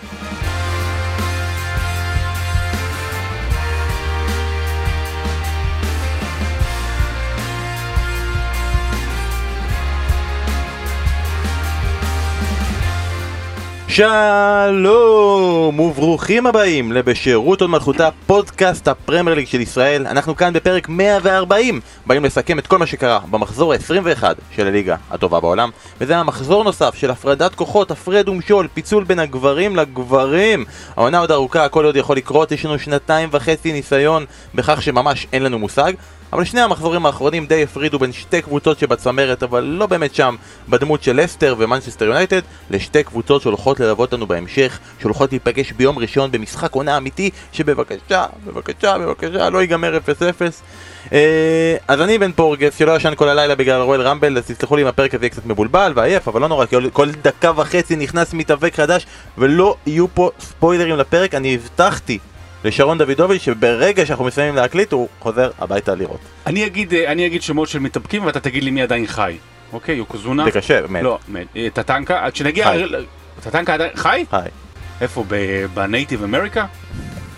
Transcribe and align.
Bye. 0.00 0.47
שלום 13.98 15.80
וברוכים 15.80 16.46
הבאים 16.46 16.92
לבשירות 16.92 17.60
עוד 17.60 17.70
מלכותה 17.70 18.08
פודקאסט 18.26 18.88
הפרמייר 18.88 19.36
ליג 19.36 19.46
של 19.46 19.60
ישראל. 19.60 20.06
אנחנו 20.06 20.36
כאן 20.36 20.52
בפרק 20.52 20.88
140 20.88 21.80
באים 22.06 22.24
לסכם 22.24 22.58
את 22.58 22.66
כל 22.66 22.78
מה 22.78 22.86
שקרה 22.86 23.20
במחזור 23.30 23.72
ה-21 23.72 24.24
של 24.56 24.66
הליגה 24.66 24.96
הטובה 25.10 25.40
בעולם. 25.40 25.70
וזה 26.00 26.16
המחזור 26.16 26.64
נוסף 26.64 26.94
של 26.94 27.10
הפרדת 27.10 27.54
כוחות 27.54 27.90
הפרד 27.90 28.28
ומשול 28.28 28.68
פיצול 28.74 29.04
בין 29.04 29.18
הגברים 29.18 29.76
לגברים. 29.76 30.64
העונה 30.96 31.18
עוד 31.18 31.30
ארוכה 31.30 31.64
הכל 31.64 31.84
עוד 31.84 31.96
יכול 31.96 32.16
לקרות 32.16 32.52
יש 32.52 32.64
לנו 32.64 32.78
שנתיים 32.78 33.28
וחצי 33.32 33.72
ניסיון 33.72 34.24
בכך 34.54 34.82
שממש 34.82 35.26
אין 35.32 35.42
לנו 35.42 35.58
מושג 35.58 35.92
אבל 36.32 36.44
שני 36.44 36.60
המחזורים 36.60 37.06
האחרונים 37.06 37.46
די 37.46 37.62
הפרידו 37.62 37.98
בין 37.98 38.12
שתי 38.12 38.42
קבוצות 38.42 38.78
שבצמרת, 38.78 39.42
אבל 39.42 39.64
לא 39.64 39.86
באמת 39.86 40.14
שם, 40.14 40.36
בדמות 40.68 41.02
של 41.02 41.20
לסטר 41.20 41.54
ומנצ'סטר 41.58 42.04
יונייטד, 42.04 42.40
לשתי 42.70 43.02
קבוצות 43.02 43.42
שהולכות 43.42 43.80
ללוות 43.80 44.12
לנו 44.12 44.26
בהמשך, 44.26 44.78
שהולכות 45.00 45.32
להיפגש 45.32 45.72
ביום 45.72 45.98
ראשון 45.98 46.30
במשחק 46.30 46.72
עונה 46.72 46.96
אמיתי, 46.96 47.30
שבבקשה, 47.52 48.26
בבקשה, 48.46 48.98
בבקשה, 48.98 49.50
לא 49.50 49.58
ייגמר 49.58 49.98
0-0. 49.98 50.00
אה, 51.12 51.76
אז 51.88 52.00
אני 52.00 52.18
בן 52.18 52.32
פורגס, 52.32 52.78
שלא 52.78 52.96
ישן 52.96 53.14
כל 53.14 53.28
הלילה 53.28 53.54
בגלל 53.54 53.80
רואל 53.80 54.00
רמבל, 54.00 54.38
אז 54.38 54.46
תסלחו 54.46 54.76
לי 54.76 54.82
אם 54.82 54.86
הפרק 54.86 55.14
הזה 55.14 55.24
יהיה 55.24 55.30
קצת 55.30 55.46
מבולבל 55.46 55.92
ועייף, 55.96 56.28
אבל 56.28 56.40
לא 56.40 56.48
נורא, 56.48 56.66
כי 56.66 56.76
כל 56.92 57.10
דקה 57.10 57.52
וחצי 57.56 57.96
נכנס 57.96 58.34
מתאבק 58.34 58.74
חדש, 58.74 59.06
ולא 59.38 59.76
יהיו 59.86 60.06
פה 60.14 60.30
ספוילרים 60.40 60.96
לפרק, 60.96 61.34
אני 61.34 61.54
הבטחתי 61.54 62.18
לשרון 62.68 62.98
דוידוביץ' 62.98 63.42
שברגע 63.42 64.06
שאנחנו 64.06 64.24
מסיימים 64.24 64.54
להקליט 64.56 64.92
הוא 64.92 65.08
חוזר 65.20 65.50
הביתה 65.58 65.94
לראות. 65.94 66.20
אני 66.46 66.66
אגיד, 66.66 66.94
אה, 66.94 67.12
אני 67.12 67.26
אגיד 67.26 67.42
שמות 67.42 67.68
של 67.68 67.78
מתאבקים 67.78 68.24
ואתה 68.26 68.40
תגיד 68.40 68.64
לי 68.64 68.70
מי 68.70 68.82
עדיין 68.82 69.06
חי. 69.06 69.36
אוקיי, 69.72 69.94
יוקוזונה? 69.96 70.44
זה 70.44 70.50
קשה, 70.50 70.80
מת. 70.88 71.02
לא, 71.02 71.18
מת. 71.28 71.46
אה, 71.56 71.68
טטנקה, 71.72 72.24
עד 72.24 72.36
שנגיע... 72.36 72.64
חי. 72.64 72.84
טטנקה 73.44 73.74
עדיין... 73.74 73.90
חי? 73.94 74.24
חי. 74.30 74.40
איפה? 75.00 75.24
ב- 75.28 75.66
בנייטיב 75.74 76.22
אמריקה? 76.22 76.64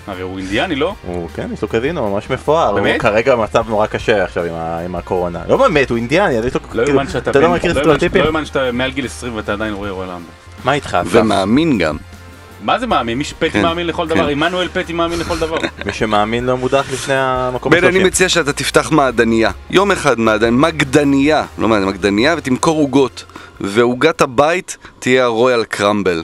הרי 0.06 0.22
הוא 0.22 0.38
אינדיאני, 0.38 0.74
לא? 0.74 0.94
הוא 1.06 1.28
כן, 1.34 1.48
יש 1.52 1.62
לו 1.62 1.68
קזינו 1.68 2.10
ממש 2.10 2.30
מפואר, 2.30 2.68
הוא 2.68 2.80
באמת? 2.80 3.00
כרגע 3.00 3.36
במצב 3.36 3.68
נורא 3.68 3.86
קשה 3.86 4.24
עכשיו 4.24 4.44
עם, 4.44 4.54
ה, 4.54 4.78
עם 4.84 4.94
הקורונה. 4.94 5.40
לא 5.48 5.56
באמת, 5.56 5.90
הוא 5.90 5.96
אינדיאני, 5.96 6.38
אז 6.38 6.44
יש 6.44 6.54
לו, 6.54 6.60
לא 6.62 6.68
כאילו, 6.68 6.84
יאומן 6.88 7.08
שאתה... 7.08 7.30
אתה 7.30 7.40
לא 7.40 7.50
מכיר 7.50 7.72
לא 7.72 7.80
סטריאוטיפים? 7.80 8.20
לא 8.20 8.26
יאומן 8.26 8.44
שאתה 8.44 8.72
מעל 8.72 8.90
גיל 8.90 9.06
20 9.06 9.36
ואתה 9.36 9.52
עדיין 9.52 9.74
רואה 9.74 9.90
רועי 9.90 10.08
למבו. 10.08 10.30
מה 10.64 10.72
איתך? 10.72 10.98
ומאמין 11.06 11.78
גם. 11.78 11.96
מה 12.62 12.78
זה 12.78 12.86
מאמין? 12.86 13.18
מי 13.18 13.24
שפטי 13.24 13.50
כן, 13.50 13.62
מאמין 13.62 13.86
לכל 13.86 14.06
כן. 14.08 14.14
דבר? 14.14 14.26
עמנואל 14.26 14.68
פטי 14.68 14.92
מאמין 14.92 15.18
לכל 15.18 15.38
דבר. 15.38 15.58
מי 15.86 15.92
שמאמין 15.92 16.44
לא 16.44 16.56
מודח 16.56 16.86
לפני 16.92 17.14
המקום 17.16 17.72
בן, 17.72 17.78
אני 17.78 17.86
השלושים. 17.86 18.06
מציע 18.06 18.28
שאתה 18.28 18.52
תפתח 18.52 18.90
מעדניה. 18.90 19.50
יום 19.70 19.90
אחד 19.92 20.18
מעדניה, 20.18 20.50
מגדניה, 20.50 21.44
לא 21.58 21.68
מעדניה, 21.68 21.90
מגדניה, 21.90 22.34
ותמכור 22.38 22.78
עוגות. 22.78 23.24
ועוגת 23.60 24.20
הבית 24.20 24.76
תהיה 24.98 25.24
הרויאל 25.24 25.64
קרמבל. 25.64 26.22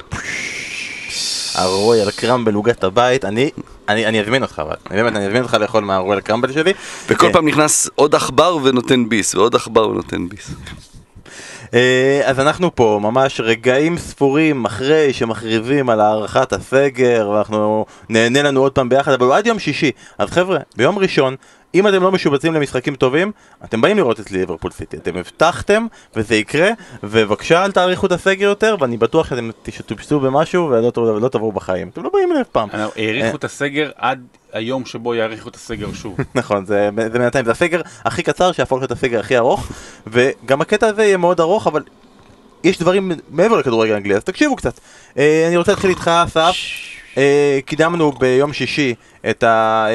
הרויאל 1.55 2.11
קרמבל 2.11 2.55
עוגת 2.55 2.84
הבית, 2.84 3.25
אני, 3.25 3.50
אני, 3.89 4.06
אני 4.06 4.21
אזמין 4.21 4.43
אותך 4.43 4.59
אבל, 4.59 4.75
אני 4.91 5.03
באמת, 5.03 5.17
אני 5.17 5.27
אזמין 5.27 5.43
אותך 5.43 5.55
לאכול 5.55 5.84
מהרויאל 5.84 6.21
קרמבל 6.21 6.53
שלי. 6.53 6.73
וכל 7.09 7.27
כן. 7.27 7.33
פעם 7.33 7.48
נכנס 7.48 7.91
עוד 7.95 8.15
עכבר 8.15 8.59
ונותן 8.62 9.09
ביס, 9.09 9.34
ועוד 9.34 9.55
עכבר 9.55 9.89
ונותן 9.89 10.28
ביס. 10.28 10.50
אה, 11.77 12.20
אז 12.24 12.41
אנחנו 12.41 12.74
פה 12.74 12.98
ממש 13.02 13.41
רגעים 13.41 13.98
ספורים 13.98 14.64
אחרי 14.64 15.12
שמכריזים 15.12 15.91
על 15.91 16.00
הארכת 16.00 16.52
הסגר 16.52 17.30
ואנחנו 17.32 17.86
נהנה 18.08 18.42
לנו 18.42 18.60
עוד 18.60 18.72
פעם 18.72 18.88
ביחד 18.88 19.12
אבל 19.12 19.32
עד 19.32 19.46
יום 19.46 19.58
שישי. 19.58 19.91
אז 20.19 20.30
חבר'ה 20.30 20.58
ביום 20.77 20.98
ראשון 20.98 21.36
אם 21.75 21.89
אתם 21.89 22.03
לא 22.03 22.12
משובצים 22.12 22.55
למשחקים 22.55 22.95
טובים 22.95 23.33
אתם 23.64 23.81
באים 23.81 23.97
לראות 23.97 24.21
את 24.21 24.31
ליברפול 24.31 24.71
סיטי. 24.71 24.97
אתם 24.97 25.16
הבטחתם 25.16 25.87
וזה 26.16 26.34
יקרה 26.34 26.71
ובבקשה 27.03 27.65
אל 27.65 27.72
תאריכו 27.72 28.06
את 28.06 28.12
הסגר 28.12 28.47
יותר 28.47 28.77
ואני 28.81 28.97
בטוח 28.97 29.28
שאתם 29.28 29.50
תשתמשו 29.62 30.21
במשהו 30.21 30.69
ולא 30.69 31.21
לא 31.21 31.28
תבואו 31.28 31.53
בחיים. 31.53 31.88
אתם 31.88 32.03
לא 32.03 32.10
באים 32.12 32.32
אליו 32.32 32.44
פעם. 32.53 32.69
אה, 32.75 32.87
האריכו 32.97 33.37
את 33.37 33.44
הסגר 33.44 33.91
עד 33.97 34.27
היום 34.53 34.84
שבו 34.84 35.15
יאריכו 35.15 35.49
את 35.49 35.54
הסגר 35.54 35.93
שוב. 35.93 36.16
נכון, 36.34 36.66
זה, 36.66 36.88
זה 36.97 37.19
בינתיים, 37.19 37.44
זה 37.44 37.50
הסגר 37.50 37.81
הכי 38.04 38.22
קצר 38.22 38.53
שיהפוך 38.53 38.78
להיות 38.78 38.91
הסגר 38.91 39.21
הכי 39.21 39.37
ארוך 39.37 39.72
וגם 40.06 40.60
הקטע 40.60 40.87
הזה 40.87 41.04
יהיה 41.04 41.16
מאוד 41.16 41.41
ארוך 41.41 41.66
אבל 41.66 41.83
יש 42.65 42.78
דברים 42.78 43.12
מעבר 43.31 43.56
לכדורגל 43.56 43.93
האנגלי 43.93 44.15
אז 44.15 44.25
תקשיבו 44.25 44.56
קצת. 44.56 44.81
אה, 45.19 45.44
אני 45.48 45.56
רוצה 45.56 45.72
להתחיל 45.72 45.91
איתך 45.91 46.10
אסף. 46.25 46.56
אה, 47.16 47.59
קידמנו 47.66 48.12
ביום 48.12 48.53
שישי 48.53 48.94
את 49.31 49.43
ה... 49.43 49.87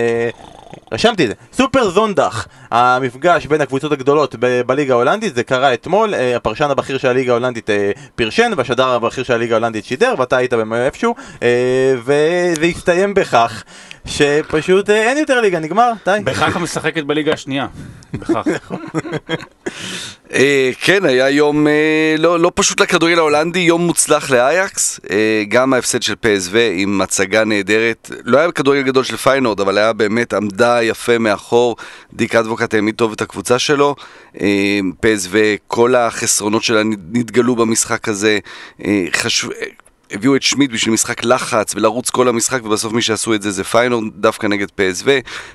רשמתי 0.91 1.23
את 1.23 1.27
זה, 1.27 1.33
super 1.53 1.89
zondag, 1.89 2.47
המפגש 2.71 3.45
בין 3.45 3.61
הקבוצות 3.61 3.91
הגדולות 3.91 4.35
ב- 4.39 4.61
בליגה 4.61 4.93
ההולנדית, 4.93 5.35
זה 5.35 5.43
קרה 5.43 5.73
אתמול, 5.73 6.13
אה, 6.13 6.35
הפרשן 6.35 6.69
הבכיר 6.69 6.97
של 6.97 7.07
הליגה 7.07 7.31
ההולנדית 7.31 7.69
אה, 7.69 7.91
פרשן, 8.15 8.51
והשדר 8.57 8.87
הבכיר 8.87 9.23
של 9.23 9.33
הליגה 9.33 9.55
ההולנדית 9.55 9.85
שידר, 9.85 10.13
ואתה 10.17 10.37
היית 10.37 10.53
איפשהו, 10.73 11.15
אה, 11.43 11.93
וזה 11.97 12.65
הסתיים 12.65 13.13
בכך 13.13 13.63
שפשוט 14.05 14.89
אה, 14.89 15.09
אין 15.09 15.17
יותר 15.17 15.41
ליגה, 15.41 15.59
נגמר, 15.59 15.91
די. 16.05 16.19
בכך 16.23 16.55
המשחקת 16.55 17.03
בליגה 17.03 17.33
השנייה. 17.33 17.67
בכך. 18.13 18.47
אה, 20.33 20.71
כן, 20.81 21.05
היה 21.05 21.29
יום 21.29 21.67
אה, 21.67 22.15
לא, 22.17 22.39
לא 22.39 22.51
פשוט 22.55 22.81
לכדורגל 22.81 23.17
ההולנדי, 23.17 23.59
יום 23.59 23.81
מוצלח 23.81 24.31
לאייקס. 24.31 24.99
גם 25.47 25.73
ההפסד 25.73 26.01
של 26.01 26.13
PSV 26.13 26.55
עם 26.75 27.01
הצגה 27.01 27.43
נהדרת. 27.43 28.11
לא 28.23 28.37
היה 28.37 28.51
כדורגל 28.51 28.81
גדול 28.81 29.03
של 29.03 29.17
פיינורד, 29.17 29.59
אבל 29.59 29.77
היה 29.77 29.93
באמת 29.93 30.33
עמדה 30.33 30.83
יפה 30.83 31.17
מאחור. 31.17 31.75
דיק 32.13 32.35
אדבוקט 32.35 32.73
העמיד 32.73 32.95
טוב 32.95 33.11
את 33.11 33.21
הקבוצה 33.21 33.59
שלו. 33.59 33.95
PSV, 34.35 35.35
כל 35.67 35.95
החסרונות 35.95 36.63
שלה 36.63 36.81
נתגלו 37.11 37.55
במשחק 37.55 38.07
הזה. 38.07 38.39
הביאו 40.11 40.35
את 40.35 40.41
שמיט 40.41 40.71
בשביל 40.71 40.93
משחק 40.93 41.25
לחץ 41.25 41.75
ולרוץ 41.75 42.09
כל 42.09 42.27
המשחק 42.27 42.65
ובסוף 42.65 42.93
מי 42.93 43.01
שעשו 43.01 43.33
את 43.33 43.41
זה 43.41 43.51
זה 43.51 43.63
פיינורד 43.63 44.03
דווקא 44.15 44.47
נגד 44.47 44.67
PSV 44.67 45.07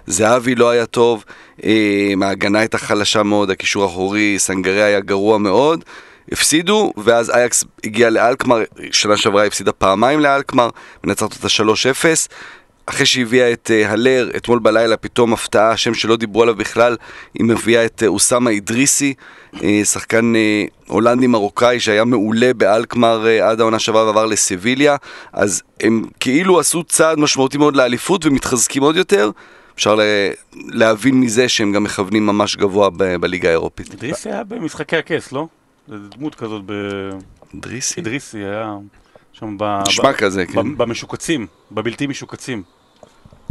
זהבי 0.07 0.55
לא 0.55 0.71
היה 0.71 0.87
טוב, 0.87 1.25
אה, 1.65 2.13
ההגנה 2.23 2.59
הייתה 2.59 2.79
חלשה 2.79 3.23
מאוד, 3.23 3.51
הקישור 3.51 3.83
האחורי, 3.83 4.35
סנגריה 4.39 4.87
היה 4.87 5.01
גרוע 5.01 5.39
מאוד. 5.39 5.85
הפסידו 6.33 6.93
ואז 6.97 7.31
אייקס 7.31 7.65
הגיע 7.85 8.11
לאלקמר, 8.11 8.63
שנה 8.93 9.17
שעברה 9.17 9.47
הפסידה 9.47 9.73
פעמיים 9.73 10.21
לאלקמר 10.21 10.69
מנצחת 11.05 11.33
אותה 11.33 11.49
3-0 11.49 12.29
אחרי 12.87 13.07
שהביאה 13.07 13.53
את 13.53 13.71
uh, 13.71 13.89
הלר, 13.89 14.31
אתמול 14.37 14.59
בלילה 14.59 14.97
פתאום 14.97 15.33
הפתעה, 15.33 15.77
שם 15.77 15.95
שלא 15.95 16.17
דיברו 16.17 16.43
עליו 16.43 16.55
בכלל, 16.55 16.97
היא 17.35 17.45
מביאה 17.45 17.85
את 17.85 18.03
uh, 18.03 18.07
אוסאמה 18.07 18.51
אידריסי, 18.51 19.15
uh, 19.55 19.59
שחקן 19.85 20.33
uh, 20.35 20.91
הולנדי 20.93 21.27
מרוקאי 21.27 21.81
שהיה 21.81 22.05
מעולה 22.05 22.55
באלקמר 22.55 23.27
עד 23.43 23.61
העונה 23.61 23.79
שעברה 23.79 24.05
ועבר 24.05 24.27
לסביליה, 24.27 24.97
אז 25.33 25.63
הם 25.81 26.05
כאילו 26.21 26.61
עשו 26.61 26.85
צעד 26.85 27.19
משמעותי 27.19 27.59
מאוד 27.59 27.77
לאליפות 27.77 28.27
ומתחזקים 28.27 28.83
עוד 28.83 28.97
יותר. 28.97 29.31
אפשר 29.75 29.99
להבין 30.55 31.21
מזה 31.21 31.49
שהם 31.49 31.73
גם 31.73 31.83
מכוונים 31.85 32.27
ממש 32.27 32.57
גבוה 32.57 32.91
ב- 32.91 33.17
בליגה 33.17 33.49
האירופית. 33.49 33.93
אידריסי 33.93 34.29
היה 34.29 34.45
במשחקי 34.45 34.97
הכס, 34.97 35.33
לא? 35.33 35.47
זה 35.89 35.95
דמות 36.17 36.35
כזאת 36.35 36.63
ב... 36.67 36.73
אידריסי? 37.55 37.95
אידריסי 37.97 38.39
היה 38.39 38.75
שם 39.33 39.57
ב... 39.59 39.83
נשמע 39.89 40.13
כזה, 40.13 40.47
כן. 40.47 40.77
במשוקצים, 40.77 41.47
בבלתי 41.73 42.07
משוקצים. 42.07 42.76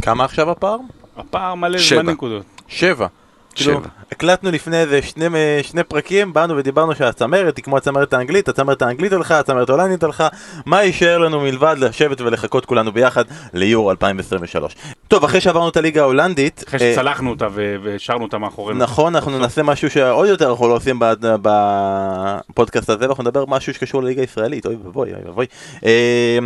כמה 0.02 0.24
עכשיו 0.24 0.50
הפער? 0.50 0.76
הפער 1.16 1.54
מלא 1.54 1.78
שבע. 1.78 2.02
זמן 2.02 2.12
נקודות. 2.12 2.44
שבע. 2.68 3.06
כאילו, 3.54 3.72
שבע. 3.72 3.88
הקלטנו 4.12 4.50
לפני 4.50 4.80
איזה 4.80 5.02
שני, 5.02 5.26
שני 5.62 5.84
פרקים, 5.84 6.32
באנו 6.32 6.56
ודיברנו 6.56 6.94
שהצמרת 6.94 7.56
היא 7.56 7.64
כמו 7.64 7.76
הצמרת 7.76 8.12
האנגלית, 8.12 8.48
הצמרת 8.48 8.82
האנגלית 8.82 9.12
הלכה, 9.12 9.38
הצמרת 9.38 9.68
ההולנדית 9.68 10.02
הלכה, 10.02 10.28
מה 10.66 10.82
יישאר 10.82 11.18
לנו 11.18 11.40
מלבד 11.40 11.76
לשבת 11.78 12.20
ולחכות 12.20 12.66
כולנו 12.66 12.92
ביחד 12.92 13.24
ליורו 13.52 13.90
2023. 13.90 14.76
טוב, 15.08 15.24
אחרי 15.24 15.40
שעברנו 15.40 15.68
את 15.68 15.76
הליגה 15.76 16.02
ההולנדית, 16.02 16.64
אחרי 16.68 16.80
אה, 16.80 16.92
שצלחנו 16.92 17.30
אותה 17.30 17.46
והשארנו 17.54 18.24
אותה 18.24 18.38
מאחורינו. 18.38 18.78
נכון, 18.80 19.16
אנחנו 19.16 19.38
נעשה 19.38 19.62
משהו 19.62 19.90
שעוד 19.90 20.28
יותר 20.28 20.50
אנחנו 20.50 20.68
לא 20.68 20.74
עושים 20.74 20.98
בפודקאסט 21.20 22.90
הזה, 22.90 23.04
ואנחנו 23.04 23.22
נדבר 23.22 23.44
משהו 23.48 23.74
שקשור 23.74 24.02
לליגה 24.02 24.20
הישראלית, 24.20 24.66
אוי 24.66 24.76
ואבוי, 24.84 25.12
אוי 25.12 25.22
ואבוי. 25.26 25.46
אה, 25.84 26.38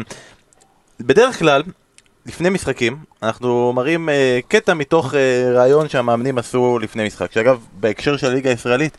בדרך 1.00 1.38
כלל, 1.38 1.62
לפני 2.30 2.48
משחקים, 2.48 2.96
אנחנו 3.22 3.72
מראים 3.72 4.08
אה, 4.08 4.38
קטע 4.48 4.74
מתוך 4.74 5.14
אה, 5.14 5.52
רעיון 5.54 5.88
שהמאמנים 5.88 6.38
עשו 6.38 6.78
לפני 6.78 7.06
משחק, 7.06 7.32
שאגב, 7.32 7.58
בהקשר 7.72 8.16
של 8.16 8.26
הליגה 8.26 8.50
הישראלית, 8.50 8.96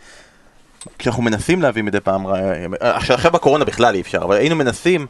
כשאנחנו 1.00 1.24
מנסים 1.24 1.62
להביא 1.62 1.84
מדי 1.84 2.00
פעם, 2.00 2.28
אה, 2.28 2.66
עכשיו 2.82 3.32
בקורונה 3.34 3.66
בכלל 3.66 3.96
אי 3.96 4.02
אפשר, 4.02 4.18
אבל 4.18 4.36
היינו 4.36 4.56
מנסים, 4.56 5.08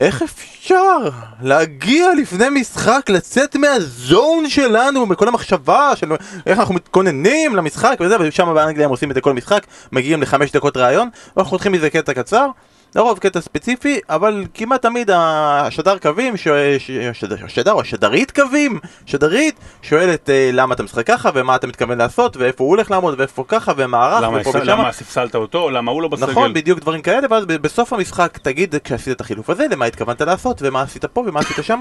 איך 0.00 0.22
אפשר 0.22 0.96
להגיע 1.42 2.14
לפני 2.18 2.48
משחק, 2.60 3.00
לצאת 3.08 3.56
מהזון 3.56 4.48
שלנו, 4.48 5.06
מכל 5.06 5.28
המחשבה 5.28 5.92
של 5.96 6.12
איך 6.46 6.58
אנחנו 6.58 6.74
מתכוננים 6.74 7.56
למשחק 7.56 7.96
וזה, 8.00 8.16
ושם 8.20 8.54
באנגליה 8.54 8.84
הם 8.84 8.90
עושים 8.90 9.10
את 9.10 9.14
זה 9.14 9.20
כל 9.20 9.32
משחק, 9.32 9.66
מגיעים 9.92 10.22
לחמש 10.22 10.52
דקות 10.52 10.76
רעיון, 10.76 11.08
ואנחנו 11.36 11.50
חותכים 11.50 11.72
מזה 11.72 11.90
קטע 11.90 12.14
קצר, 12.14 12.46
לרוב 12.94 13.18
קטע 13.18 13.40
ספציפי, 13.40 14.00
אבל 14.10 14.44
כמעט 14.54 14.82
תמיד 14.82 15.10
השדר 15.14 15.98
קווים, 15.98 16.36
ש- 16.36 16.48
ש- 16.78 16.90
השדר, 17.10 17.36
השדר 17.44 17.72
או 17.72 17.80
השדרית 17.80 18.30
קווים, 18.30 18.78
שדרית, 19.06 19.54
שואלת 19.82 20.30
אה, 20.30 20.50
למה 20.52 20.74
אתה 20.74 20.82
משחק 20.82 21.06
ככה, 21.06 21.30
ומה 21.34 21.56
אתה 21.56 21.66
מתכוון 21.66 21.98
לעשות, 21.98 22.36
ואיפה 22.36 22.64
הוא 22.64 22.70
הולך 22.70 22.90
לעמוד, 22.90 23.14
ואיפה 23.18 23.44
ככה, 23.48 23.72
ומערך, 23.76 24.22
למה 24.22 24.38
ופה 24.40 24.50
ושמה. 24.50 24.64
למה 24.64 24.92
ספסלת 24.92 25.34
אותו, 25.34 25.70
למה 25.70 25.90
הוא 25.90 26.02
לא 26.02 26.08
בסגל. 26.08 26.30
נכון, 26.30 26.54
בדיוק 26.54 26.80
דברים 26.80 27.02
כאלה, 27.02 27.26
ואז 27.30 27.44
בסוף 27.44 27.92
המשחק 27.92 28.38
תגיד 28.42 28.74
כשעשית 28.84 29.16
את 29.16 29.20
החילוף 29.20 29.50
הזה, 29.50 29.66
למה 29.70 29.84
התכוונת 29.84 30.20
לעשות, 30.20 30.58
ומה 30.62 30.82
עשית 30.82 31.04
פה, 31.04 31.24
ומה 31.26 31.40
עשית 31.40 31.56
שם, 31.62 31.80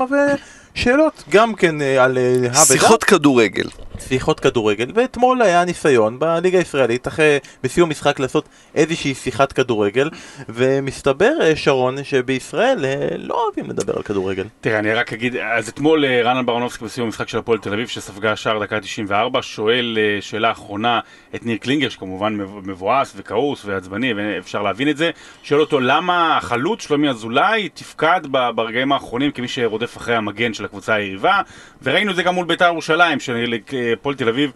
ושאלות 0.75 1.23
גם 1.29 1.55
כן 1.55 1.81
אה, 1.81 2.03
על 2.03 2.17
אה. 2.17 2.53
שיחות 2.65 3.03
כדורגל. 3.03 3.67
שיחות 3.99 4.39
כדורגל, 4.39 4.91
ואתמול 4.95 5.41
היה 5.41 5.65
ניסיון 5.65 6.19
בליגה 6.19 6.57
הישראלית, 6.57 7.07
אחרי, 7.07 7.37
בסיום 7.63 7.89
משחק 7.89 8.19
לעשות 8.19 8.49
איזושהי 8.75 9.13
שיחת 9.13 9.51
כדורגל, 9.51 10.09
ומסתבר, 10.49 11.31
אה, 11.41 11.55
שרון, 11.55 12.03
שבישראל 12.03 12.85
אה, 12.85 13.07
לא 13.17 13.43
אוהבים 13.45 13.69
לדבר 13.69 13.93
על 13.95 14.03
כדורגל. 14.03 14.45
תראה, 14.61 14.79
אני 14.79 14.93
רק 14.93 15.13
אגיד, 15.13 15.35
אז 15.35 15.69
אתמול 15.69 16.05
אה, 16.05 16.21
רנן 16.23 16.45
ברנובסקי 16.45 16.85
בסיום 16.85 17.07
המשחק 17.07 17.27
של 17.27 17.37
הפועל 17.37 17.59
תל 17.59 17.73
אביב, 17.73 17.87
שספגה 17.87 18.35
שער 18.35 18.59
דקה 18.63 18.79
94, 18.79 19.39
שואל 19.41 19.97
שאלה 20.21 20.51
אחרונה 20.51 20.99
את 21.35 21.45
ניר 21.45 21.57
קלינגר, 21.57 21.89
שכמובן 21.89 22.35
מב- 22.35 22.67
מבואס 22.67 23.13
וכעוס 23.17 23.65
ועצבני, 23.65 24.13
ואפשר 24.13 24.61
להבין 24.61 24.89
את 24.89 24.97
זה, 24.97 25.11
שואל 25.43 25.59
אותו 25.59 25.79
למה 25.79 26.37
החלוץ 26.37 26.87
שלומי 26.87 27.09
אזולאי 27.09 27.69
תפקד 27.73 28.21
ברגעים 28.55 28.91
האחרונים 28.91 29.31
כמי 29.31 29.47
שרודף 29.47 29.97
אחרי 29.97 30.15
המגן 30.15 30.53
של 30.53 30.65
הקבוצה 30.65 30.93
היריבה, 30.93 31.41
וראינו 31.83 32.11
את 32.11 32.15
זה 32.15 32.23
גם 32.23 32.35
מול 32.35 32.45
בית"ר 32.45 32.65
ירושלים, 32.65 33.19
שהפועל 33.89 34.15
תל 34.15 34.29
אביב 34.29 34.51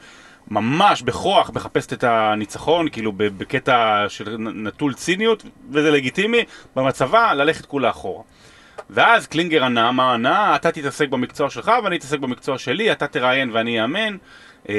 ממש 0.52 1.02
בכוח 1.02 1.52
מחפשת 1.56 1.94
את 1.94 2.04
הניצחון, 2.04 2.90
כאילו 2.90 3.12
בקטע 3.16 4.06
של 4.08 4.38
נטול 4.38 4.94
ציניות, 4.94 5.44
וזה 5.72 5.92
לגיטימי, 5.92 6.44
במצבה 6.76 7.34
ללכת 7.34 7.66
כולה 7.66 7.90
אחורה. 7.90 8.24
ואז 8.90 9.28
קלינגר 9.28 9.64
ענה, 9.64 9.92
מה 9.92 10.14
ענה? 10.14 10.56
אתה 10.56 10.72
תתעסק 10.72 11.10
במקצוע 11.10 11.50
שלך 11.50 11.72
ואני 11.84 11.98
אתעסק 11.98 12.20
במקצוע 12.20 12.58
שלי, 12.58 12.92
אתה 12.92 13.08
תראיין 13.08 13.52
ואני 13.52 13.82
אאמן. 13.82 14.18
אה, 14.70 14.76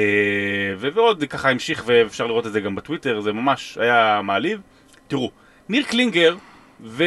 ועוד 0.77 1.23
ככה 1.29 1.49
המשיך 1.49 1.83
ואפשר 1.85 2.27
לראות 2.27 2.47
את 2.47 2.51
זה 2.51 2.59
גם 2.59 2.75
בטוויטר, 2.75 3.21
זה 3.21 3.33
ממש 3.33 3.77
היה 3.81 4.21
מעליב. 4.23 4.61
תראו, 5.07 5.31
ניר 5.69 5.83
קלינגר 5.83 6.35
ו- 6.83 7.03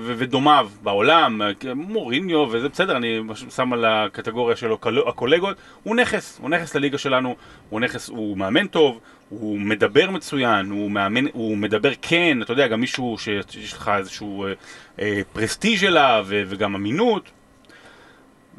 ו- 0.00 0.14
ודומיו 0.16 0.70
בעולם, 0.82 1.40
מוריניו 1.74 2.38
וזה 2.50 2.68
בסדר, 2.68 2.96
אני 2.96 3.20
שם 3.50 3.72
על 3.72 3.84
הקטגוריה 3.84 4.56
שלו 4.56 4.78
קול- 4.78 5.08
הקולגות, 5.08 5.56
הוא 5.82 5.96
נכס, 5.96 6.38
הוא 6.42 6.50
נכס 6.50 6.74
לליגה 6.74 6.98
שלנו, 6.98 7.36
הוא 7.68 7.80
נכס, 7.80 8.08
הוא 8.08 8.38
מאמן 8.38 8.66
טוב, 8.66 9.00
הוא 9.28 9.60
מדבר 9.60 10.10
מצוין, 10.10 10.70
הוא 10.70 10.90
מאמן, 10.90 11.24
הוא 11.32 11.56
מדבר 11.56 11.92
כן, 12.02 12.42
אתה 12.42 12.52
יודע, 12.52 12.66
גם 12.66 12.80
מישהו 12.80 13.16
שיש 13.18 13.72
לך 13.72 13.90
איזשהו 13.98 14.46
אה, 14.46 14.52
אה, 15.00 15.20
פרסטיג' 15.32 15.84
אליו 15.84 16.26
וגם 16.28 16.74
אמינות. 16.74 17.30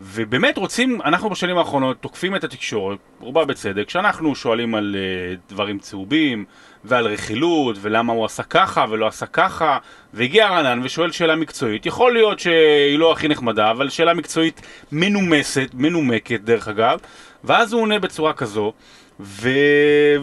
ובאמת 0.03 0.57
רוצים, 0.57 1.01
אנחנו 1.01 1.29
בשנים 1.29 1.57
האחרונות 1.57 1.97
תוקפים 1.97 2.35
את 2.35 2.43
התקשורת, 2.43 2.97
רובה 3.19 3.45
בצדק, 3.45 3.87
כשאנחנו 3.87 4.35
שואלים 4.35 4.75
על 4.75 4.95
uh, 4.95 5.51
דברים 5.53 5.79
צהובים 5.79 6.45
ועל 6.85 7.07
רכילות 7.07 7.75
ולמה 7.81 8.13
הוא 8.13 8.25
עשה 8.25 8.43
ככה 8.43 8.85
ולא 8.89 9.07
עשה 9.07 9.25
ככה. 9.25 9.77
והגיע 10.13 10.49
רענן 10.49 10.81
ושואל 10.83 11.11
שאלה 11.11 11.35
מקצועית, 11.35 11.85
יכול 11.85 12.13
להיות 12.13 12.39
שהיא 12.39 12.99
לא 12.99 13.11
הכי 13.11 13.27
נחמדה, 13.27 13.71
אבל 13.71 13.89
שאלה 13.89 14.13
מקצועית 14.13 14.61
מנומסת, 14.91 15.69
מנומקת 15.73 16.39
דרך 16.39 16.67
אגב, 16.67 16.99
ואז 17.43 17.73
הוא 17.73 17.81
עונה 17.81 17.99
בצורה 17.99 18.33
כזו, 18.33 18.73
ו... 19.19 19.49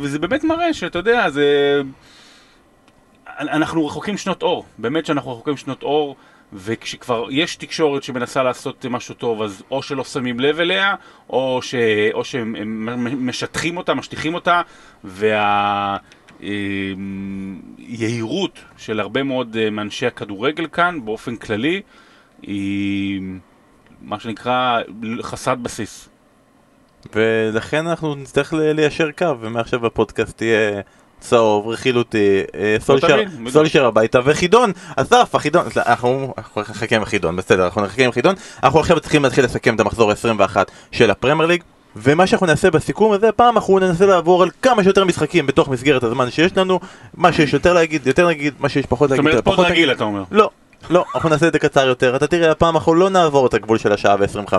וזה 0.00 0.19
באמת 0.19 0.44
מראה 0.44 0.75
שאתה 0.75 0.99
יודע, 0.99 1.31
זה... 1.31 1.81
אנחנו 3.38 3.87
רחוקים 3.87 4.16
שנות 4.16 4.43
אור, 4.43 4.64
באמת 4.78 5.06
שאנחנו 5.06 5.32
רחוקים 5.32 5.56
שנות 5.56 5.82
אור, 5.82 6.16
וכשכבר 6.52 7.26
יש 7.31 7.56
תקשורת 7.56 8.02
שמנסה 8.02 8.43
לעשות 8.43 8.87
משהו 8.90 9.14
טוב, 9.14 9.43
אז 9.43 9.62
או 9.70 9.82
שלא 9.82 10.04
שמים 10.04 10.40
לב 10.40 10.61
אליה, 10.61 10.94
או, 11.31 11.61
ש... 11.62 11.75
או 12.12 12.25
שהם 12.25 12.56
הם 12.56 13.28
משטחים 13.28 13.76
אותה, 13.76 13.94
משטיחים 13.94 14.34
אותה, 14.34 14.62
והיהירות 16.40 18.58
של 18.76 19.00
הרבה 19.00 19.23
מאוד 19.23 19.56
אה, 19.56 19.70
מאנשי 19.70 20.06
הכדורגל 20.06 20.67
כאן, 20.73 21.05
באופן 21.05 21.37
כללי, 21.37 21.82
היא 22.43 23.20
מה 24.02 24.20
שנקרא 24.20 24.81
חסרת 25.23 25.58
בסיס. 25.58 26.08
ולכן 27.14 27.87
אנחנו 27.87 28.14
נצטרך 28.14 28.52
ליישר 28.52 29.11
קו, 29.11 29.35
ומעכשיו 29.40 29.81
בפודקאסט 29.81 30.37
תהיה 30.37 30.81
צהוב, 31.20 31.69
רכילותי, 31.69 32.40
אה, 32.55 32.76
סולשר, 33.50 33.87
הביתה 33.87 34.19
וחידון. 34.25 34.73
אסף, 34.96 35.35
החידון, 35.35 35.67
אנחנו 35.76 36.35
אנחנו 36.38 36.61
נחכה 36.61 36.96
עם 36.96 37.02
החידון, 37.02 37.37
בסדר, 37.37 37.64
אנחנו 37.64 37.82
נחכה 37.82 38.05
עם 38.05 38.11
החידון. 38.11 38.35
אנחנו 38.62 38.81
עכשיו 38.81 39.00
צריכים 39.00 39.23
להתחיל 39.23 39.44
לסכם 39.44 39.75
את 39.75 39.81
המחזור 39.81 40.11
ה-21 40.11 40.56
של 40.93 41.11
הפרמייר 41.11 41.49
ליג. 41.49 41.62
ומה 41.96 42.26
שאנחנו 42.26 42.46
נעשה 42.46 42.70
בסיכום 42.70 43.12
הזה, 43.12 43.32
פעם 43.32 43.56
אנחנו 43.56 43.79
ננסה 43.79 44.06
לעבור 44.06 44.43
על 44.43 44.50
כמה 44.62 44.82
שיותר 44.82 45.05
משחקים 45.05 45.46
בתוך 45.46 45.69
מסגרת 45.69 46.02
הזמן 46.02 46.31
שיש 46.31 46.56
לנו, 46.56 46.81
מה 47.14 47.32
שיש 47.32 47.52
יותר 47.52 47.73
להגיד, 47.73 48.06
יותר 48.06 48.26
להגיד, 48.26 48.55
מה 48.61 48.69
שיש 48.69 48.87
פחות 48.87 49.08
זאת 49.08 49.19
להגיד, 49.19 49.31
אומרת, 49.31 49.44
פחות 49.44 49.58
להגיד. 49.58 49.73
רגיל 49.73 49.93
אתה 49.93 50.05
אומר. 50.05 50.25
לא, 50.31 50.50
לא, 50.90 51.04
אנחנו 51.14 51.28
נעשה 51.28 51.48
את 51.48 51.52
זה 51.52 51.58
קצר 51.58 51.86
יותר. 51.86 52.16
אתה 52.16 52.26
תראה, 52.26 52.50
הפעם 52.50 52.75
אנחנו 52.76 52.94
לא 52.94 53.10
נעבור 53.10 53.46
את 53.46 53.54
הגבול 53.54 53.78
של 53.78 53.92
השעה 53.92 54.16
ו-25. 54.19 54.54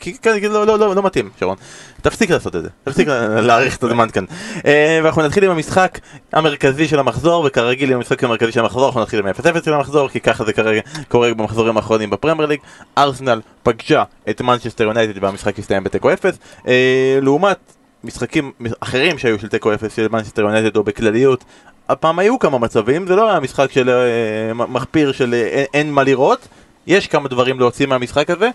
כי 0.00 0.12
כי- 0.22 0.48
לא, 0.48 0.66
לא, 0.66 0.78
לא, 0.78 0.94
לא 0.96 1.02
מתאים, 1.02 1.30
שרון. 1.40 1.56
תפסיק 2.02 2.30
לעשות 2.30 2.56
את 2.56 2.62
זה. 2.62 2.68
תפסיק 2.84 3.08
לה- 3.08 3.40
להאריך 3.46 3.76
את 3.76 3.84
הזמן 3.84 4.08
כאן. 4.10 4.24
אה, 4.66 5.00
ואנחנו 5.02 5.22
נתחיל 5.22 5.44
עם 5.44 5.50
המשחק 5.50 5.98
המרכזי 6.32 6.88
של 6.88 6.98
המחזור, 6.98 7.44
וכרגיל 7.46 7.90
עם 7.90 7.96
המשחק 7.96 8.24
המרכזי 8.24 8.52
של 8.52 8.60
המחזור, 8.60 8.86
אנחנו 8.86 9.00
נתחיל 9.00 9.20
עם 9.20 9.26
0-0 9.28 9.64
של 9.64 9.72
המחזור, 9.74 10.08
כי 10.08 10.20
ככה 10.20 10.44
זה 10.44 10.52
כרגע 10.52 10.80
קורה 11.08 11.34
במחזורים 11.34 11.76
האחרונים 11.76 12.10
בפרמייר 12.10 12.48
ליג. 12.48 12.60
ארסנל 12.98 13.40
פגשה 13.62 14.02
את 14.30 14.40
מנצ'סטר 14.40 14.84
יונייטד 14.84 15.22
והמשחק 15.24 15.58
הסתיים 15.58 15.84
בתיקו 15.84 16.12
0. 16.12 16.34
אה, 16.68 17.18
לעומת 17.22 17.58
משחקים 18.04 18.52
אחרים 18.80 19.18
שהיו 19.18 19.38
של 19.38 19.48
תיקו 19.48 19.74
0 19.74 19.96
של 19.96 20.08
מנצ'סטר 20.10 20.42
יונייטד 20.42 20.76
או 20.76 20.84
בכלליות, 20.84 21.44
הפעם 21.90 22.18
היו 22.18 22.38
כמה 22.38 22.58
מצבים, 22.58 23.06
זה 23.06 23.16
לא 23.16 23.30
היה 23.30 23.40
משחק 23.40 23.70
של 23.70 23.90
אה, 23.90 24.54
מחפיר 24.54 25.12
של 25.12 25.34
אה, 25.34 25.40
אין, 25.40 25.66
אין 25.74 25.92
מה 25.92 26.02
לראות, 26.02 26.48
יש 26.86 27.06
כמה 27.06 27.28
דברים 27.28 27.58
להוציא 27.60 27.86
מהמשחק 27.86 28.30
הזה, 28.30 28.50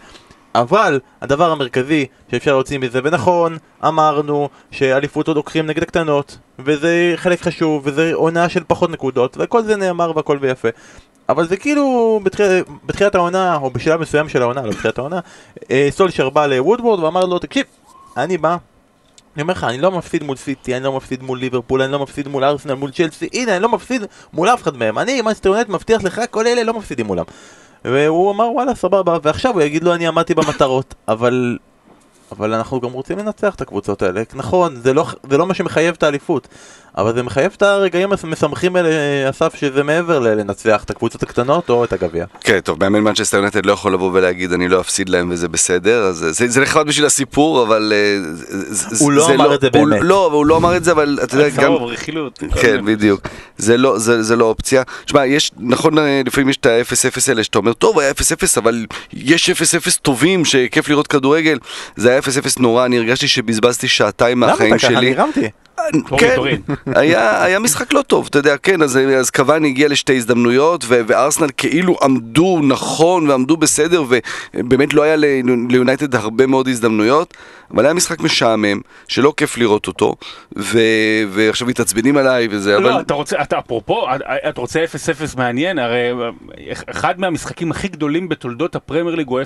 אבל 0.56 1.00
הדבר 1.22 1.52
המרכזי 1.52 2.06
שאפשר 2.32 2.52
להוציא 2.52 2.80
מזה, 2.80 3.00
ונכון, 3.04 3.58
אמרנו 3.88 4.50
שאליפות 4.72 5.28
עוד 5.28 5.38
לוקחים 5.38 5.66
נגד 5.66 5.84
הקטנות, 5.84 6.38
וזה 6.60 7.14
חלק 7.16 7.42
חשוב, 7.42 7.82
וזה 7.86 8.12
עונה 8.14 8.50
של 8.50 8.64
פחות 8.68 8.90
נקודות, 8.90 9.38
וכל 9.40 9.64
זה 9.64 9.76
נאמר 9.76 10.12
והכל 10.16 10.38
ויפה. 10.42 10.70
אבל 11.30 11.48
זה 11.48 11.58
כאילו 11.58 12.20
בתחיל, 12.24 12.46
בתחילת 12.86 13.16
העונה, 13.16 13.56
או 13.56 13.72
בשלב 13.72 14.02
מסוים 14.02 14.30
של 14.30 14.42
העונה, 14.42 14.62
לא 14.62 14.70
בתחילת 14.70 14.98
העונה, 14.98 15.20
אה, 15.72 15.88
סולשר 15.92 16.30
בא 16.30 16.46
לוודוורד 16.46 17.00
ואמר 17.00 17.26
לו, 17.26 17.40
תקשיב, 17.40 17.66
אני 18.18 18.38
בא, 18.38 18.58
אני 19.36 19.42
אומר 19.42 19.54
לך, 19.54 19.64
אני 19.64 19.78
לא 19.78 19.92
מפסיד 19.92 20.24
מול 20.24 20.36
סיטי, 20.36 20.76
אני 20.76 20.84
לא 20.84 20.92
מפסיד 20.92 21.24
מול 21.24 21.40
ליברפול, 21.40 21.82
אני 21.82 21.92
לא 21.92 22.00
מפסיד 22.00 22.28
מול 22.28 22.44
ארסנל, 22.44 22.74
מול 22.74 22.92
צ'לסי, 22.92 23.30
הנה, 23.34 23.56
אני 23.56 23.64
לא 23.64 23.70
מפסיד 23.70 24.06
מול 24.34 24.50
אף 24.50 24.64
אחד 24.64 24.78
מהם. 24.78 25.00
אני, 25.00 25.22
מנסטר 25.22 25.50
יונט, 25.50 25.70
מבטיח 25.70 26.04
לך, 26.04 26.22
כל 26.32 26.48
אלה 26.48 26.64
לא 26.64 26.74
מפסידים 26.74 27.06
מולם. 27.06 27.24
והוא 27.86 28.32
אמר, 28.32 28.52
וואלה, 28.52 28.76
סבבה, 28.76 29.18
ועכשיו 29.24 29.54
הוא 29.54 29.62
יגיד 29.62 29.84
לו, 29.84 29.94
אני 29.94 30.08
עמדתי 30.08 30.34
במטרות, 30.36 30.96
אבל... 31.08 31.58
אבל 32.32 32.54
אנחנו 32.54 32.82
גם 32.82 32.92
רוצים 32.92 33.18
לנצח 33.18 33.56
את 33.56 33.62
הקבוצות 33.62 34.02
האלה. 34.02 34.24
נכון, 34.34 34.76
זה 34.76 34.94
לא, 34.94 35.06
זה 35.30 35.38
לא 35.38 35.46
מה 35.46 35.54
שמחייב 35.54 35.96
את 35.98 36.04
האליפות, 36.04 36.48
אבל 36.98 37.14
זה 37.16 37.24
מחייב 37.24 37.52
את 37.58 37.62
הרגעים 37.62 38.10
המשמחים 38.24 38.76
האלה, 38.76 38.90
אסף, 39.30 39.56
שזה 39.56 39.84
מעבר 39.84 40.20
ללנצח 40.20 40.84
את 40.84 40.90
הקבוצות 40.90 41.24
הקטנות 41.24 41.70
או 41.70 41.84
את 41.84 41.94
הגביע. 41.94 42.26
כן, 42.42 42.60
טוב, 42.60 42.80
מאמן 42.80 43.00
מנצ'סטר 43.00 43.38
יונטד 43.38 43.66
לא 43.66 43.72
יכול 43.72 43.94
לבוא 43.94 44.10
ולהגיד 44.14 44.54
אני 44.54 44.68
לא 44.68 44.80
אפסיד 44.82 45.10
להם 45.10 45.30
וזה 45.32 45.48
בסדר, 45.48 46.04
אז 46.04 46.16
זה- 46.18 46.32
זה, 46.32 46.48
זה 46.48 46.62
נחמד 46.62 46.88
בשביל 46.88 47.06
הסיפור, 47.06 47.64
אבל... 47.64 47.94
אה, 47.96 48.18
זה- 48.70 48.96
הוא 49.06 49.12
זה 49.14 49.18
לא 49.18 49.30
אמר 49.36 49.56
את 49.56 49.62
זה 49.62 49.68
הוא- 49.74 49.88
באמת. 49.90 50.02
לא, 50.04 50.26
הוא 50.32 50.46
לא 50.46 50.58
אמר 50.58 50.78
את 50.78 50.84
זה, 50.84 50.92
אבל 50.92 51.20
אתה 51.24 51.36
יודע, 51.36 51.50
גם... 51.58 51.62
צהוב, 51.64 51.84
רכילות. 51.84 52.40
כן, 52.62 52.86
בדיוק. 52.86 53.22
זה 53.58 53.78
לא, 53.78 53.98
זה, 54.00 54.24
זה 54.24 54.36
לא 54.36 54.46
אופציה. 54.46 54.84
שמע, 55.06 55.26
יש, 55.26 55.52
נכון, 55.58 55.98
אה, 56.00 56.22
לפעמים 56.26 56.50
יש 56.50 56.58
את 56.58 56.66
ה-0-0 56.66 56.94
האלה 57.28 57.44
שאתה 57.44 57.58
אומר, 57.58 57.74
טוב, 57.74 58.00
היה 58.00 58.12
0-0, 58.12 58.14
אבל 58.58 58.86
יש 59.14 59.50
0-0 59.50 59.54
טובים 60.02 60.46
שכיף 60.46 60.90
לראות 60.90 61.08
כדורגל. 61.08 61.58
זה 61.96 62.10
היה 62.10 62.20
0-0 62.20 62.24
נורא, 62.60 62.86
אני 62.86 62.98
הרגשתי 62.98 63.28
שבזבזתי 63.28 63.88
שעתיים 63.88 64.44
למה 64.44 64.52
מהחיים 64.52 64.74
אתה 64.76 64.80
ככה? 64.80 64.88
שלי. 64.88 64.98
אני 64.98 65.16
הרמתי. 65.22 65.50
תוריד, 65.76 66.06
כן, 66.20 66.36
תוריד. 66.36 66.62
היה, 66.96 67.44
היה 67.44 67.60
משחק 67.60 67.94
לא 67.94 68.02
טוב, 68.02 68.28
אתה 68.30 68.40
יודע, 68.40 68.58
כן, 68.58 68.82
אז, 68.82 68.98
אז 68.98 69.30
קוואני 69.30 69.68
הגיע 69.68 69.88
לשתי 69.88 70.16
הזדמנויות, 70.16 70.84
ו- 70.88 71.02
וארסנל 71.08 71.48
כאילו 71.58 71.98
עמדו 72.02 72.60
נכון 72.64 73.30
ועמדו 73.30 73.58
בסדר, 73.58 74.04
ובאמת 74.54 74.94
לא 74.94 75.04
היה 75.04 75.16
ליונייטד 75.70 76.16
הרבה 76.16 76.48
מאוד 76.48 76.68
הזדמנויות, 76.68 77.34
אבל 77.72 77.86
היה 77.86 77.94
משחק 77.94 78.20
משעמם, 78.20 78.80
שלא 79.08 79.34
כיף 79.38 79.58
לראות 79.58 79.88
אותו, 79.88 80.16
ו- 80.58 81.24
ועכשיו 81.30 81.68
מתעצבנים 81.68 82.18
עליי 82.18 82.48
וזה, 82.52 82.76
אבל... 82.76 82.84
לא, 82.84 83.00
אתה 83.00 83.14
רוצה, 83.14 83.42
אתה 83.42 83.60
אפרופו, 83.60 84.06
אתה 84.50 84.62
רוצה 84.62 84.84
0-0 85.34 85.38
מעניין, 85.38 85.80
הרי 85.80 86.12
אחד 86.90 87.20
מהמשחקים 87.20 87.72
הכי 87.72 87.88
גדולים 87.88 88.30
בתולדות 88.30 88.76
הפרמייר 88.76 89.16
ליג 89.16 89.28
הוא 89.28 89.42
0-0, 89.42 89.46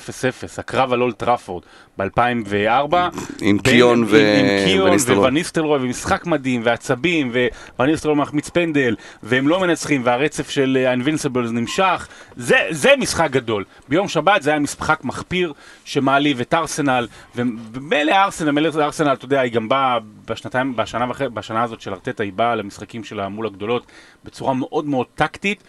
הקרב 0.57 0.93
על 0.93 1.01
אולט 1.01 1.19
טראפורד 1.19 1.63
ב-2004. 2.01 2.95
עם 3.41 3.59
קיון 3.59 4.03
ו- 4.07 4.85
ואן 4.85 4.96
ניסטלרוי. 4.96 5.27
ואן 5.27 5.40
ניסטלרוי, 5.40 5.79
ומשחק 5.81 6.19
משחק 6.19 6.25
מדהים, 6.25 6.61
ועצבים, 6.63 7.31
וואן 7.77 7.89
ניסטלרוי 7.89 8.15
מחמיץ 8.15 8.49
פנדל, 8.49 8.95
והם 9.23 9.47
לא 9.47 9.59
מנצחים, 9.59 10.01
והרצף 10.03 10.49
של 10.49 10.85
ה-Invincibles 10.87 11.51
נמשך, 11.51 12.07
זה, 12.35 12.57
זה 12.69 12.93
משחק 12.97 13.31
גדול. 13.31 13.63
ביום 13.89 14.07
שבת 14.07 14.41
זה 14.41 14.49
היה 14.49 14.59
משחק 14.59 14.99
מחפיר 15.03 15.53
שמעליב 15.85 16.39
את 16.39 16.53
ארסנל, 16.53 17.07
ומילא 17.35 18.11
ארסנל, 18.11 18.51
מילא 18.51 18.69
ארסנל, 18.79 19.13
אתה 19.13 19.25
יודע, 19.25 19.39
היא 19.39 19.51
גם 19.51 19.69
באה 19.69 19.97
בשנתיים, 20.29 20.75
בשנה, 20.75 21.05
בשנה 21.33 21.63
הזאת 21.63 21.81
של 21.81 21.93
ארטטה, 21.93 22.23
היא 22.23 22.33
באה 22.33 22.55
למשחקים 22.55 23.03
שלה 23.03 23.29
מול 23.29 23.47
הגדולות 23.47 23.91
בצורה 24.23 24.53
מאוד 24.53 24.85
מאוד 24.85 25.07
טקטית, 25.15 25.63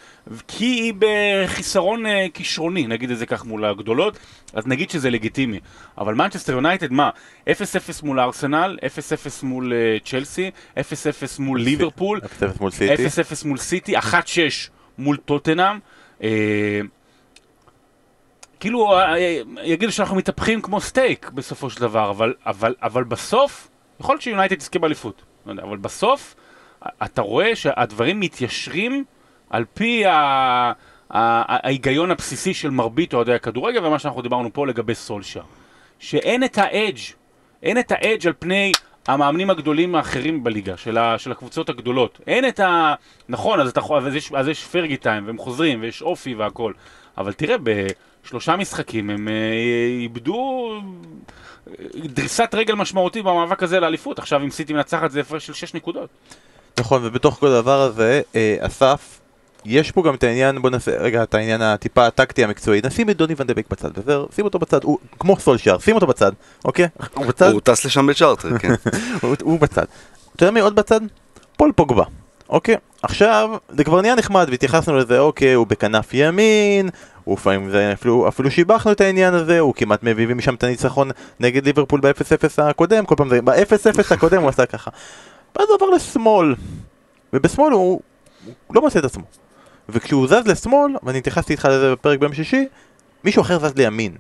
כי 0.49 0.65
היא 0.65 0.95
בחיסרון 0.99 2.07
אה, 2.07 2.09
כישרוני, 2.35 2.87
נגיד 2.87 3.11
את 3.11 3.19
זה 3.19 3.27
כך 3.27 3.45
מול 3.45 3.65
הגדולות, 3.65 4.19
אז 4.53 4.67
נגיד 4.67 4.91
שזה 4.91 5.11
לגיטימי. 5.11 5.61
אבל 5.99 6.15
מנצ'סטר 6.15 6.53
יונייטד, 6.53 6.93
מה? 6.93 7.11
0-0 7.49 7.51
מול 8.03 8.21
ארסנל, 8.21 8.79
0-0 8.81 8.87
מול 9.43 9.73
אה, 9.73 10.09
צ'לסי, 10.09 10.51
0-0 10.77 10.81
מול 11.39 11.61
ליברפול, 11.61 12.21
0-0 12.41 12.45
מול 12.61 12.71
סיטי, 12.71 13.07
0-0 13.07 13.09
מול 13.45 13.59
סיטי, 13.59 13.99
1-6 13.99 14.01
מול 14.99 15.17
טוטנאם. 15.17 15.79
אה, 16.21 16.25
כאילו, 18.61 18.99
יגידו 19.63 19.93
שאנחנו 19.93 20.17
מתהפכים 20.17 20.63
כמו 20.63 20.81
סטייק 20.81 21.31
בסופו 21.31 21.71
של 21.71 21.81
דבר, 21.81 22.11
אבל, 22.11 22.35
אבל, 22.47 22.75
אבל 22.83 23.05
בסוף, 23.05 23.70
יכול 24.01 24.15
להיות 24.15 24.23
שיונייטד 24.23 24.55
תזכה 24.55 24.79
באליפות, 24.79 25.23
לא 25.47 25.63
אבל 25.63 25.77
בסוף, 25.77 26.35
אתה 27.05 27.23
רואה 27.23 27.57
שהדברים 27.57 28.21
מתיישרים 28.21 29.05
על 29.51 29.65
פי 29.75 30.05
ההיגיון 31.11 32.11
הבסיסי 32.11 32.55
של 32.55 32.71
מרבית 32.71 33.15
אוהדי 33.15 33.35
הכדורגל 33.35 33.87
ומה 33.87 33.99
שאנחנו 33.99 34.23
דיברנו 34.23 34.53
פה 34.53 34.67
לגבי 34.67 34.95
סולשר. 34.95 35.43
שאין 35.99 36.45
את 36.45 36.59
האדג', 36.59 36.99
אין 37.63 37.79
את 37.79 37.93
האדג' 37.93 38.27
על 38.27 38.33
פני 38.39 38.73
המאמנים 39.09 39.51
הגדולים 39.51 39.95
האחרים 39.95 40.45
בליגה, 40.45 40.77
של, 40.77 40.99
ה, 40.99 41.19
של 41.19 41.33
הקבוצות 41.33 41.69
הגדולות. 41.69 42.21
אין 42.27 42.49
את 42.49 42.61
ה... 42.61 42.95
נכון, 43.29 43.61
אז, 43.61 43.69
אתה, 43.71 43.81
אז, 44.07 44.15
יש, 44.15 44.33
אז 44.33 44.49
יש 44.49 44.65
פרגי 44.65 44.97
טיים, 44.97 45.27
והם 45.27 45.39
חוזרים, 45.39 45.83
ויש 45.83 46.03
אופי 46.03 46.35
והכל. 46.35 46.73
אבל 47.19 47.33
תראה, 47.33 47.57
בשלושה 48.25 48.57
משחקים 48.57 49.11
הם 49.11 49.29
אה, 49.29 49.33
איבדו 50.01 50.73
דריסת 51.95 52.55
רגל 52.55 52.75
משמעותית 52.75 53.25
במאבק 53.25 53.63
הזה 53.63 53.81
לאליפות. 53.81 54.19
עכשיו 54.19 54.43
אם 54.43 54.51
סיטי 54.51 54.73
מנצחת 54.73 55.11
זה 55.11 55.21
הפרש 55.21 55.47
של 55.47 55.53
6 55.53 55.75
נקודות. 55.75 56.09
נכון, 56.81 57.05
ובתוך 57.05 57.35
כל 57.35 57.47
הדבר 57.47 57.81
הזה, 57.81 58.23
אה, 58.35 58.57
אסף, 58.61 59.21
יש 59.65 59.91
פה 59.91 60.03
גם 60.03 60.15
את 60.15 60.25
העניין, 60.25 60.63
בוא 60.63 60.71
נעשה 60.71 60.97
רגע 60.99 61.23
את 61.23 61.35
העניין 61.35 61.63
הטיפה 61.63 62.07
הטקטי 62.07 62.45
המקצועי, 62.45 62.81
נשים 62.85 63.11
את 63.11 63.17
דוני 63.17 63.35
ונדבק 63.37 63.65
בצד, 63.71 63.91
וזהו, 63.95 64.29
שים 64.35 64.45
אותו 64.45 64.59
בצד, 64.59 64.85
הוא 64.85 64.99
כמו 65.19 65.37
סולשייר, 65.37 65.79
שים 65.79 65.95
אותו 65.95 66.07
בצד, 66.07 66.33
אוקיי? 66.65 66.89
הוא 67.15 67.27
בצד. 67.27 67.53
הוא 67.53 67.61
טס 67.61 67.85
לשם 67.85 68.07
בצ'ארטר, 68.07 68.59
כן. 68.59 68.75
הוא, 69.23 69.37
הוא 69.43 69.61
בצד. 69.61 69.85
אתה 70.37 70.45
יודע 70.45 70.51
מי 70.51 70.61
עוד 70.61 70.75
בצד? 70.75 71.01
פול 71.57 71.73
פוגבה. 71.73 72.05
אוקיי, 72.49 72.77
עכשיו, 73.03 73.51
זה 73.69 73.85
כבר 73.85 74.01
נהיה 74.01 74.15
נחמד 74.15 74.47
והתייחסנו 74.51 74.97
לזה, 74.97 75.19
אוקיי, 75.19 75.53
הוא 75.53 75.67
בכנף 75.67 76.15
ימין, 76.15 76.91
הוא 77.25 77.37
לפעמים 77.37 77.71
זה, 77.71 77.93
אפילו, 77.93 78.29
אפילו 78.29 78.51
שיבחנו 78.51 78.93
את 78.93 79.01
העניין 79.01 79.35
הזה, 79.35 79.61
הוא 79.61 79.75
כמעט 79.75 80.03
מביא 80.03 80.35
משם 80.35 80.55
את 80.55 80.65
הניצחון 80.65 81.11
נגד 81.41 81.67
ליברפול 81.67 82.01
ב-0-0 82.01 82.63
הקודם, 82.63 83.07
כל 83.07 83.15
פעם 83.15 83.29
זה, 83.29 83.43
ב-0-0 83.43 84.15
הקודם 84.15 84.43
הוא 84.43 84.49
עשה 84.49 84.67
ככה. 84.67 84.91
ואז 85.57 85.69
הוא 85.69 85.77
עבר 85.77 85.91
לשמאל, 85.91 86.55
ובשמאל 87.33 87.73
הוא, 87.73 88.01
הוא 88.67 88.77
לא 88.77 88.81
מוצא 88.81 88.99
את 88.99 89.05
עצמו. 89.05 89.25
וכשהוא 89.89 90.27
זז 90.27 90.47
לשמאל, 90.47 90.93
ואני 91.03 91.19
התייחסתי 91.19 91.53
איתך 91.53 91.65
לזה 91.65 91.93
בפרק 91.93 92.19
ביום 92.19 92.35
שישי, 92.35 92.69
מישהו 93.25 93.43
אחר 93.43 93.59
זז 93.59 93.75
לימין, 93.77 94.13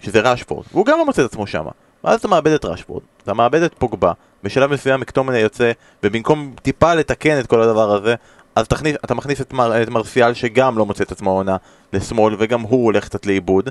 שזה 0.00 0.30
ראשפורד, 0.30 0.64
והוא 0.72 0.86
גם 0.86 0.98
לא 0.98 1.06
מוצא 1.06 1.24
את 1.24 1.30
עצמו 1.30 1.46
שם. 1.46 1.64
ואז 2.04 2.18
אתה 2.18 2.28
מאבד 2.28 2.50
את 2.52 2.64
ראשפורד, 2.64 3.02
אתה 3.22 3.34
מאבד 3.34 3.62
את 3.62 3.74
פוגבה, 3.78 4.12
בשלב 4.42 4.72
מסוים 4.72 5.00
מקטומנה 5.00 5.38
יוצא, 5.38 5.72
ובמקום 6.02 6.54
טיפה 6.62 6.94
לתקן 6.94 7.40
את 7.40 7.46
כל 7.46 7.62
הדבר 7.62 7.94
הזה, 7.94 8.14
אז 8.54 8.68
תכניס, 8.68 8.96
אתה 9.04 9.14
מכניס 9.14 9.40
את, 9.40 9.52
מר, 9.52 9.82
את 9.82 9.88
מרסיאל 9.88 10.34
שגם 10.34 10.78
לא 10.78 10.86
מוצא 10.86 11.04
את 11.04 11.12
עצמו 11.12 11.30
עונה 11.30 11.56
לשמאל 11.92 12.36
וגם 12.38 12.60
הוא 12.60 12.84
הולך 12.84 13.04
קצת 13.04 13.26
לאיבוד 13.26 13.68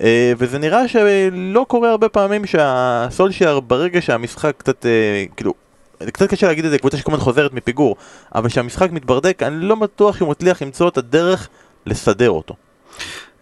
אה, 0.00 0.32
וזה 0.38 0.58
נראה 0.58 0.88
שלא 0.88 1.66
קורה 1.68 1.90
הרבה 1.90 2.08
פעמים 2.08 2.46
שהסולשייר 2.46 3.60
ברגע 3.60 4.02
שהמשחק 4.02 4.54
קצת 4.58 4.86
אה, 4.86 5.24
כאילו 5.36 5.54
זה 6.00 6.12
קצת 6.12 6.30
קשה 6.30 6.46
להגיד 6.46 6.64
את 6.64 6.70
זה, 6.70 6.78
קבוצה 6.78 6.96
שכל 6.96 7.12
הזמן 7.12 7.24
חוזרת 7.24 7.52
מפיגור 7.52 7.96
אבל 8.34 8.48
כשהמשחק 8.48 8.90
מתברדק 8.92 9.42
אני 9.42 9.56
לא 9.60 9.74
בטוח 9.74 10.16
שהוא 10.16 10.28
מצליח 10.28 10.62
למצוא 10.62 10.88
את 10.88 10.98
הדרך 10.98 11.48
לסדר 11.86 12.30
אותו 12.30 12.54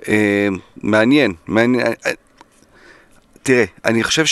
אה, 0.09 0.49
מעניין, 0.76 1.33
מעניין 1.47 1.87
תראה, 3.42 3.64
אני 3.85 4.04
חושב. 4.04 4.25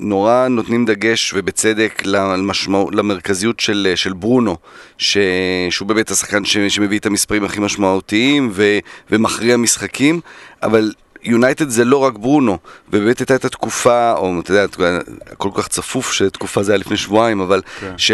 נורא 0.00 0.48
נותנים 0.48 0.84
דגש, 0.84 1.34
ובצדק, 1.36 2.02
למשמע, 2.04 2.78
למרכזיות 2.92 3.60
של, 3.60 3.92
של 3.94 4.12
ברונו, 4.12 4.56
ש, 4.98 5.18
שהוא 5.70 5.88
באמת 5.88 6.10
השחקן 6.10 6.44
ש, 6.44 6.56
שמביא 6.56 6.98
את 6.98 7.06
המספרים 7.06 7.44
הכי 7.44 7.60
משמעותיים 7.60 8.50
ו, 8.52 8.78
ומכריע 9.10 9.56
משחקים, 9.56 10.20
אבל 10.62 10.92
יונייטד 11.22 11.68
זה 11.68 11.84
לא 11.84 11.96
רק 11.96 12.18
ברונו, 12.18 12.58
ובאמת 12.88 13.18
הייתה 13.18 13.34
את 13.34 13.44
התקופה, 13.44 14.12
או 14.12 14.40
אתה 14.40 14.52
יודע, 14.52 14.66
כל 15.38 15.50
כך 15.54 15.68
צפוף 15.68 16.12
שתקופה 16.12 16.62
זה 16.62 16.72
היה 16.72 16.78
לפני 16.78 16.96
שבועיים, 16.96 17.40
אבל 17.40 17.62
כן. 17.80 17.92
ש... 17.96 18.12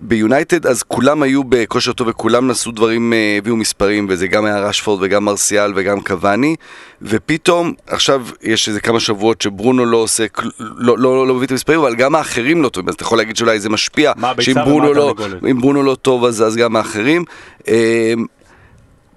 ביונייטד 0.00 0.66
אז 0.66 0.82
כולם 0.82 1.22
היו 1.22 1.44
בכושר 1.44 1.92
טוב 1.92 2.08
וכולם 2.08 2.50
נשאו 2.50 2.72
דברים, 2.72 3.12
אה, 3.12 3.34
הביאו 3.38 3.56
מספרים 3.56 4.06
וזה 4.10 4.26
גם 4.26 4.44
היה 4.44 4.58
רשפורד 4.58 5.00
וגם 5.02 5.24
מרסיאל 5.24 5.72
וגם 5.76 6.00
קוואני. 6.00 6.56
ופתאום 7.02 7.72
עכשיו 7.86 8.26
יש 8.42 8.68
איזה 8.68 8.80
כמה 8.80 9.00
שבועות 9.00 9.40
שברונו 9.40 9.84
לא 9.84 9.96
עושה, 9.96 10.26
לא, 10.58 10.98
לא, 10.98 11.28
לא 11.28 11.34
מביא 11.34 11.46
את 11.46 11.50
המספרים 11.50 11.80
אבל 11.80 11.94
גם 11.94 12.14
האחרים 12.14 12.62
לא 12.62 12.68
טובים. 12.68 12.88
אז 12.88 12.94
אתה 12.94 13.02
יכול 13.02 13.18
להגיד 13.18 13.36
שאולי 13.36 13.60
זה 13.60 13.68
משפיע. 13.68 14.12
שאם 14.40 14.54
ברונו, 14.54 14.94
לא, 14.94 15.14
ברונו 15.60 15.82
לא 15.82 15.94
טוב 15.94 16.24
אז, 16.24 16.42
אז 16.42 16.56
גם 16.56 16.76
האחרים. 16.76 17.24
אה, 17.68 18.12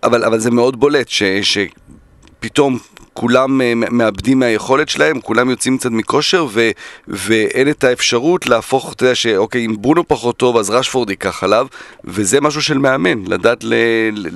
אבל, 0.03 0.23
אבל 0.23 0.39
זה 0.39 0.51
מאוד 0.51 0.79
בולט 0.79 1.07
ש, 1.09 1.23
שפתאום 1.41 2.77
כולם 3.19 3.61
אה, 3.61 3.73
מאבדים 3.75 4.39
מהיכולת 4.39 4.89
שלהם, 4.89 5.21
כולם 5.21 5.49
יוצאים 5.49 5.77
קצת 5.77 5.89
מכושר 5.91 6.45
ו, 6.49 6.69
ואין 7.07 7.69
את 7.69 7.83
האפשרות 7.83 8.47
להפוך, 8.47 8.93
אתה 8.93 9.03
יודע 9.03 9.15
שאוקיי, 9.15 9.65
אם 9.65 9.75
ברונו 9.79 10.07
פחות 10.07 10.37
טוב 10.37 10.57
אז 10.57 10.69
רשפורד 10.69 11.09
ייקח 11.09 11.43
עליו 11.43 11.67
וזה 12.03 12.41
משהו 12.41 12.61
של 12.61 12.77
מאמן, 12.77 13.23
לדעת 13.27 13.63
ל, 13.63 13.73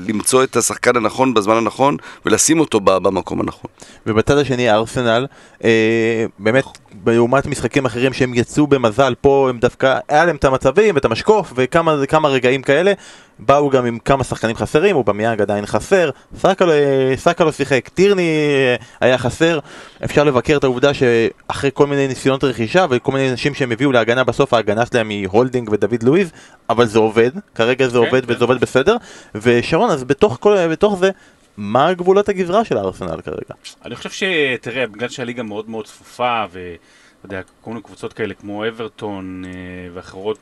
למצוא 0.08 0.44
את 0.44 0.56
השחקן 0.56 0.96
הנכון 0.96 1.34
בזמן 1.34 1.56
הנכון 1.56 1.98
ולשים 2.26 2.60
אותו 2.60 2.80
במקום 2.80 3.42
הנכון. 3.42 3.72
ובצד 4.06 4.38
השני 4.38 4.72
ארסנל, 4.72 5.28
אה, 5.64 6.26
באמת 6.40 6.66
לעומת 7.06 7.46
משחקים 7.46 7.86
אחרים 7.86 8.14
שהם 8.14 8.34
יצאו 8.34 8.68
במזל, 8.68 9.16
פה 9.22 9.48
הם 9.50 9.60
דווקא, 9.60 9.98
היה 10.10 10.26
להם 10.26 10.36
את 10.36 10.46
המצבים 10.46 10.96
ואת 10.96 11.06
המשקוף 11.06 11.54
וכמה 11.56 12.30
רגעים 12.30 12.62
כאלה 12.62 12.94
באו 13.42 13.70
גם 13.70 13.86
עם 13.86 14.00
כמה 14.00 14.24
שחקנים 14.24 14.56
חסרים, 14.56 14.96
אובמיאנג 14.96 15.42
עדיין 15.42 15.66
חסר, 15.66 16.10
סאקה 16.38 16.66
לא, 16.66 16.74
סאקה 17.16 17.44
לא 17.44 17.52
שיחק, 17.52 17.90
טירני 17.90 18.22
אה, 18.22 18.76
היה 19.00 19.18
חסר, 19.18 19.60
אפשר 20.04 20.24
לבקר 20.24 20.58
את 20.58 20.64
העובדה 20.64 20.92
שאחרי 20.94 21.70
כל 21.74 21.88
מיני 21.88 22.08
ניסיונות 22.08 22.44
רכישה 22.44 22.86
וכל 22.90 23.12
מיני 23.12 23.32
אנשים 23.32 23.54
שהם 23.54 23.72
הביאו 23.72 23.92
להגנה, 23.92 24.24
בסוף 24.24 24.54
ההגנה 24.54 24.86
שלהם 24.86 25.10
היא 25.10 25.28
הולדינג 25.32 25.70
ודוד 25.72 26.04
לואיז, 26.04 26.32
אבל 26.70 26.86
זה 26.86 27.00
עובד, 27.00 27.32
כרגע 27.56 27.88
זה 27.88 27.92
כן, 27.92 28.06
עובד. 28.06 28.22
וזה 28.28 28.44
עובד 28.44 28.62
בסדר, 28.62 28.96
ושרון, 29.36 29.90
אז 29.90 30.04
בתוך, 30.04 30.38
כל, 30.40 30.68
בתוך 30.68 30.98
זה, 31.00 31.10
מה 31.58 31.94
גבולות 31.94 32.30
הגזרה 32.30 32.66
של 32.66 32.78
הארסנל 32.78 33.22
כרגע? 33.22 33.54
אני 33.86 33.96
חושב 33.96 34.10
שתראה, 34.10 34.88
בגלל 34.88 35.10
שהליגה 35.10 35.44
מאוד 35.44 35.70
מאוד 35.70 35.86
צפופה, 35.86 36.44
ואתה 36.52 37.26
יודע, 37.26 37.42
כל 37.62 37.70
מיני 37.70 37.82
קבוצות 37.82 38.14
כאלה 38.14 38.34
כמו 38.34 38.68
אברטון 38.68 39.44
אה, 39.46 39.52
ואחרות, 39.94 40.38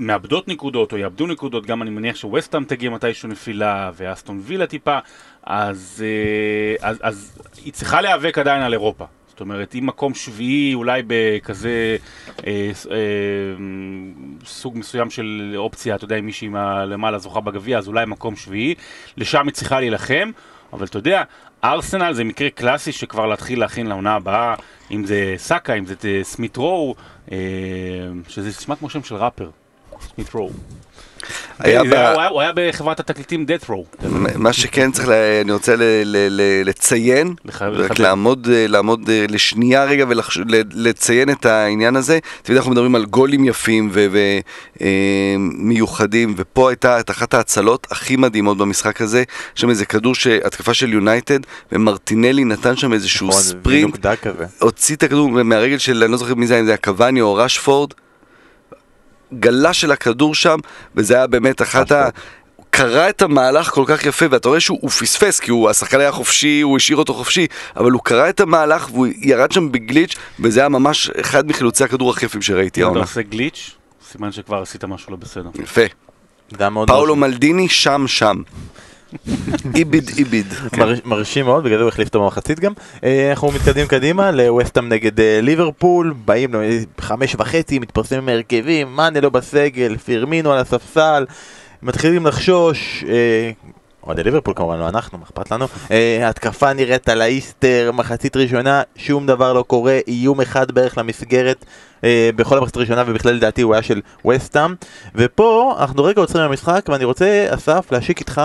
מאבדות 0.00 0.48
נקודות 0.48 0.92
או 0.92 0.98
יאבדו 0.98 1.26
נקודות, 1.26 1.66
גם 1.66 1.82
אני 1.82 1.90
מניח 1.90 2.16
שווסטהאם 2.16 2.64
תגיע 2.64 2.90
מתישהו 2.90 3.28
נפילה 3.28 3.90
ואסטון 3.94 4.40
וילה 4.42 4.66
טיפה, 4.66 4.98
אז, 5.42 6.04
אה, 6.06 6.88
אז, 6.88 6.98
אז 7.02 7.42
היא 7.64 7.72
צריכה 7.72 8.00
להיאבק 8.00 8.38
עדיין 8.38 8.62
על 8.62 8.72
אירופה. 8.72 9.04
זאת 9.28 9.40
אומרת, 9.40 9.74
אם 9.74 9.86
מקום 9.86 10.14
שביעי 10.14 10.74
אולי 10.74 11.02
בכזה 11.06 11.96
אה, 12.46 12.70
אה, 12.90 12.96
סוג 14.44 14.78
מסוים 14.78 15.10
של 15.10 15.54
אופציה, 15.56 15.94
אתה 15.94 16.04
יודע, 16.04 16.16
אם 16.16 16.26
מישהי 16.26 16.48
למעלה 16.86 17.18
זוכה 17.18 17.40
בגביע, 17.40 17.78
אז 17.78 17.88
אולי 17.88 18.06
מקום 18.06 18.36
שביעי, 18.36 18.74
לשם 19.16 19.46
היא 19.46 19.54
צריכה 19.54 19.80
להילחם, 19.80 20.30
אבל 20.72 20.86
אתה 20.86 20.98
יודע, 20.98 21.22
ארסנל 21.64 22.12
זה 22.12 22.24
מקרה 22.24 22.50
קלאסי 22.50 22.92
שכבר 22.92 23.26
להתחיל 23.26 23.60
להכין 23.60 23.86
לעונה 23.86 24.14
הבאה, 24.14 24.54
אם 24.90 25.04
זה 25.04 25.34
סאקה, 25.36 25.74
אם 25.74 25.84
זה 25.86 25.94
סמית 26.22 26.56
רו, 26.56 26.94
אה, 27.32 27.38
שזה 28.28 28.48
נשמע 28.48 28.76
כמו 28.76 28.90
שם 28.90 29.02
של 29.02 29.14
ראפר. 29.14 29.50
סמית 30.14 30.34
רו. 30.34 30.50
היה 31.58 31.82
זה 31.84 31.90
ב- 31.90 31.92
היה- 31.92 32.28
הוא 32.28 32.40
היה- 32.40 32.52
בחברת 32.54 33.00
התקליטים 33.00 33.46
death 33.48 33.70
row. 33.70 34.06
מה 34.36 34.52
שכן 34.52 34.92
צריך, 34.92 35.08
אני 35.44 35.52
רוצה 35.52 35.76
ל- 35.76 35.82
ל- 36.04 36.28
ל- 36.30 36.68
לציין, 36.68 37.34
רק. 37.90 37.98
לעמוד, 37.98 38.48
אה, 38.52 38.66
אה, 39.08 39.26
לשנייה 39.28 39.84
רגע 39.84 40.04
ולציין 40.08 41.30
את 41.30 41.46
העניין 41.46 41.96
הזה. 41.96 42.18
תמיד 42.42 42.56
אנחנו 42.58 42.70
מדברים 42.72 42.94
על 42.94 43.04
גולים 43.04 43.44
יפים 43.44 43.90
ומיוחדים, 45.36 46.34
ופה 46.36 46.70
הייתה 46.70 47.00
את 47.00 47.10
אחת 47.10 47.34
ההצלות 47.34 47.86
הכי 47.90 48.16
מדהימות 48.16 48.58
במשחק 48.58 49.00
הזה, 49.00 49.22
יש 49.56 49.60
שם 49.60 49.70
איזה 49.70 49.86
כדור, 49.86 50.12
התקפה 50.44 50.74
של 50.74 50.92
יונייטד, 50.92 51.38
ומרטינלי 51.72 52.44
נתן 52.44 52.76
שם 52.76 52.92
איזשהו 52.92 53.28
נכון, 53.28 53.42
ספרינט. 53.42 54.06
הוציא 54.60 54.96
את 54.96 55.02
הכדור 55.02 55.30
מהרגל 55.30 55.78
של, 55.78 56.02
אני 56.02 56.12
לא 56.12 56.18
זוכר 56.18 56.34
מי 56.34 56.46
זה 56.46 56.54
היה, 56.54 56.60
אם 56.60 56.66
זה 56.66 56.72
היה 56.72 56.76
קוואני 56.78 57.20
או 57.20 57.34
רשפורד, 57.34 57.90
גלש 59.34 59.80
של 59.80 59.92
הכדור 59.92 60.34
שם, 60.34 60.58
וזה 60.94 61.14
היה 61.14 61.26
באמת 61.26 61.62
אחת 61.62 61.92
ה... 61.92 62.08
קרא 62.70 63.08
את 63.08 63.22
המהלך 63.22 63.70
כל 63.70 63.84
כך 63.86 64.06
יפה, 64.06 64.26
ואתה 64.30 64.48
רואה 64.48 64.60
שהוא 64.60 64.78
הוא 64.82 64.90
פספס, 64.90 65.40
כי 65.40 65.50
הוא, 65.50 65.70
השחקן 65.70 66.00
היה 66.00 66.12
חופשי, 66.12 66.60
הוא 66.60 66.76
השאיר 66.76 66.98
אותו 66.98 67.14
חופשי, 67.14 67.46
אבל 67.76 67.90
הוא 67.90 68.00
קרא 68.04 68.28
את 68.28 68.40
המהלך 68.40 68.88
והוא 68.92 69.06
ירד 69.18 69.52
שם 69.52 69.72
בגליץ', 69.72 70.14
וזה 70.40 70.60
היה 70.60 70.68
ממש 70.68 71.10
אחד 71.10 71.46
מחילוצי 71.46 71.84
הכדור 71.84 72.10
הכי 72.10 72.26
יפים 72.26 72.42
שראיתי 72.42 72.80
אם 72.80 72.84
אתה 72.84 72.88
העונה. 72.88 73.00
עושה 73.00 73.22
גליץ', 73.22 73.74
סימן 74.12 74.32
שכבר 74.32 74.62
עשית 74.62 74.84
משהו 74.84 75.10
לא 75.10 75.16
בסדר. 75.16 75.50
יפה. 75.62 75.80
זה 76.50 76.56
היה 76.58 76.70
מאוד 76.70 76.88
פאולו. 76.88 77.16
מלדיני 77.16 77.68
שם 77.68 78.04
שם. 78.06 78.42
איביד 79.74 80.10
איביד. 80.18 80.46
מר- 80.78 80.94
מרשים 81.04 81.44
מאוד, 81.44 81.64
בגלל 81.64 81.76
זה 81.78 81.82
הוא 81.82 81.88
החליף 81.88 82.08
אותו 82.08 82.22
במחצית 82.22 82.60
גם. 82.60 82.72
אה, 83.04 83.30
אנחנו 83.30 83.50
מתקדמים 83.50 83.86
קדימה 83.86 84.30
לווסטהאם 84.30 84.88
נגד 84.88 85.20
אה, 85.20 85.40
ליברפול, 85.42 86.14
באים 86.24 86.54
אה, 86.54 86.78
חמש 87.00 87.36
וחצי, 87.38 87.78
מתפרסמים 87.78 88.28
הרכבים, 88.28 88.96
מאנה 88.96 89.20
לא 89.20 89.28
בסגל, 89.30 89.96
פירמינו 89.96 90.52
על 90.52 90.58
הספסל, 90.58 91.26
מתחילים 91.82 92.26
לחשוש, 92.26 93.04
אוהדי 94.06 94.22
ליברפול 94.22 94.54
כמובן, 94.56 94.78
לא 94.78 94.88
אנחנו, 94.88 95.18
מה 95.18 95.24
אכפת 95.24 95.50
לנו. 95.50 95.66
התקפה 96.24 96.72
נראית 96.72 97.08
על 97.08 97.22
האיסטר, 97.22 97.90
מחצית 97.94 98.36
ראשונה, 98.36 98.82
שום 98.96 99.26
דבר 99.26 99.52
לא 99.52 99.62
קורה, 99.62 99.98
איום 100.08 100.40
אחד 100.40 100.72
בערך 100.72 100.98
למסגרת 100.98 101.64
בכל 102.36 102.58
המחצית 102.58 102.76
הראשונה, 102.76 103.04
ובכלל 103.06 103.32
לדעתי 103.32 103.62
הוא 103.62 103.74
היה 103.74 103.82
של 103.82 104.00
וסטאם. 104.28 104.74
ופה 105.14 105.76
אנחנו 105.80 106.04
רגע 106.04 106.20
עוצרים 106.20 106.48
במשחק, 106.50 106.86
ואני 106.88 107.04
רוצה, 107.04 107.46
אסף, 107.50 107.92
להשיק 107.92 108.18
איתך 108.20 108.40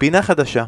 פינה 0.00 0.22
חדשה. 0.22 0.64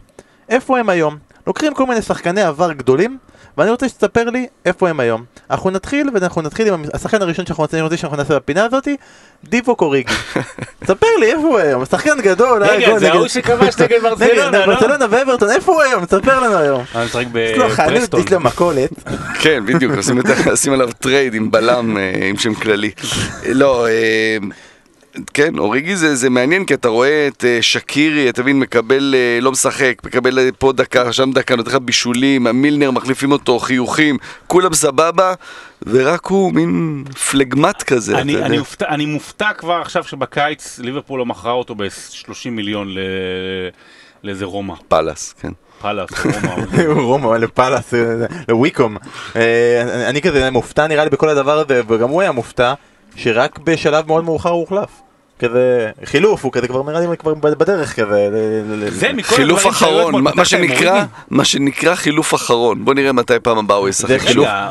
איפה 0.49 0.79
הם 0.79 0.89
היום? 0.89 1.17
לוקחים 1.47 1.75
כל 1.75 1.87
מיני 1.87 2.03
שחקני 2.03 2.43
עבר 2.43 2.73
גדולים, 2.73 3.19
ואני 3.59 3.71
רוצה 3.71 3.89
שתספר 3.89 4.25
לי 4.31 4.47
איפה 4.67 4.89
הם 4.89 5.01
היום. 5.01 5.25
אנחנו 5.51 5.71
נתחיל, 5.71 6.11
ואנחנו 6.15 6.43
נתחיל 6.43 6.73
עם 6.73 6.85
השחקן 6.95 7.23
הראשון 7.23 7.47
שאנחנו 7.47 7.63
רוצים, 7.65 7.85
רוצה 7.85 7.97
שאנחנו 7.97 8.17
נעשה 8.17 8.37
בפינה 8.37 8.65
הזאתי, 8.65 8.97
דיבו 9.45 9.77
קוריגי. 9.77 10.13
תספר 10.85 11.07
לי 11.21 11.27
איפה 11.27 11.41
הוא 11.43 11.59
היום, 11.59 11.85
שחקן 11.85 12.21
גדול, 12.21 12.63
היה 12.63 12.73
רגע, 12.73 12.91
גול 12.91 12.99
זה 12.99 13.07
נגד- 13.07 13.15
ההוא 13.17 13.29
שכבש 13.29 13.79
נגד 13.79 14.03
ברצלונה, 14.03 14.51
לא? 14.51 14.67
ברצלונה 14.67 15.07
ואברטון, 15.11 15.51
איפה 15.51 15.73
הוא 15.73 15.83
היום? 15.83 16.05
תספר 16.05 16.41
לנו 16.41 16.57
היום. 16.59 16.83
אני 16.95 17.05
משחק 17.05 17.25
יש 17.35 17.59
לו 17.59 17.69
חנות, 17.71 17.89
בפרסטון. 17.93 18.21
יש 18.21 18.33
לו 18.33 18.41
מכולת. 18.41 18.91
כן, 19.43 19.67
בדיוק, 19.67 19.93
עושים 20.51 20.73
עליו 20.73 20.89
trade 20.99 21.35
עם 21.35 21.51
בלם 21.51 21.97
אה, 21.97 22.13
עם 22.29 22.37
שם 22.39 22.55
כללי. 22.55 22.91
לא, 23.49 23.87
אה, 23.87 24.37
כן, 25.35 25.59
אוריגי 25.59 25.97
זה, 25.97 26.15
זה 26.15 26.31
מעניין, 26.31 26.65
כי 26.65 26.75
אתה 26.75 26.89
רואה 26.89 27.29
את 27.29 27.45
אה, 27.45 27.59
שקירי, 27.63 28.29
אתה 28.29 28.43
מבין, 28.43 28.61
מקבל, 28.61 29.15
אה, 29.17 29.39
לא 29.41 29.53
משחק, 29.53 30.03
מקבל 30.05 30.39
אה, 30.39 30.49
פה 30.59 30.73
דקה, 30.73 31.13
שם 31.13 31.31
דקה, 31.33 31.57
נותן 31.57 31.71
לך 31.71 31.77
בישולים, 31.77 32.47
המילנר, 32.47 32.91
מחליפים 32.91 33.33
אותו, 33.33 33.59
חיוכים, 33.59 34.19
כולם 34.47 34.75
סבבה, 34.75 35.35
ורק 35.83 36.27
הוא 36.27 36.53
מין 36.53 37.05
פלגמט 37.31 37.83
כזה, 37.83 38.19
אני, 38.19 38.37
אני. 38.37 38.59
מופתע, 38.59 38.89
אני 38.89 39.07
מופתע 39.07 39.53
כבר 39.53 39.81
עכשיו 39.81 40.05
שבקיץ 40.05 40.79
ליברפול 40.79 41.19
לא 41.19 41.27
מכרה 41.27 41.53
אותו 41.53 41.75
ב-30 41.75 42.51
מיליון 42.51 42.89
ל... 42.89 42.99
לאיזה 44.25 44.45
רומא. 44.45 44.75
פאלאס, 44.89 45.35
כן. 45.41 45.53
פאלאס, 45.81 46.11
רומא. 46.87 47.01
רומא, 47.01 47.37
לפאלאס, 47.37 47.95
לוויקום. 48.49 48.97
אני 50.09 50.23
כזה 50.23 50.51
מופתע 50.51 50.87
נראה 50.87 51.05
לי 51.05 51.11
בכל 51.11 51.29
הדבר 51.29 51.59
הזה, 51.59 51.81
וגם 51.89 52.09
הוא 52.09 52.21
היה 52.21 52.33
מופתע, 52.33 52.75
שרק 53.17 53.59
בשלב 53.59 54.07
מאוד 54.07 54.25
מאוחר 54.25 54.49
הוא 54.51 54.61
הוחלף. 54.61 54.89
כזה 55.39 55.91
חילוף, 56.05 56.45
הוא 56.45 56.53
כזה 56.53 56.69
כבר 56.69 56.83
נראה 56.83 57.01
לי 57.01 57.17
כבר 57.17 57.35
בדרך 57.35 57.97
כזה. 58.01 58.29
זה 58.89 59.13
מכל 59.13 59.37
חילוף 59.37 59.67
אחרון, 59.67 60.25
מה- 60.37 60.45
שנקרא? 60.45 61.05
מה 61.31 61.45
שנקרא 61.45 61.95
חילוף 61.95 62.35
אחרון. 62.35 62.85
בוא 62.85 62.95
נראה 62.95 63.13
מתי 63.13 63.41
פעם 63.43 63.59
הבאה 63.59 63.77
הוא 63.77 63.89
ישחק. 63.89 64.19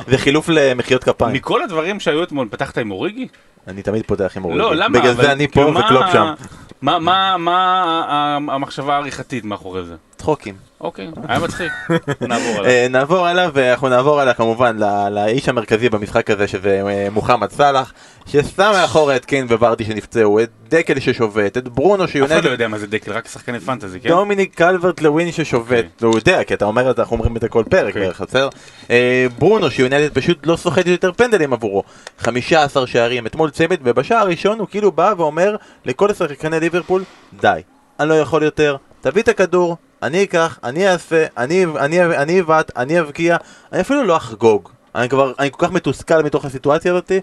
זה 0.08 0.18
חילוף 0.18 0.50
למחיאות 0.50 1.04
כפיים. 1.04 1.34
מכל 1.34 1.64
הדברים 1.64 2.00
שהיו 2.00 2.24
אתמול, 2.24 2.48
פתחת 2.52 2.78
עם 2.78 2.92
אוריגי? 2.92 3.28
אני 3.68 3.82
תמיד 3.82 4.04
פותח 4.08 4.34
עם 4.38 4.44
אוריגי. 4.44 4.60
לא, 4.62 4.76
למה? 4.76 5.00
בגלל 5.00 5.12
אבל 5.12 5.24
זה 5.24 5.32
אני 5.32 5.48
פה 5.48 5.54
כאילו, 5.54 5.72
מה- 5.72 5.80
וקלופ 5.86 6.04
שם. 6.14 6.34
מה, 6.82 7.00
מה, 7.00 7.38
מה 7.38 7.84
ה- 8.10 8.36
המחשבה 8.56 8.94
העריכתית 8.96 9.46
מאחורי 9.46 9.84
זה? 9.84 9.96
צחוקים. 10.22 10.56
אוקיי, 10.82 11.08
היה 11.28 11.40
מצחיק. 11.40 11.72
נעבור 12.22 12.58
עליו. 12.58 12.66
אה, 12.66 12.88
נעבור 12.90 13.28
הלאה 13.28 13.50
ואנחנו 13.54 13.90
נעבור 13.90 14.22
הלאה 14.22 14.34
כמובן 14.34 14.78
לאיש 15.12 15.50
המרכזי 15.50 15.90
במשחק 15.90 16.30
הזה 16.30 16.48
שזה 16.48 16.82
אה, 16.88 17.08
מוחמד 17.12 17.52
סאלח 17.52 17.94
ששם 18.26 18.72
מאחור 18.74 19.16
את 19.16 19.26
קיין 19.26 19.46
וורדי 19.46 19.86
שנפצעו 19.86 20.40
את 20.40 20.50
דקל 20.70 21.00
ששובת 21.00 21.58
את 21.58 21.68
ברונו 21.68 22.04
אף 22.04 22.10
אחד 22.10 22.14
שיונד 22.14 22.46
לא 22.46 22.50
יודע 22.50 22.68
מה 22.68 22.78
זה 22.78 22.88
דקל, 22.88 23.12
רק 23.12 23.28
שחקני 23.28 23.60
פנטזי, 23.60 24.00
כן? 24.00 24.10
דומיניק 24.10 24.56
קלברט 24.56 25.02
לווין 25.02 25.32
ששובת, 25.32 25.86
הוא 26.02 26.16
יודע, 26.16 26.44
כי 26.44 26.54
אתה 26.54 26.66
אומר 26.66 26.92
את 26.92 26.96
זה, 26.96 27.02
אנחנו 27.02 27.16
אומרים 27.16 27.36
את 27.36 27.42
זה 27.42 27.50
כל 27.50 27.64
פרק 27.70 27.88
אוקיי. 27.88 28.02
בערך, 28.02 28.22
בסדר? 28.22 28.50
אה, 28.90 29.28
ברונו 29.40 29.72
שיונדת 29.72 30.14
פשוט 30.14 30.48
לא 30.48 30.56
סוחטת 30.56 30.88
יותר 30.88 31.12
פנדלים 31.12 31.54
עבורו. 31.54 31.84
15 32.18 32.88
שערים, 32.88 33.26
אתמול 33.26 33.50
צמד, 33.50 33.78
ובשער 33.84 34.18
הראשון 34.18 34.60
הוא 34.60 34.68
כאילו 34.68 34.92
בא 34.92 35.14
ואומר 35.18 35.56
לכל 35.86 36.12
השחקני 36.12 36.60
ליברפול, 36.60 37.04
די, 37.42 37.62
אני 38.00 38.10
לא 38.10 38.14
יכול 38.14 38.44
יותר, 38.44 38.76
תביא 39.02 39.22
את 39.22 39.28
הכדור, 39.28 39.78
אני 40.04 40.24
אקח, 40.24 40.60
אני 40.64 40.88
אעשה, 40.88 41.26
אני 41.38 42.40
אבעט, 42.42 42.78
אני 42.78 43.00
אבקיע, 43.00 43.38
אני 43.72 43.82
אפילו 43.82 44.04
לא 44.04 44.18
אחגוג. 44.18 44.70
אני 44.96 45.10
כבר, 45.10 45.34
אני 45.40 45.52
כל 45.52 45.66
כך 45.66 45.72
מתוסכל 45.72 46.24
מתוך 46.24 46.46
הסיטואציה 46.46 46.92
הזאתי, 46.92 47.20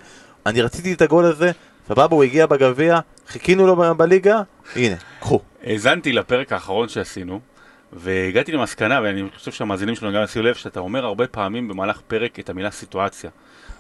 אני 0.47 0.62
רציתי 0.62 0.93
את 0.93 1.03
הגול 1.03 1.25
הזה, 1.25 1.51
סבבה, 1.88 2.17
הוא 2.17 2.25
הגיע 2.25 2.47
בגביע, 2.47 2.99
חיכינו 3.29 3.67
לו 3.67 3.95
בליגה, 3.97 4.43
הנה, 4.77 4.95
קחו. 5.21 5.41
האזנתי 5.64 6.12
לפרק 6.12 6.53
האחרון 6.53 6.88
שעשינו, 6.88 7.41
והגעתי 7.93 8.53
למסקנה, 8.53 9.01
ואני 9.03 9.23
חושב 9.37 9.53
שהמאזינים 9.53 9.95
שלנו 9.95 10.12
גם 10.12 10.25
ישימו 10.25 10.45
לב, 10.45 10.55
שאתה 10.55 10.81
אומר 10.81 11.05
הרבה 11.05 11.27
פעמים 11.27 11.69
במהלך 11.69 12.01
פרק 12.07 12.41
את 12.41 12.51
המילה 12.51 12.71
סיטואציה. 12.71 13.31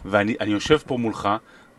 ואני 0.04 0.34
אני 0.40 0.50
יושב 0.50 0.78
פה 0.86 0.96
מולך, 0.96 1.28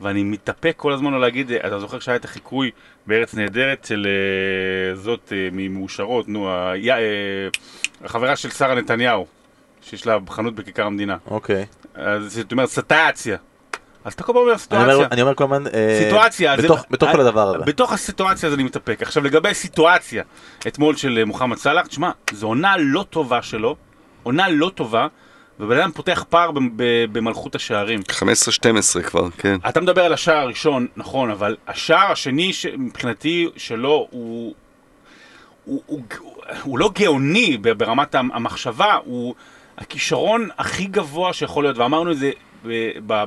ואני 0.01 0.23
מתאפק 0.23 0.73
כל 0.77 0.93
הזמן 0.93 1.11
לא 1.11 1.21
להגיד, 1.21 1.51
אתה 1.51 1.79
זוכר 1.79 1.99
שהיה 1.99 2.15
את 2.15 2.25
החיקוי 2.25 2.71
בארץ 3.07 3.33
נהדרת 3.33 3.85
של 3.85 4.07
אה, 4.07 4.95
זאת 4.95 5.33
אה, 5.35 5.49
ממאושרות, 5.51 6.29
נו, 6.29 6.49
אה, 6.49 6.73
החברה 8.03 8.35
של 8.35 8.49
שרה 8.49 8.75
נתניהו, 8.75 9.25
שיש 9.81 10.07
לה 10.07 10.17
חנות 10.29 10.55
בכיכר 10.55 10.85
המדינה. 10.85 11.17
אוקיי. 11.27 11.65
אז 11.95 12.33
זאת 12.33 12.51
אומרת, 12.51 12.69
סטאציה. 12.69 13.37
אז 14.05 14.13
אתה 14.13 14.23
כל 14.23 14.33
פעם 14.33 14.41
אומר 14.41 14.51
אני 14.51 14.59
סיטואציה. 14.59 14.93
אומר, 14.95 15.07
אני 15.11 15.21
אומר 15.21 15.35
כל 15.35 15.43
הזמן, 15.43 15.63
סיטואציה, 16.03 16.55
בתוך, 16.57 17.11
כל 17.11 17.21
הדבר 17.21 17.47
הזה. 17.47 17.65
בתוך 17.65 17.93
הסיטואציה 17.93 18.47
הזו 18.47 18.55
אני 18.55 18.63
מתאפק. 18.63 19.01
עכשיו 19.01 19.23
לגבי 19.23 19.53
סיטואציה, 19.53 20.23
אתמול 20.67 20.95
של 20.95 21.23
מוחמד 21.25 21.57
סאלח, 21.57 21.87
תשמע, 21.87 22.11
זו 22.33 22.47
עונה 22.47 22.77
לא 22.77 23.05
טובה 23.09 23.41
שלו, 23.41 23.75
עונה 24.23 24.49
לא 24.49 24.71
טובה, 24.75 25.07
ובן 25.59 25.77
אדם 25.79 25.91
פותח 25.91 26.25
פער 26.29 26.51
במלכות 27.11 27.55
השערים. 27.55 27.99
15-12 28.97 29.01
כבר, 29.03 29.29
כן. 29.29 29.57
אתה 29.69 29.81
מדבר 29.81 30.05
על 30.05 30.13
השער 30.13 30.37
הראשון, 30.37 30.87
נכון, 30.95 31.31
אבל 31.31 31.57
השער 31.67 32.11
השני 32.11 32.53
ש- 32.53 32.65
מבחינתי 32.65 33.47
שלו 33.57 34.07
הוא... 34.11 34.53
הוא, 35.65 35.83
הוא, 35.85 36.01
הוא 36.63 36.79
לא 36.79 36.89
גאוני 36.99 37.57
ברמת 37.57 38.15
המ- 38.15 38.31
המחשבה, 38.31 38.97
הוא 39.05 39.35
הכישרון 39.77 40.49
הכי 40.57 40.85
גבוה 40.85 41.33
שיכול 41.33 41.63
להיות, 41.63 41.77
ואמרנו 41.77 42.11
את 42.11 42.17
זה 42.17 42.31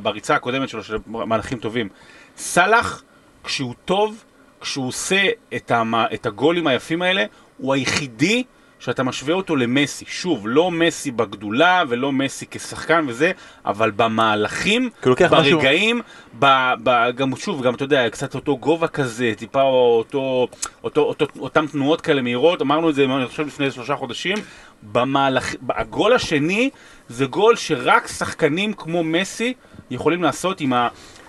בריצה 0.02 0.34
הקודמת 0.34 0.68
שלו, 0.68 0.84
של 0.84 0.96
מהלכים 1.06 1.58
טובים. 1.58 1.88
סאלח, 2.36 3.02
כשהוא 3.44 3.74
טוב, 3.84 4.24
כשהוא 4.60 4.88
עושה 4.88 5.22
את, 5.56 5.70
המ, 5.70 5.94
את 6.14 6.26
הגולים 6.26 6.66
היפים 6.66 7.02
האלה, 7.02 7.24
הוא 7.58 7.74
היחידי 7.74 8.44
שאתה 8.84 9.02
משווה 9.02 9.34
אותו 9.34 9.56
למסי. 9.56 10.04
שוב, 10.08 10.48
לא 10.48 10.70
מסי 10.70 11.10
בגדולה 11.10 11.82
ולא 11.88 12.12
מסי 12.12 12.46
כשחקן 12.50 13.04
וזה, 13.08 13.32
אבל 13.66 13.90
במהלכים, 13.90 14.90
ברגעים, 15.30 16.00
ב, 16.38 16.46
ב, 16.82 17.10
גם 17.16 17.36
שוב, 17.36 17.62
גם 17.62 17.74
אתה 17.74 17.84
יודע, 17.84 18.10
קצת 18.10 18.34
אותו 18.34 18.56
גובה 18.56 18.88
כזה, 18.88 19.32
טיפה 19.36 19.62
אותו, 19.62 20.48
אותו, 20.84 21.00
אותו, 21.00 21.26
אותם 21.38 21.66
תנועות 21.66 22.00
כאלה 22.00 22.22
מהירות, 22.22 22.62
אמרנו 22.62 22.90
את 22.90 22.94
זה, 22.94 23.04
אני 23.04 23.26
חושב, 23.26 23.46
לפני 23.46 23.70
שלושה 23.70 23.96
חודשים, 23.96 24.36
במהלך, 24.82 25.54
הגול 25.70 26.12
השני 26.12 26.70
זה 27.08 27.26
גול 27.26 27.56
שרק 27.56 28.06
שחקנים 28.06 28.72
כמו 28.72 29.04
מסי 29.04 29.54
יכולים 29.90 30.22
לעשות 30.22 30.60
עם, 30.60 30.72
ה, 30.72 30.88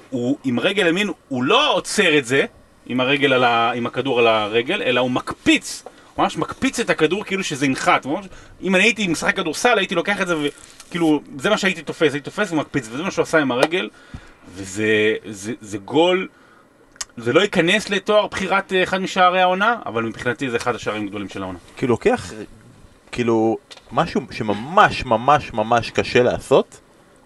הוא, 0.10 0.38
עם 0.44 0.60
רגל 0.60 0.88
ימין, 0.88 1.10
הוא 1.28 1.44
לא 1.44 1.74
עוצר 1.74 2.18
את 2.18 2.26
זה, 2.26 2.46
עם, 2.86 3.00
הרגל 3.00 3.34
על 3.34 3.44
ה, 3.44 3.72
עם 3.72 3.86
הכדור 3.86 4.20
על 4.20 4.28
הרגל, 4.28 4.82
אלא 4.82 5.00
הוא 5.00 5.12
מקפיץ. 5.12 5.84
הוא 6.16 6.24
ממש 6.24 6.38
מקפיץ 6.38 6.80
את 6.80 6.90
הכדור 6.90 7.24
כאילו 7.26 7.44
שזה 7.44 7.66
ינחת. 7.66 8.06
ממש, 8.06 8.26
אם 8.62 8.76
אני 8.76 8.84
הייתי 8.84 9.08
משחק 9.08 9.36
כדורסל, 9.36 9.78
הייתי 9.78 9.96
לוקח 9.96 10.22
את 10.22 10.28
זה 10.28 10.36
וכאילו, 10.38 11.22
זה 11.38 11.50
מה 11.50 11.58
שהייתי 11.58 11.82
תופס, 11.82 12.02
הייתי 12.02 12.20
תופס 12.20 12.52
ומקפיץ, 12.52 12.88
וזה 12.92 13.04
מה 13.04 13.12
שהוא 13.12 13.24
עשה 13.24 13.40
עם 13.40 13.52
הרגל, 13.52 13.90
וזה 14.56 15.16
זה, 15.26 15.54
זה 15.62 15.78
גול 15.78 16.28
זה 17.18 17.34
לא 17.34 17.42
ייכנס 17.42 17.90
לתואר 17.90 18.28
בחירת 18.28 18.74
אה, 18.74 18.84
אחד 18.84 19.02
משערי 19.02 19.42
העונה, 19.42 19.76
אבל 19.86 20.04
מבחינתי 20.04 20.50
זה 20.50 20.58
אחד 20.58 20.76
השערים 20.76 21.04
הגדולים 21.04 21.30
של 21.30 21.44
העונה. 21.44 21.60
כאילו 21.78 21.92
לוקח, 21.92 22.32
כאילו, 23.12 23.58
משהו 23.92 24.22
שממש 24.32 25.06
ממש 25.06 25.54
ממש 25.54 25.90
קשה 25.90 26.24
לעשות, 26.24 26.80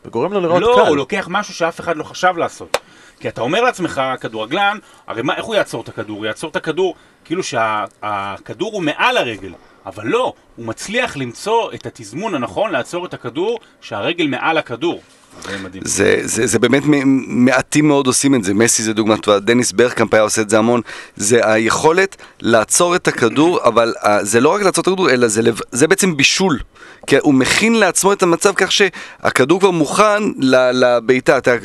וגורם 0.05 0.33
לו 0.33 0.39
לראות 0.41 0.61
לא, 0.61 0.79
קל. 0.83 0.87
הוא 0.87 0.97
לוקח 0.97 1.27
משהו 1.31 1.53
שאף 1.53 1.79
אחד 1.79 1.97
לא 1.97 2.03
חשב 2.03 2.33
לעשות. 2.37 2.77
כי 3.19 3.27
אתה 3.27 3.41
אומר 3.41 3.61
לעצמך, 3.61 4.01
כדורגלן, 4.21 4.77
הרי 5.07 5.21
מה, 5.21 5.35
איך 5.35 5.45
הוא 5.45 5.55
יעצור 5.55 5.81
את 5.81 5.89
הכדור? 5.89 6.17
הוא 6.17 6.25
יעצור 6.25 6.49
את 6.49 6.55
הכדור 6.55 6.95
כאילו 7.27 7.43
שהכדור 7.43 8.73
הוא 8.73 8.83
מעל 8.83 9.17
הרגל. 9.17 9.53
אבל 9.85 10.07
לא, 10.07 10.33
הוא 10.55 10.65
מצליח 10.65 11.17
למצוא 11.17 11.73
את 11.73 11.85
התזמון 11.85 12.35
הנכון 12.35 12.71
לעצור 12.71 13.05
את 13.05 13.13
הכדור 13.13 13.59
שהרגל 13.81 14.27
מעל 14.27 14.57
הכדור. 14.57 15.01
זה. 15.83 16.19
זה, 16.23 16.47
זה, 16.47 16.59
באמת 16.59 16.83
מעטים 17.27 17.87
מאוד 17.87 18.07
עושים 18.07 18.35
את 18.35 18.43
זה, 18.43 18.53
מסי 18.53 18.83
זה 18.83 18.93
דוגמה 18.93 19.17
טובה, 19.17 19.39
דניס 19.39 19.71
ברקאמפ 19.71 20.13
היה 20.13 20.23
עושה 20.23 20.41
את 20.41 20.49
זה 20.49 20.57
המון, 20.57 20.81
זה 21.15 21.51
היכולת 21.51 22.15
לעצור 22.41 22.95
את 22.95 23.07
הכדור, 23.07 23.59
אבל 23.63 23.93
uh, 24.03 24.07
זה 24.21 24.39
לא 24.39 24.49
רק 24.49 24.61
לעצור 24.61 24.81
את 24.81 24.87
הכדור, 24.87 25.09
אלא 25.09 25.27
זה, 25.27 25.41
לב, 25.41 25.59
זה 25.71 25.87
בעצם 25.87 26.17
בישול, 26.17 26.59
כי 27.07 27.17
הוא 27.17 27.33
מכין 27.33 27.73
לעצמו 27.73 28.13
את 28.13 28.23
המצב 28.23 28.53
כך 28.55 28.71
שהכדור 28.71 29.59
כבר 29.59 29.71
מוכן 29.71 30.23
לבעיטה, 30.73 31.37
אתה, 31.37 31.55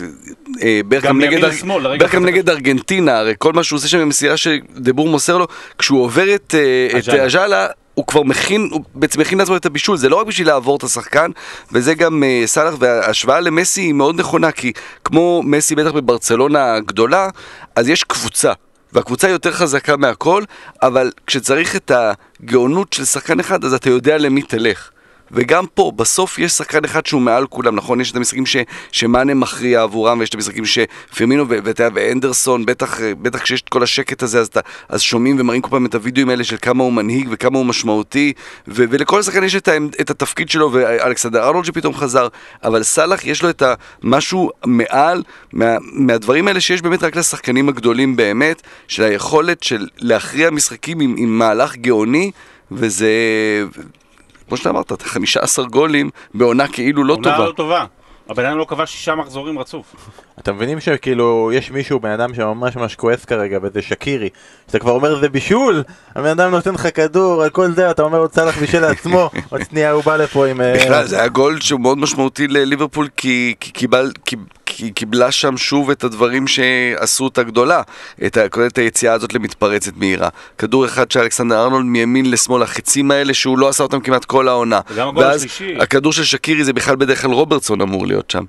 אה, 0.63 0.81
ברקאמפ 0.89 1.25
לשמאל. 1.25 1.89
נגד 2.27 2.51
ארגנטינה, 2.51 3.19
הרי 3.19 3.35
כל 3.39 3.53
מה 3.53 3.65
שהוא 3.65 3.77
עושה 3.77 3.89
שם 3.89 4.01
במסירה 4.01 4.37
שדבור 4.37 5.09
מוסר 5.09 5.39
לו, 5.39 5.47
כשהוא 5.79 6.03
עובר 6.03 6.35
את, 6.35 6.55
אה, 6.59 6.99
את 6.99 7.09
אג'אלה. 7.09 7.67
הוא 8.03 8.07
כבר 8.07 8.23
מכין, 8.23 8.69
הוא 8.73 8.81
בעצם 8.95 9.21
מכין 9.21 9.38
לעצמו 9.38 9.57
את 9.57 9.67
הבישול, 9.67 9.97
זה 9.97 10.09
לא 10.09 10.17
רק 10.17 10.27
בשביל 10.27 10.47
לעבור 10.47 10.77
את 10.77 10.83
השחקן, 10.83 11.31
וזה 11.73 11.95
גם 11.95 12.23
uh, 12.23 12.47
סאלח, 12.47 12.75
וההשוואה 12.79 13.41
למסי 13.41 13.81
היא 13.81 13.93
מאוד 13.93 14.21
נכונה, 14.21 14.53
כי 14.53 14.73
כמו 15.05 15.43
מסי 15.45 15.75
בטח 15.75 15.91
בברצלונה 15.91 16.75
הגדולה, 16.75 17.29
אז 17.77 17.88
יש 17.88 18.05
קבוצה. 18.05 18.53
והקבוצה 18.93 19.27
היא 19.27 19.33
יותר 19.33 19.53
חזקה 19.53 19.97
מהכל, 19.97 20.45
אבל 20.83 21.11
כשצריך 21.27 21.77
את 21.77 21.93
הגאונות 21.95 22.93
של 22.93 23.05
שחקן 23.05 23.41
אחד, 23.41 23.65
אז 23.65 23.75
אתה 23.75 23.91
יודע 23.91 24.19
למי 24.19 24.43
תלך. 24.43 24.91
וגם 25.33 25.64
פה, 25.75 25.92
בסוף 25.97 26.38
יש 26.38 26.53
שחקן 26.53 26.85
אחד 26.85 27.07
שהוא 27.07 27.21
מעל 27.21 27.47
כולם, 27.47 27.77
נכון? 27.77 28.01
יש 28.01 28.11
את 28.11 28.16
המשחקים 28.16 28.47
ש, 28.47 28.57
שמאנה 28.92 29.35
מכריע 29.35 29.83
עבורם, 29.83 30.18
ויש 30.21 30.29
את 30.29 30.35
המשחקים 30.35 30.64
שפמינו 30.64 31.49
ו- 31.49 31.59
ואתה 31.64 31.88
ואנדרסון, 31.95 32.66
בטח, 32.66 33.01
בטח 33.23 33.42
כשיש 33.42 33.62
את 33.62 33.68
כל 33.68 33.83
השקט 33.83 34.23
הזה, 34.23 34.40
אז, 34.40 34.47
אתה, 34.47 34.61
אז 34.88 35.01
שומעים 35.01 35.40
ומראים 35.40 35.62
כל 35.62 35.71
פעם 35.71 35.87
את 35.87 35.95
הוידאוים 35.95 36.29
האלה 36.29 36.45
של 36.45 36.57
כמה 36.62 36.85
הוא 36.85 36.92
מנהיג 36.92 37.29
וכמה 37.31 37.59
הוא 37.59 37.66
משמעותי, 37.66 38.33
ו- 38.68 38.85
ולכל 38.90 39.23
שחקן 39.23 39.45
יש 39.45 39.55
את, 39.55 39.68
ה- 39.68 39.77
את 40.01 40.11
התפקיד 40.11 40.51
שלו, 40.51 40.73
ואלכסנדר 40.73 41.45
ארנולד 41.45 41.64
שפתאום 41.64 41.95
חזר, 41.95 42.29
אבל 42.64 42.83
סאלח 42.83 43.27
יש 43.27 43.42
לו 43.42 43.51
את 43.51 43.62
המשהו 44.03 44.51
מעל, 44.64 45.23
מה, 45.53 45.77
מהדברים 45.92 46.49
האלה 46.49 46.61
שיש 46.61 46.83
באמת 46.83 47.03
רק 47.03 47.16
לשחקנים 47.16 47.68
הגדולים 47.68 48.16
באמת, 48.16 48.62
של 48.88 49.03
היכולת 49.03 49.62
של 49.62 49.87
להכריע 49.99 50.51
משחקים 50.51 51.01
עם, 51.01 51.14
עם 51.18 51.38
מהלך 51.38 51.77
גאוני, 51.77 52.31
וזה... 52.73 53.09
כמו 54.48 54.57
שאתה 54.57 54.70
אמרת, 54.70 54.92
אתה 54.92 55.05
15 55.05 55.64
גולים 55.64 56.11
בעונה 56.35 56.68
כאילו 56.68 57.05
לא 57.05 57.12
עונה 57.12 57.33
טובה. 57.33 57.46
לא 57.46 57.52
טובה. 57.52 57.85
הבן 58.28 58.44
אדם 58.44 58.59
לא 58.59 58.64
כבש 58.64 58.90
שישה 58.90 59.14
מחזורים 59.14 59.59
רצוף. 59.59 59.94
אתם 60.38 60.55
מבינים 60.55 60.81
שכאילו 60.81 61.50
יש 61.55 61.70
מישהו, 61.70 62.00
בן 62.00 62.11
אדם 62.11 62.35
שממש 62.35 62.76
ממש 62.76 62.94
כועס 62.94 63.24
כרגע, 63.24 63.59
וזה 63.62 63.83
שקירי, 63.83 64.28
שאתה 64.66 64.78
כבר 64.78 64.92
אומר 64.92 65.20
זה 65.20 65.28
בישול, 65.28 65.83
הבן 66.16 66.28
אדם 66.28 66.50
נותן 66.50 66.74
לך 66.74 66.88
כדור, 66.94 67.42
על 67.42 67.50
כל 67.50 67.72
זה, 67.72 67.90
אתה 67.90 68.02
אומר 68.02 68.18
עוד 68.18 68.33
סלאח 68.33 68.59
בישל 68.59 68.81
לעצמו, 68.81 69.31
עוד 69.50 69.61
שנייה 69.70 69.90
הוא 69.90 70.05
בא 70.05 70.16
לפה 70.16 70.46
עם... 70.46 70.61
אה, 70.61 70.74
בכלל, 70.74 71.07
זה 71.07 71.18
היה 71.18 71.28
גול 71.28 71.61
שהוא 71.61 71.81
מאוד 71.81 71.98
משמעותי 71.98 72.48
לליברפול, 72.48 73.09
כי, 73.16 73.55
כי, 73.61 73.72
קיבל, 73.72 74.11
כי, 74.77 74.85
כי 74.85 74.91
קיבלה 74.91 75.33
שם 75.33 75.57
שוב 75.57 75.91
את 75.91 76.05
הדברים 76.05 76.47
שעשו 76.47 77.25
אותה 77.25 77.43
גדולה, 77.43 77.83
את, 78.27 78.39
את 78.67 78.79
היציאה 78.79 79.13
הזאת 79.13 79.35
למתפרצת 79.35 79.97
מהירה. 79.97 80.29
כדור 80.59 80.85
אחד 80.85 81.11
של 81.11 81.21
אלכסנדר 81.21 81.63
ארנולד 81.63 81.85
מימין 81.85 82.31
לשמאל, 82.31 82.63
החצים 82.63 83.11
האלה 83.11 83.35
שהוא 83.35 83.59
לא 83.59 83.69
עשה 83.69 83.83
אותם 83.83 84.01
כמעט 84.01 84.25
כל 84.25 84.49
העונה. 84.49 84.81
וגם 84.91 85.09
הגול 85.09 85.25
ואז 85.25 85.45
השלישי. 85.45 85.77
הכדור 85.81 86.13
של 86.13 86.25
שקירי 86.25 86.65
זה 86.65 86.73
בכלל 86.73 86.97
בדרך 86.97 87.23
כלל 87.23 87.33
רוברטסון 87.33 87.81
אמור 87.81 88.07
להיות 88.07 88.31
שם. 88.31 88.45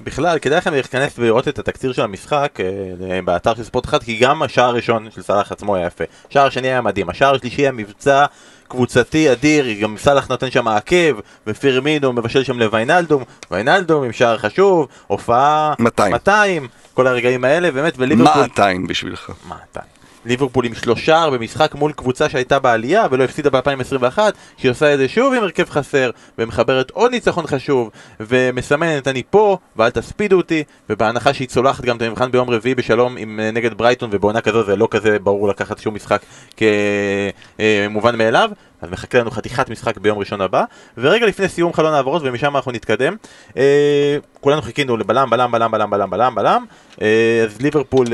בכלל, 0.00 0.38
כדאי 0.38 0.58
לכם 0.58 0.72
להיכנס 0.72 1.14
ולראות 1.18 1.48
את 1.48 1.58
התקציר 1.58 1.92
של 1.92 2.02
המשחק 2.02 2.58
אה, 2.60 3.22
באתר 3.22 3.54
של 3.54 3.64
ספורט 3.64 3.84
אחד, 3.84 4.02
כי 4.02 4.16
גם 4.16 4.42
השער 4.42 4.64
הראשון 4.64 5.08
של 5.14 5.22
סאלח 5.22 5.52
עצמו 5.52 5.76
היה 5.76 5.86
יפה. 5.86 6.04
השער 6.30 6.46
השני 6.46 6.68
היה 6.68 6.80
מדהים, 6.80 7.10
השער 7.10 7.34
השלישי 7.34 7.62
היה 7.62 7.72
מבצע 7.72 8.26
קבוצתי 8.68 9.32
אדיר, 9.32 9.66
גם 9.80 9.96
סאלח 9.98 10.28
נותן 10.28 10.50
שם 10.50 10.68
עקב, 10.68 11.20
ופירמינו 11.46 12.12
מבשל 12.12 12.44
שם 12.44 12.58
לוויינלדום, 12.58 13.22
ויינלדום 13.50 14.04
עם 14.04 14.12
שער 14.12 14.38
חשוב, 14.38 14.88
הופעה 15.06 15.74
200. 15.78 16.12
200, 16.12 16.68
כל 16.94 17.06
הרגעים 17.06 17.44
האלה, 17.44 17.70
באמת, 17.70 17.94
וליברפול... 17.98 18.42
200 18.42 18.86
בשבילך. 18.86 19.30
200. 19.48 19.97
ליברפול 20.28 20.64
עם 20.64 20.74
שלושה 20.74 21.30
במשחק 21.32 21.74
מול 21.74 21.92
קבוצה 21.92 22.28
שהייתה 22.28 22.58
בעלייה 22.58 23.06
ולא 23.10 23.24
הפסידה 23.24 23.50
ב-2021 23.50 24.18
שהיא 24.56 24.70
עושה 24.70 24.94
את 24.94 24.98
זה 24.98 25.08
שוב 25.08 25.34
עם 25.34 25.42
הרכב 25.42 25.70
חסר 25.70 26.10
ומחברת 26.38 26.90
עוד 26.90 27.10
ניצחון 27.10 27.46
חשוב 27.46 27.90
ומסמנת 28.20 29.08
אני 29.08 29.22
פה 29.30 29.58
ואל 29.76 29.90
תספידו 29.90 30.36
אותי 30.36 30.64
ובהנחה 30.90 31.34
שהיא 31.34 31.48
צולחת 31.48 31.84
גם 31.84 31.96
את 31.96 32.02
המבחן 32.02 32.30
ביום 32.30 32.50
רביעי 32.50 32.74
בשלום 32.74 33.16
עם 33.16 33.40
אה, 33.40 33.50
נגד 33.50 33.74
ברייטון 33.74 34.10
ובעונה 34.12 34.40
כזו 34.40 34.64
זה 34.64 34.76
לא 34.76 34.88
כזה 34.90 35.18
ברור 35.18 35.48
לקחת 35.48 35.78
שום 35.78 35.94
משחק 35.94 36.22
כמובן 36.56 38.18
מאליו 38.18 38.50
אז 38.80 38.90
מחכה 38.90 39.18
לנו 39.18 39.30
חתיכת 39.30 39.70
משחק 39.70 39.98
ביום 39.98 40.18
ראשון 40.18 40.40
הבא. 40.40 40.64
ורגע 40.98 41.26
לפני 41.26 41.48
סיום 41.48 41.72
חלון 41.72 41.94
העברות 41.94 42.22
ומשם 42.24 42.56
אנחנו 42.56 42.72
נתקדם 42.72 43.16
אה, 43.56 44.16
כולנו 44.40 44.62
חיכינו 44.62 44.96
לבלם 44.96 45.30
בלם 45.30 45.52
בלם 45.52 45.70
בלם 45.70 45.90
בלם 45.90 46.10
בלם 46.10 46.34
בלם 46.34 46.64
אה, 47.02 47.44
אז 47.44 47.60
ליברפול 47.60 48.06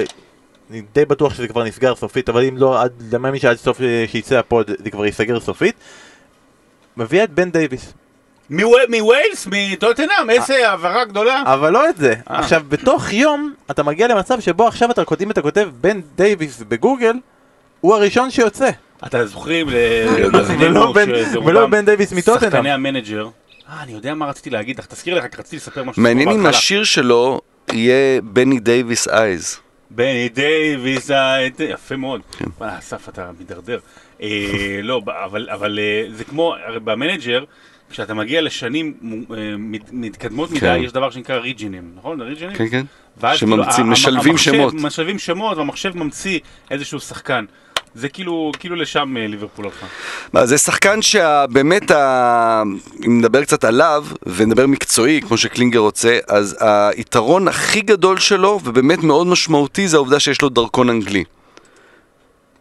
אני 0.71 0.83
די 0.95 1.05
בטוח 1.05 1.35
שזה 1.35 1.49
כבר 1.49 1.65
נסגר 1.65 1.95
סופית, 1.95 2.29
אבל 2.29 2.45
אם 2.45 2.57
לא, 2.59 2.83
עד, 2.83 2.93
למי 3.13 3.39
שעד 3.41 3.57
סוף 3.57 3.81
אה, 3.81 4.05
שיצא 4.09 4.39
הפוד 4.39 4.71
זה 4.85 4.91
כבר 4.91 5.07
ייסגר 5.07 5.41
סופית. 5.41 5.75
מביאה 6.97 7.25
את 7.25 7.31
בן 7.31 7.51
דייוויס, 7.51 7.93
מוו- 8.51 8.67
מווילס? 8.99 9.49
מטוטנהאם? 9.51 10.31
איזה 10.31 10.69
העברה 10.69 11.05
גדולה. 11.05 11.43
אבל 11.47 11.73
לא 11.73 11.89
את 11.89 11.97
זה. 11.97 12.15
אה. 12.31 12.39
עכשיו, 12.39 12.63
בתוך 12.69 13.13
יום 13.13 13.55
אתה 13.71 13.83
מגיע 13.83 14.09
למצב 14.09 14.41
שבו 14.41 14.67
עכשיו 14.67 14.91
אתה 14.91 15.05
כותב, 15.05 15.23
אם 15.23 15.31
אתה 15.31 15.43
כותב 15.43 15.69
בן 15.81 16.01
דייוויס 16.17 16.63
בגוגל, 16.69 17.13
הוא 17.81 17.95
הראשון 17.95 18.31
שיוצא. 18.31 18.71
אתה 19.07 19.27
זוכרים. 19.27 19.67
למאזיננו 19.71 20.81
ולא 20.81 20.93
בן- 20.93 21.09
שזה 21.15 21.39
בן 21.71 21.85
דייוויס 21.85 22.13
מטוטנהאם. 22.13 22.53
שחקני 22.53 22.71
המנג'ר. 22.73 23.29
אה, 23.71 23.83
אני 23.83 23.93
יודע 23.93 24.15
מה 24.15 24.27
רציתי 24.27 24.51
להגיד 24.51 24.79
לך, 24.79 24.87
תזכיר 24.87 25.15
לך, 25.15 25.25
כי 25.25 25.37
רציתי 25.39 25.57
לספר 25.57 25.83
משהו. 25.85 26.03
מעניין 26.03 26.29
אם. 26.29 26.47
השיר 26.47 26.85
שלו 26.85 27.41
יהיה 27.73 28.21
בני 28.23 28.61
דייוויס 28.61 29.09
אייז. 29.09 29.57
בן 29.95 30.29
דייוויס, 30.29 31.11
יפה 31.69 31.97
מאוד. 31.97 32.21
כן. 32.39 32.45
וואלה, 32.59 32.79
אסף, 32.79 33.09
אתה 33.09 33.31
מידרדר. 33.39 33.79
אה, 34.23 34.29
לא, 34.83 35.03
אבל 35.53 35.79
אה, 35.79 36.05
זה 36.13 36.25
כמו, 36.25 36.55
במנג'ר, 36.85 37.45
כשאתה 37.91 38.15
מגיע 38.15 38.43
לשנים 38.43 38.95
אה, 39.37 39.57
מת- 39.59 39.89
מתקדמות 39.93 40.51
מדי, 40.51 40.61
כן. 40.61 40.81
יש 40.85 40.93
דבר 40.93 41.11
שנקרא 41.11 41.37
regen 41.37 41.72
ים, 41.72 41.93
נכון? 41.97 42.21
regen 42.21 42.43
ים? 42.43 42.57
כן, 42.57 42.69
כן. 42.71 42.85
שממציא- 43.37 43.83
כאילו, 44.23 44.39
שמות. 44.39 44.75
משלבים 44.75 45.19
שמות, 45.19 45.57
והמחשב 45.59 45.97
ממציא 45.97 46.39
איזשהו 46.71 47.01
שחקן. 47.01 47.45
זה 47.95 48.09
כאילו, 48.09 48.53
כאילו 48.59 48.77
לשם 48.77 49.17
אה, 49.17 49.27
ליברפול 49.27 49.65
הלכה. 49.65 49.87
מה, 50.33 50.47
זה 50.47 50.59
שחקן 50.59 51.03
שבאמת, 51.03 51.91
ה... 51.91 52.63
אם 53.07 53.19
נדבר 53.19 53.43
קצת 53.45 53.65
עליו, 53.65 54.05
ונדבר 54.27 54.67
מקצועי, 54.67 55.21
כמו 55.21 55.37
שקלינגר 55.37 55.79
רוצה, 55.79 56.19
אז 56.29 56.57
היתרון 56.61 57.49
הכי 57.49 57.81
גדול 57.81 58.19
שלו, 58.19 58.61
ובאמת 58.65 58.99
מאוד 58.99 59.27
משמעותי, 59.27 59.89
זה 59.89 59.97
העובדה 59.97 60.21
שיש 60.21 60.43
לו 60.43 60.49
דרכון 60.49 60.91
אנגלי. 60.91 61.25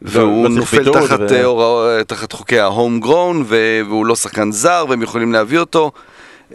והוא 0.02 0.44
לא 0.44 0.50
נופל 0.50 0.92
תחת, 0.94 1.20
ו- 1.20 1.36
אה, 1.36 1.44
הורא- 1.44 2.04
תחת 2.08 2.32
חוקי 2.32 2.60
ההום 2.60 3.00
גרון, 3.00 3.44
והוא 3.48 4.06
לא 4.06 4.16
שחקן 4.16 4.52
זר, 4.52 4.86
והם 4.90 5.02
יכולים 5.02 5.34
להביא 5.34 5.60
אותו. 5.60 5.92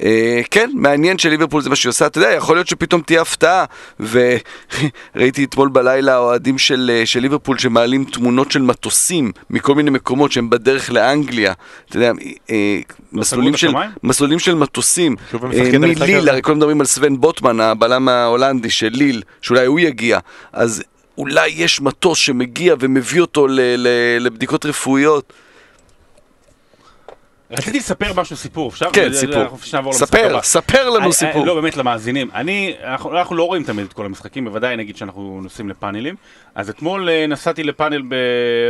אה, 0.02 0.40
כן, 0.50 0.70
מעניין 0.74 1.18
שליברפול 1.18 1.62
זה 1.62 1.70
מה 1.70 1.76
שהיא 1.76 1.90
עושה, 1.90 2.06
אתה 2.06 2.18
יודע, 2.18 2.32
יכול 2.32 2.56
להיות 2.56 2.68
שפתאום 2.68 3.00
תהיה 3.00 3.20
הפתעה, 3.20 3.64
וראיתי 4.00 5.44
אתמול 5.50 5.68
בלילה 5.68 6.18
אוהדים 6.18 6.58
של, 6.58 6.90
אה, 6.94 7.06
של 7.06 7.20
ליברפול 7.20 7.58
שמעלים 7.58 8.04
תמונות 8.04 8.52
של 8.52 8.62
מטוסים 8.62 9.32
מכל 9.50 9.74
מיני 9.74 9.90
מקומות 9.90 10.32
שהם 10.32 10.50
בדרך 10.50 10.90
לאנגליה, 10.90 11.52
אתה 11.88 11.96
יודע, 11.96 12.12
אה, 12.50 12.78
מסלולים, 13.12 13.56
של? 13.56 13.72
מסלולים 14.02 14.38
של 14.38 14.54
מטוסים, 14.54 15.16
אה, 15.34 15.78
מליל. 15.78 16.28
הרי 16.28 16.42
כולם 16.42 16.56
מדברים 16.56 16.80
על 16.80 16.86
סוון 16.86 17.20
בוטמן, 17.20 17.60
הבלם 17.60 18.08
ההולנדי 18.08 18.70
של 18.70 18.88
ליל, 18.92 19.22
שאולי 19.42 19.66
הוא 19.66 19.80
יגיע, 19.80 20.18
אז 20.52 20.82
אולי 21.18 21.48
יש 21.48 21.80
מטוס 21.80 22.18
שמגיע 22.18 22.74
ומביא 22.80 23.20
אותו 23.20 23.46
ל- 23.46 23.60
ל- 23.60 24.18
לבדיקות 24.20 24.66
רפואיות. 24.66 25.32
רציתי 27.50 27.78
לספר 27.78 28.12
משהו, 28.20 28.36
סיפור, 28.36 28.68
אפשר? 28.68 28.90
כן, 28.92 29.08
אה, 29.08 29.14
סיפור. 29.14 29.58
ספר. 29.92 30.40
ספר 30.42 30.90
לנו 30.90 31.04
אני- 31.04 31.12
סיפור. 31.12 31.46
לא, 31.46 31.54
באמת 31.54 31.76
למאזינים. 31.76 32.30
אני, 32.34 32.74
אנחנו, 32.84 33.36
לא 33.36 33.42
רואים 33.46 33.62
תמיד 33.64 33.86
את 33.86 33.92
כל 33.92 34.06
המשחקים, 34.06 34.44
בוודאי 34.44 34.76
נגיד 34.76 34.96
שאנחנו 34.96 35.40
נוסעים 35.42 35.68
לפאנלים. 35.68 36.14
אז 36.54 36.70
אתמול 36.70 37.08
אה, 37.08 37.26
נסעתי 37.28 37.62
לפאנל, 37.62 38.02
ב... 38.08 38.14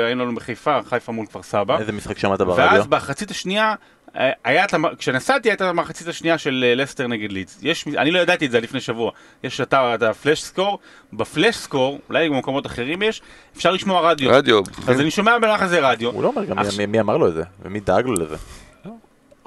היינו 0.07 0.25
לנו 0.25 0.35
בחיפה, 0.35 0.79
חיפה 0.89 1.13
מול 1.13 1.27
כפר 1.27 1.43
סבא. 1.43 1.79
איזה 1.79 1.93
משחק 1.93 2.19
שמעת 2.19 2.41
ברדיו? 2.41 2.65
ואז 2.73 2.87
בחצית 2.87 3.31
השנייה, 3.31 3.75
אה, 4.17 4.31
היה 4.45 4.65
את 4.65 4.75
כשנסעתי 4.99 5.49
הייתה 5.51 5.69
המחצית 5.69 6.09
השנייה 6.09 6.39
של 6.39 6.65
אה, 6.69 6.75
לסטר 6.75 7.07
נגד 7.07 7.33
לידס. 7.33 7.59
יש, 7.63 7.89
אני 7.89 8.11
לא 8.11 8.19
ידעתי 8.19 8.47
את 8.47 8.51
זה 8.51 8.61
לפני 8.61 8.81
שבוע. 8.81 9.11
יש 9.45 9.61
אתר, 9.61 9.95
את 9.95 10.03
הפלאש 10.03 10.43
סקור, 10.43 10.79
בפלאש 11.13 11.57
סקור, 11.57 11.99
אולי 12.09 12.29
במקומות 12.29 12.67
אחרים 12.67 13.03
יש, 13.03 13.23
אפשר 13.57 13.71
לשמוע 13.71 14.11
רדיו. 14.11 14.31
רדיו. 14.31 14.61
אז 14.89 15.01
אני 15.01 15.11
שומע 15.11 15.39
בלח 15.39 15.63
הזה 15.63 15.81
רדיו. 15.91 16.11
הוא 16.11 16.23
לא 16.23 16.29
אומר 16.29 16.45
גם 16.45 16.57
מי 16.89 17.01
אמר 17.01 17.17
לו 17.17 17.29
את 17.29 17.35
זה, 17.35 17.43
ומי 17.63 17.81
דאג 17.81 18.07
לו 18.07 18.13
לזה. 18.15 18.37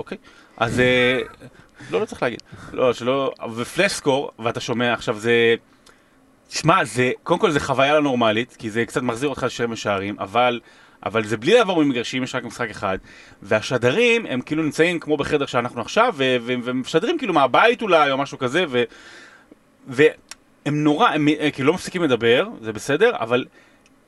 אוקיי. 0.01 0.17
אז 0.57 0.79
אה, 0.79 1.19
לא, 1.91 2.01
לא 2.01 2.05
צריך 2.05 2.23
להגיד. 2.23 2.39
לא, 2.73 2.93
שלא... 2.93 3.31
ופלאש 3.55 3.91
סקור, 3.91 4.31
ואתה 4.39 4.59
שומע 4.59 4.93
עכשיו, 4.93 5.19
זה... 5.19 5.55
שמע, 6.49 6.83
זה... 6.83 7.11
קודם 7.23 7.39
כל 7.39 7.51
זה 7.51 7.59
חוויה 7.59 7.93
לא 7.93 8.01
נורמלית, 8.01 8.55
כי 8.59 8.69
זה 8.69 8.85
קצת 8.85 9.01
מחזיר 9.01 9.29
אותך 9.29 9.43
לשמש 9.43 9.83
שערים, 9.83 10.15
אבל... 10.19 10.59
אבל 11.05 11.23
זה 11.25 11.37
בלי 11.37 11.53
לעבור 11.53 11.83
ממגרשים, 11.83 12.23
יש 12.23 12.35
רק 12.35 12.43
משחק 12.43 12.69
אחד. 12.69 12.97
והשדרים, 13.41 14.25
הם 14.25 14.41
כאילו 14.41 14.63
נמצאים 14.63 14.99
כמו 14.99 15.17
בחדר 15.17 15.45
שאנחנו 15.45 15.81
עכשיו, 15.81 16.15
ומשדרים 16.17 17.17
כאילו 17.17 17.33
מהבית 17.33 17.81
אולי, 17.81 18.11
או 18.11 18.17
משהו 18.17 18.37
כזה, 18.37 18.65
ו... 18.69 18.83
והם 19.87 20.13
נורא, 20.65 21.09
הם 21.09 21.27
אה, 21.27 21.51
כאילו 21.51 21.67
לא 21.67 21.73
מפסיקים 21.73 22.03
לדבר, 22.03 22.47
זה 22.61 22.73
בסדר, 22.73 23.11
אבל 23.19 23.45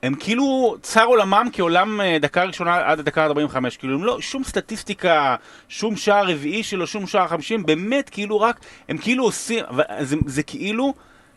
הם 0.03 0.15
כאילו 0.19 0.75
צר 0.81 1.05
עולמם 1.05 1.47
כעולם 1.53 2.01
אה, 2.01 2.17
דקה 2.21 2.43
ראשונה 2.43 2.77
עד 2.85 2.99
הדקה 2.99 3.25
45, 3.25 3.77
כאילו 3.77 3.93
הם 3.93 4.03
לא, 4.03 4.21
שום 4.21 4.43
סטטיסטיקה, 4.43 5.35
שום 5.69 5.95
שער 5.95 6.27
רביעי 6.27 6.63
שלו, 6.63 6.87
שום 6.87 7.07
שער 7.07 7.27
חמישים, 7.27 7.65
באמת 7.65 8.09
כאילו 8.09 8.39
רק, 8.41 8.59
הם 8.89 8.97
כאילו 8.97 9.23
עושים, 9.23 9.63
זה, 9.99 10.15
זה 10.25 10.43
כאילו 10.43 10.93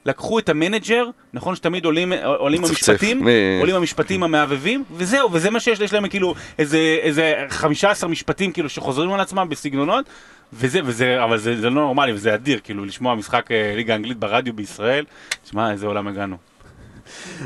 לקחו 0.07 0.39
את 0.39 0.49
המנג'ר, 0.49 1.05
נכון 1.33 1.57
שתמיד 1.57 1.85
עולים, 1.85 2.13
עולים 2.13 2.63
מצפצף. 2.63 2.89
המשפטים, 2.89 3.29
אה. 3.29 3.59
עולים 3.61 3.77
המשפטים 3.77 4.23
המהבהבים, 4.23 4.85
וזהו, 4.93 5.33
וזה 5.33 5.51
מה 5.51 5.61
שיש, 5.61 5.81
יש 5.81 5.93
להם 5.93 6.09
כאילו 6.09 6.35
איזה, 6.59 6.99
איזה 7.03 7.35
15 7.49 8.11
משפטים 8.11 8.53
כאילו 8.53 8.69
שחוזרים 8.69 9.13
על 9.13 9.21
עצמם 9.21 9.47
בסגנונות, 9.49 10.05
וזה, 10.53 10.81
וזה, 10.85 11.25
אבל 11.25 11.39
זה, 11.39 11.61
זה 11.61 11.71
לא 11.71 11.75
נורמלי, 11.83 12.13
וזה 12.13 12.35
אדיר, 12.35 12.61
כאילו 12.65 12.85
לשמוע 12.85 13.15
משחק 13.15 13.53
אה, 13.53 13.73
ליגה 13.77 13.95
אנגלית 13.95 14.17
ברדיו 14.17 14.53
בישראל, 14.53 15.05
תשמע, 15.45 15.73
איזה 15.73 15.87
עולם 15.87 16.09
הגענו. 16.09 16.37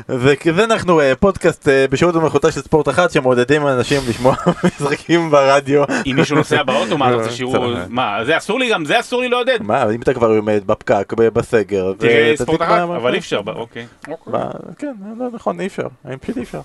וכזה 0.09 0.63
אנחנו 0.63 1.01
אה, 1.01 1.15
פודקאסט 1.15 1.67
אה, 1.67 1.85
בשירות 1.89 2.15
ומלכותה 2.15 2.51
של 2.51 2.61
ספורט 2.61 2.89
אחת 2.89 3.11
שמעודדים 3.11 3.67
אנשים 3.67 4.01
לשמוע 4.09 4.35
משחקים 4.63 5.31
ברדיו. 5.31 5.83
אם 6.05 6.15
מישהו 6.15 6.35
נוסע 6.35 6.63
באוטו, 6.63 6.97
מה, 6.97 7.09
אתה 7.09 7.15
רוצה. 7.15 7.31
שיראו, 7.31 7.73
מה, 7.89 8.25
זה 8.25 8.37
אסור 8.37 8.59
לי 8.59 8.69
גם, 8.69 8.85
זה 8.85 8.99
אסור 8.99 9.21
לי 9.21 9.29
לעודד. 9.29 9.57
מה, 9.61 9.91
אם 9.91 10.01
אתה 10.01 10.13
כבר 10.13 10.27
עומד 10.27 10.61
בפקק 10.65 11.13
בסגר, 11.13 11.93
תראה 11.97 12.29
אה, 12.31 12.37
ספורט 12.37 12.61
אחת, 12.61 12.79
אבל 12.79 13.13
אי 13.13 13.19
אפשר, 13.19 13.41
אוקיי. 13.55 13.87
כן, 14.77 14.93
לא 15.19 15.25
נכון, 15.33 15.59
אי 15.59 15.67
אפשר, 15.67 15.87
אה, 16.09 16.17
פשוט 16.17 16.37
אי 16.37 16.43
אפשר. 16.43 16.61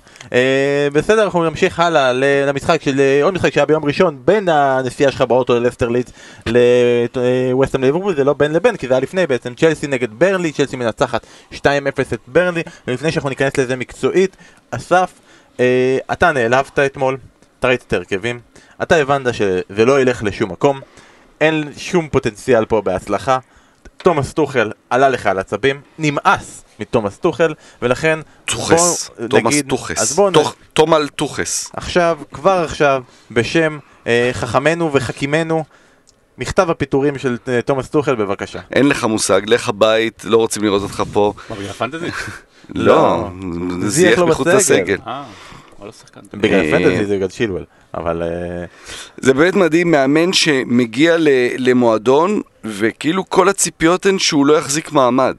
בסדר, 0.93 1.25
אנחנו 1.25 1.45
נמשיך 1.45 1.81
הלאה 1.81 2.13
למשחק 2.47 2.83
של, 2.83 3.01
עוד 3.23 3.35
משחק 3.35 3.53
שהיה 3.53 3.67
ביום 3.67 3.85
ראשון 3.85 4.19
בין 4.25 4.49
הנסיעה 4.49 5.13
שלך 5.13 5.23
באוטו 5.23 5.55
ללסטר 5.55 5.89
לידס 5.89 6.13
לווסטהאם 6.47 7.85
ליברפול, 7.85 8.15
זה 8.15 8.25
לא 8.25 8.33
בין 8.33 8.53
לבין, 8.53 8.77
כי 8.77 8.89
זה 8.89 8.95
היה 8.95 9.01
לפני 9.01 9.27
בעצם, 9.27 9.55
צ'לסי 9.55 9.87
נגד 9.87 10.09
ברנלי, 10.19 10.53
צ'לסי 10.53 10.77
מנצחת 10.77 11.27
2-0 11.53 11.57
את 12.13 12.21
ברנלי, 12.27 12.63
ולפני 12.87 13.13
שאנחנו 13.13 13.29
ניכנס 13.29 13.57
לזה 13.57 13.77
מקצועית, 13.77 14.37
אסף, 14.71 15.13
אה, 15.61 15.99
אתה 16.13 16.33
נעלבת 16.33 16.79
אתמול, 16.79 17.17
אתה 17.59 17.69
ראית 17.69 17.85
את 17.87 17.93
ההרכבים, 17.93 18.41
אתה 18.83 18.97
הבנת 18.97 19.35
שזה 19.35 19.85
לא 19.85 20.01
ילך 20.01 20.23
לשום 20.23 20.53
מקום, 20.53 20.81
אין 21.41 21.73
שום 21.77 22.09
פוטנציאל 22.09 22.65
פה 22.65 22.81
בהצלחה. 22.81 23.39
תומאס 23.97 24.33
טוחל 24.33 24.73
עלה 24.91 25.09
לך 25.09 25.27
על 25.27 25.39
עצבים, 25.39 25.81
נמאס 25.99 26.65
מתומאס 26.81 27.19
טוחל, 27.19 27.55
ולכן 27.83 28.19
טוחס. 28.45 29.11
תומאס 29.31 29.63
טוחס. 29.69 30.17
תומל 30.73 31.09
טוחס. 31.09 31.71
עכשיו, 31.77 32.19
כבר 32.33 32.65
עכשיו, 32.65 33.03
בשם 33.31 33.79
אה, 34.07 34.31
חכמינו 34.33 34.93
וחכימנו, 34.93 35.65
מכתב 36.39 36.71
הפיטורים 36.71 37.19
של 37.19 37.37
אה, 37.49 37.63
תומאס 37.63 37.89
טוחל, 37.89 38.15
בבקשה. 38.15 38.61
אין 38.73 38.89
לך 38.89 39.05
מושג, 39.05 39.41
לך 39.47 39.69
הבית, 39.69 40.25
לא 40.25 40.37
רוצים 40.37 40.65
לראות 40.65 40.83
אותך 40.83 41.03
פה. 41.13 41.33
מה, 41.51 41.57
בגלל 41.57 41.73
פנטזי? 41.73 42.07
לא, 42.75 43.29
זייח 43.81 43.89
זייח 43.89 44.19
לו 44.19 44.27
מחוץ. 44.27 44.47
לסגל. 44.47 44.97
אה, 45.07 45.25
לא. 45.83 45.91
בגלל 46.35 46.61
אה, 46.65 46.71
פנטזי 46.71 47.05
זה 47.07 47.17
בגלל 47.17 47.29
שילואל, 47.29 47.65
אבל 47.95 48.23
אה, 48.23 48.29
זה 49.17 49.35
באמת 49.35 49.55
מדהים, 49.55 49.91
מאמן 49.91 50.33
שמגיע 50.33 51.17
ל- 51.19 51.29
למועדון, 51.59 52.41
וכאילו 52.65 53.31
כל 53.31 53.49
הציפיות 53.49 54.07
הן 54.07 54.19
שהוא 54.19 54.47
לא 54.47 54.59
יחזיק 54.59 54.93
מעמד. 54.93 55.35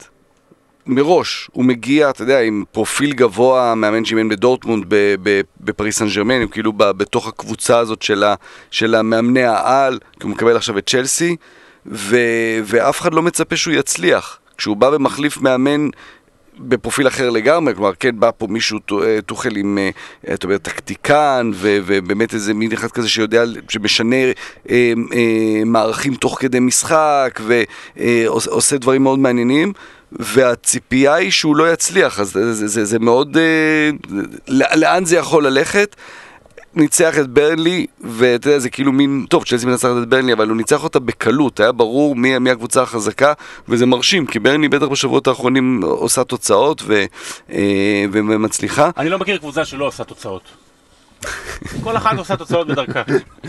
מראש, 0.89 1.49
הוא 1.53 1.65
מגיע, 1.65 2.09
אתה 2.09 2.21
יודע, 2.21 2.41
עם 2.41 2.63
פרופיל 2.71 3.13
גבוה, 3.13 3.75
מאמן 3.75 4.05
שאימן 4.05 4.29
בדורטמונד, 4.29 4.85
ב- 4.87 5.15
ב- 5.23 5.41
בפריס 5.61 5.97
סן 5.99 6.07
ג'רמן, 6.15 6.41
הוא 6.41 6.51
כאילו 6.51 6.73
ב- 6.73 6.91
בתוך 6.91 7.27
הקבוצה 7.27 7.77
הזאת 7.79 8.01
של, 8.01 8.23
ה- 8.23 8.35
של 8.71 8.95
המאמני 8.95 9.43
העל, 9.43 9.99
כי 10.19 10.23
הוא 10.23 10.31
מקבל 10.31 10.55
עכשיו 10.55 10.77
את 10.77 10.87
צ'לסי, 10.89 11.35
ו- 11.85 12.17
ואף 12.63 13.01
אחד 13.01 13.13
לא 13.13 13.21
מצפה 13.21 13.55
שהוא 13.55 13.73
יצליח. 13.73 14.39
כשהוא 14.57 14.77
בא 14.77 14.85
ומחליף 14.93 15.41
מאמן 15.41 15.89
בפרופיל 16.59 17.07
אחר 17.07 17.29
לגמרי, 17.29 17.75
כלומר, 17.75 17.91
כן, 17.99 18.19
בא 18.19 18.31
פה 18.37 18.47
מישהו 18.49 18.79
אה, 19.03 19.19
טוחל 19.25 19.55
עם, 19.55 19.77
אה, 19.77 20.33
אתה 20.33 20.47
אומר, 20.47 20.57
טקטיקן, 20.57 21.51
ובאמת 21.53 22.33
איזה 22.33 22.53
מין 22.53 22.71
אחד 22.71 22.91
כזה 22.91 23.09
שיודע, 23.09 23.43
שמשנה 23.69 24.15
אה, 24.15 24.33
אה, 24.69 24.93
מערכים 25.65 26.15
תוך 26.15 26.37
כדי 26.41 26.59
משחק, 26.59 27.39
ועושה 27.97 28.77
דברים 28.77 29.03
מאוד 29.03 29.19
מעניינים. 29.19 29.73
והציפייה 30.11 31.13
היא 31.13 31.31
שהוא 31.31 31.55
לא 31.55 31.73
יצליח, 31.73 32.19
אז 32.19 32.31
זה, 32.31 32.53
זה, 32.53 32.67
זה, 32.67 32.85
זה 32.85 32.99
מאוד... 32.99 33.37
אה, 33.37 33.89
לאן 34.75 35.05
זה 35.05 35.17
יכול 35.17 35.47
ללכת? 35.47 35.95
ניצח 36.75 37.19
את 37.19 37.27
ברנלי, 37.29 37.85
ואתה 38.01 38.47
יודע, 38.47 38.59
זה 38.59 38.69
כאילו 38.69 38.91
מין, 38.91 39.25
טוב, 39.29 39.43
צ'לסי 39.43 39.65
מנצחת 39.65 39.91
את 40.03 40.09
ברנלי, 40.09 40.33
אבל 40.33 40.47
הוא 40.49 40.57
ניצח 40.57 40.83
אותה 40.83 40.99
בקלות, 40.99 41.59
היה 41.59 41.71
ברור 41.71 42.15
מי, 42.15 42.37
מי 42.39 42.49
הקבוצה 42.51 42.81
החזקה, 42.81 43.33
וזה 43.69 43.85
מרשים, 43.85 44.25
כי 44.25 44.39
ברנלי 44.39 44.69
בטח 44.69 44.85
בשבועות 44.85 45.27
האחרונים 45.27 45.81
עושה 45.83 46.23
תוצאות 46.23 46.81
ו, 46.85 47.03
אה, 47.51 47.57
ומצליחה. 48.13 48.89
אני 48.97 49.09
לא 49.09 49.19
מכיר 49.19 49.37
קבוצה 49.37 49.65
שלא 49.65 49.85
עושה 49.87 50.03
תוצאות. 50.03 50.41
כל 51.83 51.97
אחת 51.97 52.17
עושה 52.17 52.35
תוצאות 52.35 52.67
בדרכה. 52.67 53.01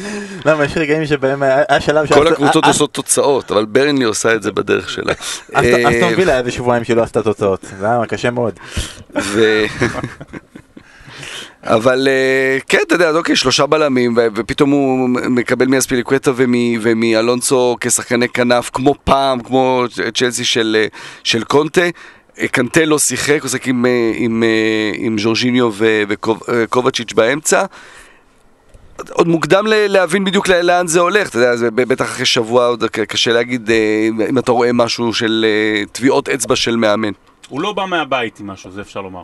למה 0.47 0.65
יש 0.65 0.77
רגעים 0.77 1.07
שבהם 1.07 1.43
היה 1.43 1.81
שלב 1.81 2.07
כל 2.07 2.15
שאסט- 2.27 2.33
הקבוצות 2.33 2.65
אס- 2.65 2.69
עושות 2.69 2.93
תוצאות, 2.93 3.51
אבל 3.53 3.65
ברנלי 3.65 4.05
עושה 4.05 4.35
את 4.35 4.43
זה 4.43 4.53
בדרך 4.53 4.91
שלה. 4.91 5.13
אסט- 5.13 5.55
אה, 5.55 5.91
אסטון 5.91 6.13
וילה 6.17 6.33
היה 6.33 6.39
איזה 6.41 6.51
שבועיים 6.51 6.85
שלא 6.85 7.03
עשתה 7.03 7.23
תוצאות, 7.23 7.67
זה 7.81 7.87
היה 7.87 8.07
קשה 8.07 8.31
מאוד. 8.31 8.55
אבל 11.63 12.09
אה, 12.09 12.59
כן, 12.69 12.79
אתה 12.87 12.95
יודע, 12.95 13.11
אוקיי, 13.11 13.37
שלושה 13.37 13.67
בלמים, 13.67 14.15
ופתאום 14.35 14.71
הוא 14.71 15.09
מקבל 15.09 15.67
מאספיליקווטה 15.67 16.31
ומ- 16.37 16.79
ומאלונסו 16.81 17.77
כשחקני 17.81 18.29
כנף, 18.29 18.71
כמו 18.73 18.95
פעם, 19.05 19.41
כמו 19.41 19.85
צ'לסי 20.15 20.45
של, 20.45 20.77
אה, 20.81 20.87
של 21.25 21.45
קונטה. 21.45 21.81
אה, 22.41 22.49
קנטה 22.49 22.85
לא 22.85 22.99
שיחק, 22.99 23.39
הוא 23.43 23.49
שיחק 23.51 23.69
עם, 23.69 23.85
עם, 24.15 24.43
עם 24.95 25.19
ז'ורג'יניו 25.19 25.71
וקובצ'יץ' 26.49 27.13
באמצע. 27.13 27.65
עוד 29.13 29.29
מוקדם 29.29 29.65
להבין 29.69 30.25
בדיוק 30.25 30.49
לאן 30.49 30.87
זה 30.87 31.01
הולך, 31.01 31.29
אתה 31.29 31.39
יודע, 31.39 31.71
בטח 31.71 32.05
אחרי 32.05 32.27
שבוע 32.27 32.67
עוד 32.67 32.85
קשה 32.85 33.33
להגיד 33.33 33.71
אם 34.29 34.39
אתה 34.39 34.53
רואה 34.53 34.73
משהו 34.73 35.15
של 35.15 35.47
טביעות 35.93 36.29
אצבע 36.29 36.57
של 36.57 36.77
מאמן. 36.77 37.13
הוא 37.49 37.61
לא 37.61 37.73
בא 37.73 37.85
מהבית 37.87 38.41
עם 38.41 38.47
משהו, 38.47 38.71
זה 38.71 38.81
אפשר 38.81 39.01
לומר. 39.01 39.23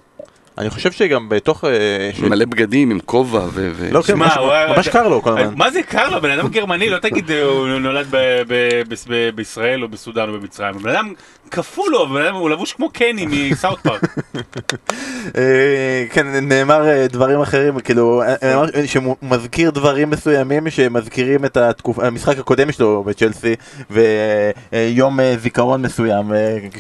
אני 0.59 0.71
חושב 0.71 0.93
שגם 0.93 1.29
בתוך... 1.29 1.65
אה, 1.65 1.71
ש- 2.15 2.21
מלא 2.21 2.45
בגדים 2.45 2.91
עם 2.91 3.01
כובע 3.01 3.39
ו... 3.53 3.71
ו- 3.75 3.89
לא, 3.93 4.03
כן, 4.03 4.15
ממש- 4.15 4.89
קר 4.89 5.09
לו 5.09 5.23
כל 5.23 5.39
הזמן. 5.39 5.55
מה 5.57 5.71
זה 5.71 5.83
קר 5.83 6.11
לו? 6.11 6.21
בן 6.21 6.31
אדם 6.31 6.49
גרמני, 6.49 6.91
לא 6.91 6.99
תגיד 6.99 7.31
אה, 7.31 7.43
הוא 7.43 7.67
נולד 7.69 8.07
ב- 8.11 8.17
ב- 8.49 8.83
ב- 8.89 8.95
ב- 9.09 9.31
בישראל 9.35 9.83
או 9.83 9.89
בסודאן 9.89 10.29
או 10.29 10.41
במצרים. 10.41 10.75
בן 10.79 10.91
אדם 10.91 11.13
קפוא 11.49 11.91
לו, 11.91 12.19
אדם- 12.19 12.35
הוא 12.35 12.51
לבוש 12.51 12.73
כמו 12.73 12.91
קני 12.91 13.27
מסאוט 13.51 13.79
פארק. 13.81 14.03
אה, 15.37 16.05
כן, 16.13 16.27
נאמר 16.27 16.89
אה, 16.89 17.07
דברים 17.09 17.41
אחרים, 17.41 17.81
כאילו, 17.81 18.23
אה, 18.23 18.35
נאמר 18.43 18.65
שהוא 18.87 19.17
מזכיר 19.23 19.71
דברים 19.71 20.11
מסוימים 20.11 20.71
שמזכירים 20.71 21.45
את 21.45 21.57
המשחק 21.97 22.39
הקודם 22.39 22.73
שלו 22.73 23.05
בצ'לסי, 23.07 23.55
ויום 23.91 25.19
זיכרון 25.39 25.83
מסוים, 25.83 26.33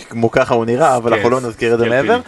כמו 0.09 0.31
ככה 0.31 0.55
הוא 0.55 0.64
נראה, 0.64 0.96
אבל 0.96 1.14
אנחנו 1.14 1.31
לא 1.31 1.40
נזכיר 1.40 1.74
את 1.74 1.79
זה 1.79 1.88
מעבר. 1.88 2.20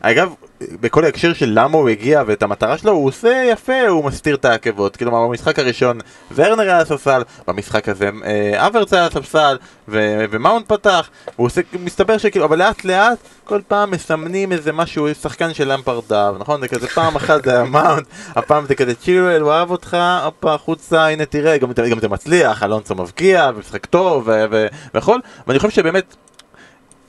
אגב, 0.00 0.32
בכל 0.80 1.04
ההקשר 1.04 1.32
של 1.32 1.50
למה 1.54 1.78
הוא 1.78 1.88
הגיע 1.88 2.22
ואת 2.26 2.42
המטרה 2.42 2.78
שלו, 2.78 2.92
הוא 2.92 3.06
עושה 3.08 3.44
יפה, 3.52 3.88
הוא 3.88 4.04
מסתיר 4.04 4.34
את 4.34 4.44
העקבות. 4.44 4.96
כלומר, 4.96 5.26
במשחק 5.26 5.58
הראשון 5.58 5.98
ורנר 6.34 6.62
היה 6.62 6.76
על 6.76 6.82
הספסל, 6.82 7.22
במשחק 7.46 7.88
הזה 7.88 8.10
אה, 8.24 8.66
אברץ 8.66 8.92
היה 8.92 9.02
על 9.02 9.08
הספסל, 9.08 9.56
ו- 9.88 10.24
ומאונט 10.30 10.68
פתח, 10.68 11.10
הוא 11.36 11.46
עושה, 11.46 11.60
מסתבר 11.82 12.18
שכאילו, 12.18 12.44
אבל 12.44 12.58
לאט 12.58 12.84
לאט, 12.84 13.18
כל 13.44 13.60
פעם 13.68 13.90
מסמנים 13.90 14.52
איזה 14.52 14.72
משהו, 14.72 15.14
שחקן 15.14 15.54
של 15.54 15.72
למפרדיו, 15.72 16.36
נכון? 16.38 16.60
זה 16.60 16.68
כזה 16.68 16.88
פעם 16.88 17.16
אחת 17.16 17.44
זה 17.44 17.50
היה 17.54 17.64
מאונט, 17.64 18.06
הפעם 18.28 18.66
זה 18.66 18.74
כזה 18.74 18.94
צ'ילואל, 18.94 19.40
הוא 19.40 19.52
אהב 19.52 19.70
אותך, 19.70 19.96
הופה, 20.24 20.54
החוצה, 20.54 21.06
הנה 21.06 21.24
תראה, 21.24 21.58
גם, 21.58 21.72
גם 21.90 21.98
זה 22.00 22.08
מצליח, 22.08 22.62
אלונסו 22.62 22.94
מבקיע, 22.94 23.50
ומשחק 23.54 23.86
טוב, 23.86 24.22
ו- 24.26 24.44
ו- 24.50 24.66
והכל, 24.94 25.18
ואני 25.46 25.58
חושב 25.58 25.70
שבאמת, 25.70 26.16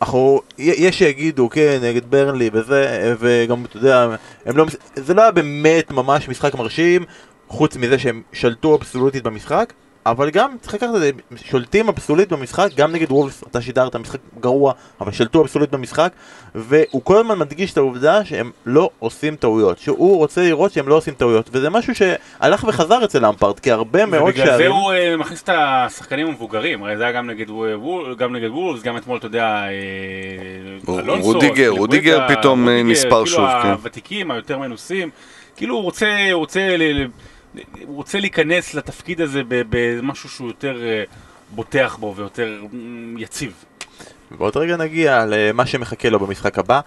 אנחנו, 0.01 0.41
יש 0.57 0.97
שיגידו, 0.99 1.49
כן, 1.49 1.79
נגד 1.83 2.11
ברנלי 2.11 2.49
וזה, 2.53 3.15
וגם, 3.19 3.65
אתה 3.65 3.77
יודע, 3.77 4.15
הם 4.45 4.57
לא, 4.57 4.65
זה 4.95 5.13
לא 5.13 5.21
היה 5.21 5.31
באמת 5.31 5.91
ממש 5.91 6.29
משחק 6.29 6.55
מרשים, 6.55 7.05
חוץ 7.47 7.75
מזה 7.77 7.99
שהם 7.99 8.21
שלטו 8.33 8.75
אבסולוטית 8.75 9.23
במשחק, 9.23 9.73
אבל 10.05 10.29
גם 10.29 10.51
צריך 10.61 10.73
לקחת 10.73 10.89
את 10.95 10.99
זה, 10.99 11.11
שולטים 11.35 11.87
אבסולוטית 11.89 12.29
במשחק, 12.33 12.67
גם 12.75 12.91
נגד 12.91 13.11
וולפס, 13.11 13.43
אתה 13.51 13.61
שידרת 13.61 13.95
משחק 13.95 14.19
גרוע, 14.39 14.73
אבל 15.01 15.11
שלטו 15.11 15.41
אבסולוטית 15.41 15.73
במשחק, 15.75 16.11
והוא 16.55 17.01
כל 17.03 17.17
הזמן 17.17 17.39
מדגיש 17.39 17.73
את 17.73 17.77
העובדה 17.77 18.25
שהם 18.25 18.51
לא 18.65 18.89
עושים 18.99 19.35
טעויות, 19.35 19.79
שהוא 19.79 20.17
רוצה 20.17 20.41
לראות 20.41 20.71
שהם 20.71 20.87
לא 20.87 20.95
עושים 20.95 21.13
טעויות, 21.13 21.49
וזה 21.53 21.69
משהו 21.69 21.93
שהלך 21.95 22.63
וחזר 22.67 23.03
אצל 23.03 23.25
למפרד, 23.25 23.59
כי 23.59 23.71
הרבה 23.71 24.05
מאוד 24.05 24.23
ובגלל 24.23 24.45
זה 24.45 24.51
שערים... 24.51 24.71
הוא 24.71 24.91
אה, 24.93 25.17
מכניס 25.17 25.41
את 25.43 25.49
השחקנים 25.53 26.27
המבוגרים, 26.27 26.83
הרי 26.83 26.97
זה 26.97 27.03
היה 27.03 27.11
גם 27.11 27.27
נגד 27.29 27.49
וול- 27.49 28.15
גם 28.17 28.35
נגד 28.35 28.49
וולס, 28.49 28.83
גם 28.83 28.97
אתמול, 28.97 29.17
אתה 29.17 29.25
יודע, 29.27 29.45
אה, 30.87 30.99
אלונסו, 30.99 31.25
רודיגר, 31.31 31.53
כאילו, 31.53 31.75
רודיגר 31.75 32.17
גואטה, 32.17 32.35
פתאום, 32.35 32.69
אה, 32.69 32.73
רודיגר, 32.77 32.91
נספר 32.91 33.25
שוב, 33.25 33.37
כאילו 33.47 33.61
כן. 33.63 33.69
הוותיקים, 33.69 34.31
היותר 34.31 34.57
מנוסים, 34.57 35.09
כאילו 35.55 35.75
הוא 35.75 35.83
רוצה, 35.83 36.07
הוא 36.31 36.39
רוצה, 36.39 36.77
ל- 36.77 37.01
ל- 37.01 37.07
הוא 37.85 37.95
רוצה 37.95 38.19
להיכנס 38.19 38.73
לתפקיד 38.73 39.21
הזה 39.21 39.41
במשהו 39.49 40.29
שהוא 40.29 40.47
יותר 40.47 40.83
אה, 40.83 41.03
בוטח 41.51 41.97
בו 41.99 42.13
ויותר 42.15 42.61
mm, 42.71 42.75
יציב. 43.17 43.53
ועוד 44.31 44.57
רגע 44.57 44.77
נגיע 44.77 45.25
למה 45.25 45.65
שמחכה 45.65 46.09
לו 46.09 46.19
במשחק 46.19 46.59
הבא. 46.59 46.79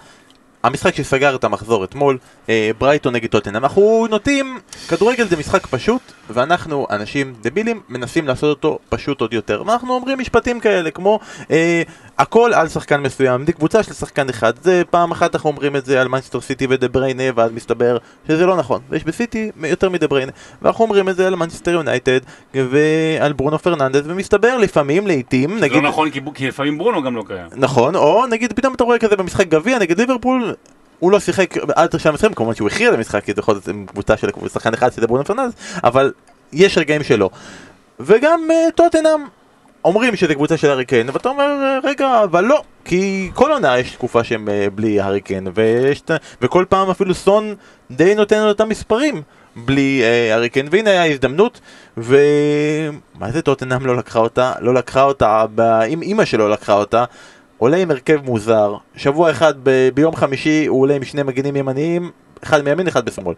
המשחק 0.62 0.94
שסגר 0.94 1.37
את 1.37 1.44
המחזור 1.44 1.85
אתמול, 1.85 2.18
אה, 2.18 2.41
ברייטון 2.78 3.14
נגד 3.14 3.28
טוטנאם. 3.28 3.57
אנחנו 3.57 4.07
נוטים, 4.11 4.59
כדורגל 4.88 5.28
זה 5.28 5.37
משחק 5.37 5.66
פשוט, 5.66 6.02
ואנחנו, 6.31 6.87
אנשים 6.90 7.35
דבילים, 7.42 7.81
מנסים 7.88 8.26
לעשות 8.26 8.50
אותו 8.50 8.78
פשוט 8.88 9.20
עוד 9.20 9.35
יותר. 9.35 9.62
ואנחנו 9.66 9.94
אומרים 9.94 10.18
משפטים 10.18 10.61
כאלה, 10.61 10.90
כמו 10.90 11.20
אה, 11.50 11.83
הכל 12.18 12.50
על 12.55 12.68
שחקן 12.68 13.00
מסוים, 13.00 13.46
זה 13.46 13.52
קבוצה 13.52 13.83
של 13.83 13.92
שחקן 13.92 14.28
אחד. 14.28 14.52
זה 14.62 14.83
פעם 14.90 15.11
אחת 15.11 15.35
אנחנו 15.35 15.50
אומרים 15.50 15.76
את 15.76 15.85
זה 15.85 16.00
על 16.00 16.09
מנצ'סטר 16.09 16.40
סיטי 16.40 16.66
ודה 16.70 16.88
בריינה, 16.88 17.22
ואז 17.35 17.52
מסתבר 17.52 17.96
שזה 18.28 18.46
לא 18.46 18.57
נכון. 18.57 18.81
ויש 18.90 19.05
בסיטי 19.05 19.50
יותר 19.64 19.90
מדה 19.90 20.09
ברוינה. 20.09 20.33
ואנחנו 20.62 20.85
אומרים 20.85 21.09
את 21.09 21.16
זה 21.16 21.26
על 21.26 21.35
מנצ'סטר 21.35 21.70
יונייטד, 21.70 22.20
ועל 22.55 23.33
ברונו 23.33 23.59
פרננדס, 23.59 24.02
ומסתבר 24.05 24.59
לפעמים, 24.59 25.07
לעיתים, 25.07 25.55
זה 25.55 25.61
נגיד... 25.61 25.83
לא 25.83 25.88
נכון, 25.88 26.11
כי 26.11 26.20
כי 26.35 26.48
לפעמים 26.48 26.78
ברונו 26.78 27.02
גם 27.02 27.16
לא 27.16 27.24
קיים. 27.26 27.46
נכון, 27.57 27.96
או 27.96 28.26
נגיד 28.26 28.52
פתאום 28.52 28.74
אתה 28.74 28.85
רואה 28.85 28.98
כזה 28.98 29.16
במשחק 29.16 29.48
גביע 29.48 29.78
נגד 29.78 30.00
ליברפול, 30.00 30.55
הוא 31.02 31.12
לא 31.12 31.20
שיחק 31.20 31.54
עד 31.76 31.90
תשעה 31.90 32.12
מסוים, 32.12 32.34
כמובן 32.34 32.54
שהוא 32.54 32.68
הכריע 32.68 32.90
למשחק, 32.90 33.24
כי 33.24 33.34
בכל 33.34 33.54
זאת 33.54 33.68
עם 33.68 33.86
קבוצה 33.86 34.16
של 34.16 34.28
שחקן 34.52 34.74
אחד 34.74 34.92
שזה 34.92 35.06
ברונו 35.06 35.24
פרננדס, 35.24 35.54
אבל 35.84 36.12
יש 36.52 36.78
רגעים 36.78 37.02
שלו. 37.02 37.30
וגם 38.00 38.40
אה, 38.50 38.68
טוטנאם 38.74 39.20
אומרים 39.84 40.16
שזה 40.16 40.34
קבוצה 40.34 40.56
של 40.56 40.70
הארי 40.70 40.84
קיין, 40.84 41.10
ואתה 41.12 41.28
אומר, 41.28 41.44
אה, 41.44 41.78
רגע, 41.84 42.22
אבל 42.24 42.44
לא, 42.44 42.62
כי 42.84 43.30
כל 43.34 43.52
עונה 43.52 43.78
יש 43.78 43.92
תקופה 43.92 44.24
שהם 44.24 44.48
אה, 44.48 44.66
בלי 44.74 45.00
הארי 45.00 45.20
קיין, 45.20 45.48
וכל 46.42 46.64
פעם 46.68 46.90
אפילו 46.90 47.14
סון 47.14 47.54
די 47.90 48.14
נותן 48.14 48.42
לו 48.42 48.48
אותם 48.48 48.68
מספרים. 48.68 49.22
בלי 49.56 50.02
הארי 50.32 50.48
קיין, 50.48 50.68
והנה 50.70 50.90
היה 50.90 51.06
הזדמנות, 51.06 51.60
ומה 51.96 53.30
זה 53.32 53.42
טוטנאם 53.42 53.86
לא 53.86 53.96
לקחה 53.96 54.18
אותה? 54.18 54.52
לא 54.60 54.74
לקחה 54.74 55.02
אותה, 55.02 55.44
אימא 56.02 56.24
שלו 56.24 56.48
לקחה 56.48 56.72
אותה, 56.72 57.04
עולה 57.62 57.77
עם 57.77 57.90
הרכב 57.90 58.18
מוזר, 58.25 58.75
שבוע 58.96 59.31
אחד 59.31 59.55
ב... 59.62 59.88
ביום 59.94 60.16
חמישי 60.16 60.66
הוא 60.66 60.81
עולה 60.83 60.94
עם 60.96 61.05
שני 61.05 61.22
מגינים 61.22 61.57
ימניים, 61.57 62.11
אחד 62.44 62.64
מימין, 62.64 62.87
אחד 62.88 63.05
בשמאל. 63.05 63.35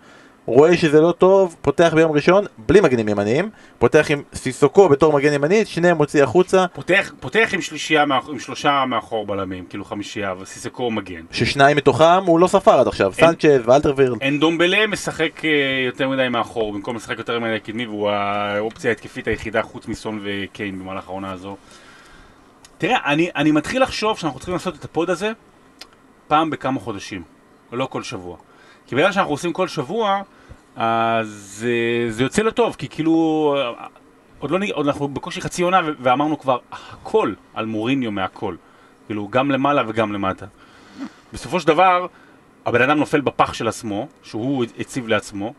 רואה 0.46 0.76
שזה 0.76 1.00
לא 1.00 1.12
טוב, 1.12 1.56
פותח 1.62 1.92
ביום 1.94 2.12
ראשון, 2.12 2.44
בלי 2.58 2.80
מגנים 2.80 3.08
ימניים, 3.08 3.50
פותח 3.78 4.06
עם 4.10 4.22
סיסוקו 4.34 4.88
בתור 4.88 5.12
מגן 5.12 5.32
ימני, 5.32 5.64
שניהם 5.64 5.96
מוציא 5.96 6.22
החוצה, 6.22 6.66
פותח, 6.72 7.12
פותח 7.20 7.50
עם 7.52 7.60
שלישייה, 7.60 8.04
מאח- 8.06 8.28
עם 8.28 8.38
שלושה 8.38 8.84
מאחור 8.88 9.26
בלמים, 9.26 9.64
כאילו 9.68 9.84
חמישייה, 9.84 10.34
וסיסקו 10.40 10.90
מגן. 10.90 11.22
ששניים 11.30 11.76
מתוכם 11.76 12.24
הוא 12.26 12.40
לא 12.40 12.46
ספר 12.46 12.80
עד 12.80 12.88
עכשיו, 12.88 13.12
אין- 13.18 13.26
סנצ'ז 13.30 13.60
ואלטרווירל. 13.68 14.16
אנדומבלה 14.28 14.86
משחק 14.86 15.44
אה, 15.44 15.50
יותר 15.86 16.08
מדי 16.08 16.28
מאחור, 16.28 16.72
במקום 16.72 16.96
לשחק 16.96 17.18
יותר 17.18 17.40
מדי 17.40 17.60
קדמי, 17.60 17.86
והוא 17.86 18.10
האופציה 18.10 18.90
ההתקפית 18.90 19.28
היחידה 19.28 19.62
חוץ 19.62 19.88
מסון 19.88 20.20
וקיין 20.24 20.78
במהלך 20.78 21.08
העונה 21.08 21.32
הזו. 21.32 21.56
תראה, 22.84 22.98
אני, 23.04 23.30
אני 23.36 23.50
מתחיל 23.50 23.82
לחשוב 23.82 24.18
שאנחנו 24.18 24.38
צריכים 24.38 24.54
לעשות 24.54 24.74
את 24.74 24.84
הפוד 24.84 25.10
הזה 25.10 25.32
פעם 26.28 26.50
בכמה 26.50 26.80
חודשים, 26.80 27.22
ולא 27.72 27.86
כל 27.86 28.02
שבוע. 28.02 28.36
כי 28.86 28.94
בגלל 28.94 29.12
שאנחנו 29.12 29.32
עושים 29.32 29.52
כל 29.52 29.68
שבוע, 29.68 30.22
אז 30.76 31.66
אה, 31.68 32.10
זה 32.10 32.22
יוצא 32.22 32.42
לא 32.42 32.50
טוב, 32.50 32.74
כי 32.78 32.88
כאילו, 32.88 33.54
אה, 33.58 33.86
עוד 34.38 34.50
לא, 34.50 34.58
עוד 34.72 34.86
אנחנו 34.86 35.08
בקושי 35.08 35.40
חצי 35.40 35.62
עונה, 35.62 35.80
ואמרנו 36.00 36.38
כבר 36.38 36.58
הכל 36.72 37.34
על 37.54 37.66
מוריניו 37.66 38.10
מהכל. 38.10 38.56
כאילו, 39.06 39.28
גם 39.28 39.50
למעלה 39.50 39.82
וגם 39.88 40.12
למטה. 40.12 40.46
בסופו 41.32 41.60
של 41.60 41.66
דבר, 41.66 42.06
הבן 42.66 42.82
אדם 42.82 42.98
נופל 42.98 43.20
בפח 43.20 43.52
של 43.52 43.68
עצמו, 43.68 44.08
שהוא 44.22 44.64
הציב 44.78 45.08
לעצמו. 45.08 45.54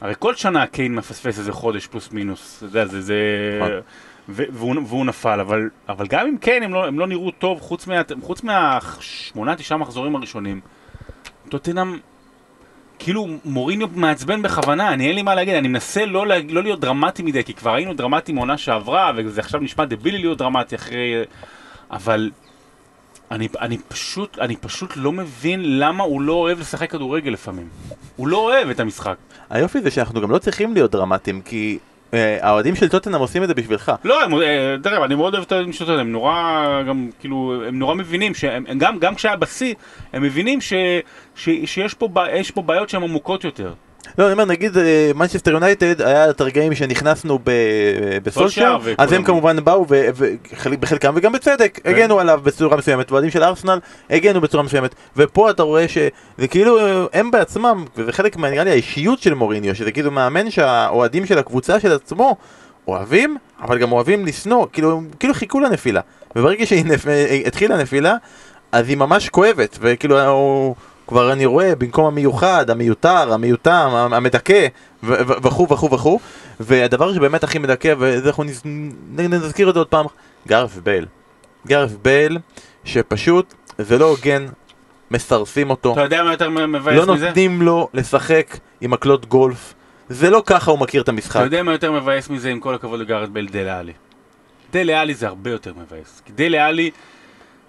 הרי 0.00 0.14
כל 0.18 0.34
שנה 0.34 0.66
קיין 0.66 0.94
מפספס 0.94 1.38
איזה 1.38 1.52
חודש 1.52 1.86
פלוס 1.86 2.12
מינוס, 2.12 2.56
אתה 2.56 2.66
יודע, 2.66 2.86
זה... 2.86 3.00
זה... 3.00 3.80
והוא, 4.28 4.74
והוא 4.86 5.06
נפל, 5.06 5.40
אבל, 5.40 5.70
אבל 5.88 6.06
גם 6.06 6.26
אם 6.26 6.36
כן, 6.38 6.60
הם 6.62 6.74
לא, 6.74 6.86
הם 6.86 6.98
לא 6.98 7.06
נראו 7.06 7.30
טוב, 7.30 7.60
חוץ, 7.60 7.86
מה, 7.86 8.02
חוץ 8.22 8.42
מהשמונה, 8.42 9.56
תשעה 9.56 9.78
מחזורים 9.78 10.16
הראשונים. 10.16 10.60
טוטנאם, 11.48 11.98
כאילו 12.98 13.26
מוריניו 13.44 13.88
מעצבן 13.94 14.42
בכוונה, 14.42 14.92
אני 14.92 15.06
אין 15.06 15.14
לי 15.14 15.22
מה 15.22 15.34
להגיד, 15.34 15.54
אני 15.54 15.68
מנסה 15.68 16.06
לא, 16.06 16.26
לא 16.26 16.62
להיות 16.62 16.80
דרמטי 16.80 17.22
מדי, 17.22 17.44
כי 17.44 17.54
כבר 17.54 17.74
היינו 17.74 17.94
דרמטיים 17.94 18.36
מעונה 18.36 18.58
שעברה, 18.58 19.12
וזה 19.16 19.40
עכשיו 19.40 19.60
נשמע 19.60 19.84
דבילי 19.84 20.18
להיות 20.18 20.38
דרמטי 20.38 20.74
אחרי... 20.74 21.22
אבל 21.90 22.30
אני, 23.30 23.48
אני, 23.60 23.78
פשוט, 23.78 24.38
אני 24.38 24.56
פשוט 24.56 24.92
לא 24.96 25.12
מבין 25.12 25.78
למה 25.78 26.04
הוא 26.04 26.22
לא 26.22 26.32
אוהב 26.32 26.60
לשחק 26.60 26.90
כדורגל 26.90 27.30
לפעמים. 27.30 27.68
הוא 28.16 28.28
לא 28.28 28.36
אוהב 28.36 28.70
את 28.70 28.80
המשחק. 28.80 29.16
היופי 29.50 29.80
זה 29.80 29.90
שאנחנו 29.90 30.20
גם 30.20 30.30
לא 30.30 30.38
צריכים 30.38 30.74
להיות 30.74 30.90
דרמטיים, 30.90 31.42
כי 31.42 31.78
האוהדים 32.12 32.74
של 32.74 32.88
טוטנאם 32.88 33.20
עושים 33.20 33.42
את 33.42 33.48
זה 33.48 33.54
בשבילך. 33.54 33.92
לא, 34.04 34.22
הם, 34.24 34.34
אה, 34.34 34.74
אגב, 34.74 35.02
אני 35.02 35.14
מאוד 35.14 35.34
אוהב 35.34 35.44
את 35.44 35.52
האוהדים 35.52 35.72
של 35.72 35.78
טוטנהאם, 35.78 36.00
הם 36.00 36.12
נורא, 36.12 36.82
גם, 36.88 37.10
כאילו, 37.20 37.62
הם 37.68 37.78
נורא 37.78 37.94
מבינים, 37.94 38.34
שהם, 38.34 38.64
הם 38.68 38.78
גם, 38.78 38.98
גם 38.98 39.14
כשהיה 39.14 39.36
בשיא, 39.36 39.74
הם 40.12 40.22
מבינים 40.22 40.60
ש, 40.60 40.72
ש, 41.34 41.48
שיש 41.64 41.94
פה, 41.94 42.08
פה 42.54 42.62
בעיות 42.62 42.88
שהן 42.88 43.02
עמוקות 43.02 43.44
יותר. 43.44 43.72
לא, 44.18 44.24
אני 44.24 44.32
אומר, 44.32 44.44
נגיד 44.44 44.76
מנצ'סטר 45.14 45.50
יונייטד, 45.50 46.02
היה 46.02 46.30
את 46.30 46.40
הרגעים 46.40 46.74
שנכנסנו 46.74 47.38
בסולשייר, 48.22 48.78
אז 48.98 49.12
הם 49.12 49.22
כמובן 49.24 49.64
באו, 49.64 49.86
בחלקם 50.80 51.12
וגם 51.16 51.32
בצדק, 51.32 51.80
כן. 51.84 51.90
הגנו 51.90 52.20
עליו 52.20 52.40
בצורה 52.42 52.76
מסוימת, 52.76 53.10
ואוהדים 53.12 53.30
של 53.30 53.42
ארסנל 53.42 53.78
הגנו 54.10 54.40
בצורה 54.40 54.62
מסוימת, 54.62 54.94
ופה 55.16 55.50
אתה 55.50 55.62
רואה 55.62 55.88
שזה 55.88 56.48
כאילו 56.50 56.78
הם 57.12 57.30
בעצמם, 57.30 57.84
וזה 57.96 58.12
חלק 58.12 58.36
מה- 58.36 58.50
נראה 58.50 58.64
לי 58.64 58.70
האישיות 58.70 59.18
של 59.18 59.34
מוריניו, 59.34 59.74
שזה 59.74 59.92
כאילו 59.92 60.10
מאמן 60.10 60.50
שהאוהדים 60.50 61.26
של 61.26 61.38
הקבוצה 61.38 61.80
של 61.80 61.92
עצמו 61.92 62.36
אוהבים, 62.88 63.36
אבל 63.62 63.78
גם 63.78 63.92
אוהבים 63.92 64.26
לשנוא, 64.26 64.66
כאילו, 64.72 65.00
כאילו 65.20 65.34
חיכו 65.34 65.60
לנפילה, 65.60 66.00
וברגע 66.36 66.66
שהתחילה 66.66 67.74
הנפילה, 67.74 68.14
אז 68.72 68.88
היא 68.88 68.96
ממש 68.96 69.28
כואבת, 69.28 69.78
וכאילו 69.80 70.20
הוא... 70.28 70.74
כבר 71.12 71.32
אני 71.32 71.46
רואה 71.46 71.74
במקום 71.76 72.04
המיוחד, 72.06 72.70
המיותר, 72.70 73.32
המיותם, 73.32 73.88
המדכא 74.12 74.66
וכו' 75.02 75.68
וכו' 75.70 75.90
וכו' 75.90 76.18
והדבר 76.60 77.14
שבאמת 77.14 77.44
הכי 77.44 77.58
מדכא, 77.58 77.94
ואנחנו 77.98 78.44
נז- 78.44 78.62
נזכיר 79.18 79.68
את 79.68 79.74
זה 79.74 79.80
עוד 79.80 79.86
פעם, 79.88 80.06
גארף 80.48 80.78
בייל. 80.78 81.06
גארף 81.66 81.90
בייל, 82.02 82.38
שפשוט 82.84 83.54
זה 83.78 83.98
לא 83.98 84.04
הוגן, 84.04 84.46
מסרסים 85.10 85.70
אותו, 85.70 85.92
אתה 85.92 86.00
יודע 86.00 86.22
מה 86.22 86.30
יותר 86.32 86.50
מבאס 86.50 87.06
לא 87.06 87.14
מזה? 87.14 87.26
נותנים 87.26 87.62
לו 87.62 87.88
לשחק 87.94 88.56
עם 88.80 88.90
מקלות 88.90 89.26
גולף, 89.26 89.74
זה 90.08 90.30
לא 90.30 90.42
ככה 90.46 90.70
הוא 90.70 90.78
מכיר 90.78 91.02
את 91.02 91.08
המשחק. 91.08 91.36
אתה 91.36 91.44
יודע 91.46 91.62
מה 91.62 91.72
יותר 91.72 91.92
מבאס 91.92 92.30
מזה, 92.30 92.48
עם 92.50 92.60
כל 92.60 92.74
הכבוד 92.74 93.00
לגארד 93.00 93.34
בל, 93.34 93.46
דלה 93.48 93.78
עלי. 93.78 93.92
דלה 94.72 95.00
עלי 95.00 95.14
זה 95.14 95.26
הרבה 95.26 95.50
יותר 95.50 95.72
מבאס. 95.76 96.22
דלה 96.34 96.66
עלי, 96.66 96.90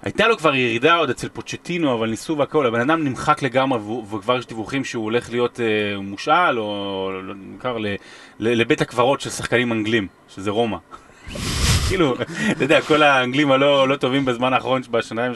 הייתה 0.04 0.28
לו 0.28 0.38
כבר 0.38 0.56
ירידה 0.56 0.96
עוד 0.96 1.10
אצל 1.10 1.30
פוצ'טינו, 1.30 1.94
אבל 1.94 2.10
ניסו 2.10 2.38
והכל, 2.38 2.66
הבן 2.68 2.80
אדם 2.80 3.04
נמחק 3.04 3.42
לגמרי, 3.42 3.80
וכבר 4.12 4.38
יש 4.38 4.48
דיווחים 4.48 4.84
שהוא 4.84 5.04
הולך 5.04 5.30
להיות 5.32 5.60
אה, 5.60 6.00
מושאל, 6.02 6.60
או 6.60 7.10
לא 7.24 7.34
נמכר 7.36 7.78
ל- 7.78 7.88
ל- 8.40 8.62
לבית 8.62 8.82
הקברות 8.82 9.22
של 9.22 9.30
שחקנים 9.30 9.72
אנגלים, 9.72 10.08
שזה 10.30 10.52
רומא. 10.52 10.78
כאילו, 11.94 12.16
אתה 12.52 12.64
יודע, 12.64 12.82
כל 12.82 13.04
האנגלים 13.04 13.52
הלא 13.52 13.88
לא 13.88 13.96
טובים 13.96 14.26
בזמן 14.26 14.54
האחרון, 14.54 14.82
בשנתיים 14.92 15.34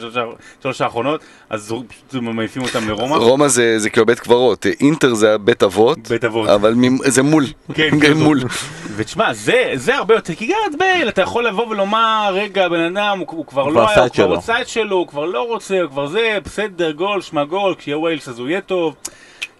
שלוש- 0.62 0.80
האחרונות, 0.80 1.20
אז 1.50 1.74
פשוט 1.88 2.22
מעיפים 2.22 2.62
אותם 2.62 2.88
לרומא. 2.88 3.16
רומא 3.16 3.48
זה 3.48 3.78
זה 3.78 3.90
כאילו 3.90 4.06
בית 4.06 4.20
קברות, 4.20 4.66
אינטר 4.80 5.14
זה 5.14 5.38
בית 5.38 5.62
אבות, 5.62 6.08
בית 6.08 6.24
אבות. 6.24 6.48
אבל 6.48 6.74
ממ- 6.76 6.98
זה 7.10 7.22
מול, 7.22 7.44
כן, 7.74 7.90
כזאת. 8.02 8.16
מול. 8.16 8.40
ותשמע, 8.96 9.32
זה, 9.34 9.70
זה 9.74 9.96
הרבה 9.96 10.14
יותר, 10.14 10.34
כי 10.34 10.46
גארת' 10.46 10.78
בייל, 10.78 11.08
אתה 11.08 11.22
יכול 11.22 11.46
לבוא 11.46 11.66
ולומר, 11.66 12.30
רגע, 12.32 12.64
הבן 12.66 12.80
אדם, 12.96 13.18
הוא, 13.18 13.26
הוא 13.30 13.46
כבר 13.46 13.62
הוא 13.62 13.72
לא 13.72 13.88
היה, 13.90 14.00
הוא 14.02 14.08
כבר. 14.08 14.34
עשה 14.38 14.60
את 14.60 14.68
שלו, 14.68 14.96
הוא 14.96 15.06
כבר 15.06 15.24
לא 15.24 15.46
רוצה, 15.46 15.80
הוא 15.80 15.90
כבר 15.90 16.06
זה, 16.06 16.38
בסדר, 16.44 16.90
גולף, 16.90 17.20
שמע 17.22 17.44
גולף, 17.44 17.74
כשיהיה 17.78 17.98
וויילס 17.98 18.28
אז 18.28 18.38
הוא 18.38 18.48
יהיה 18.48 18.60
טוב. 18.60 18.94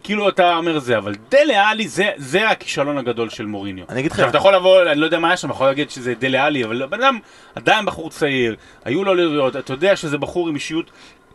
כאילו 0.09 0.29
אתה 0.29 0.57
אומר 0.57 0.79
זה, 0.79 0.99
אבל 0.99 1.15
דלה 1.31 1.69
עלי 1.69 1.89
זה, 1.89 2.11
זה 2.17 2.49
הכישלון 2.49 2.99
הגדול 2.99 3.29
של 3.29 3.47
מוריניו. 3.47 3.85
אני 3.89 4.01
אגיד 4.01 4.11
לך- 4.13 4.19
עכשיו 4.19 4.31
אתה 4.31 4.39
יכול 4.39 4.55
לבוא, 4.55 4.83
אני 4.83 5.01
לא 5.01 5.05
יודע 5.05 5.19
מה 5.19 5.29
היה 5.29 5.37
שם, 5.37 5.51
יכול 5.51 5.67
להגיד 5.67 5.91
שזה 5.91 6.15
דלה 6.19 6.45
עלי, 6.45 6.65
אבל 6.65 6.83
הבן 6.83 7.03
אדם 7.03 7.19
עדיין 7.55 7.85
בחור 7.87 8.11
צעיר, 8.11 8.57
היו 8.85 9.05
לו 9.05 9.15
לראות, 9.15 9.57
אתה 9.57 9.73
יודע 9.73 9.97
שזה 9.97 10.19
בחור 10.19 10.49
עם 10.49 10.55
אישיות 10.55 10.91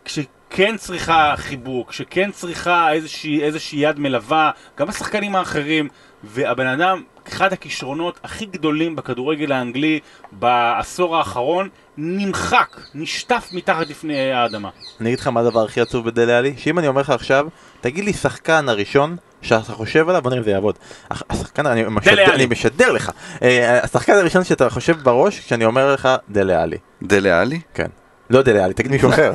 שכן 0.06 0.76
צריכה 0.76 1.34
חיבוק, 1.36 1.92
שכן 1.92 2.30
צריכה 2.30 2.92
איזושהי, 2.92 3.42
איזושהי 3.42 3.78
יד 3.78 3.98
מלווה, 3.98 4.50
גם 4.78 4.88
השחקנים 4.88 5.36
האחרים, 5.36 5.88
והבן 6.24 6.66
אדם 6.66 7.02
אחד 7.28 7.52
הכישרונות 7.52 8.20
הכי 8.24 8.46
גדולים 8.46 8.96
בכדורגל 8.96 9.52
האנגלי 9.52 10.00
בעשור 10.32 11.16
האחרון, 11.16 11.68
נמחק, 11.96 12.76
נשטף 12.94 13.48
מתחת 13.52 13.88
לפני 13.88 14.32
האדמה. 14.32 14.68
אני 15.00 15.08
אגיד 15.08 15.20
לך 15.20 15.26
מה 15.26 15.40
הדבר 15.40 15.64
הכי 15.64 15.80
עצוב 15.80 16.06
בדלה 16.06 16.38
עלי, 16.38 16.54
שאם 16.56 16.78
אני 16.78 16.88
אומר 16.88 17.00
לך 17.00 17.10
עכשיו, 17.10 17.46
תגיד 17.80 18.04
לי 18.04 18.12
שחקן 18.12 18.68
הראשון 18.68 19.16
שאתה 19.42 19.72
חושב 19.72 20.08
עליו, 20.08 20.22
בוא 20.22 20.30
נראה 20.30 20.40
אם 20.40 20.44
זה 20.44 20.50
יעבוד. 20.50 20.78
השחקן, 21.10 21.66
אני 21.66 21.84
משדר, 21.88 22.12
עלי. 22.12 22.34
אני 22.34 22.46
משדר 22.46 22.92
לך. 22.92 23.10
אה, 23.42 23.80
השחקן 23.82 24.12
הראשון 24.12 24.44
שאתה 24.44 24.70
חושב 24.70 24.96
בראש, 25.02 25.40
כשאני 25.40 25.64
אומר 25.64 25.94
לך 25.94 26.08
דלה 26.30 26.62
עלי. 26.62 26.76
דלה 27.02 27.40
עלי? 27.40 27.60
כן. 27.74 27.86
לא 28.30 28.42
דלה 28.42 28.64
עלי, 28.64 28.74
תגיד 28.74 28.90
מישהו 28.90 29.10
אחר. 29.10 29.32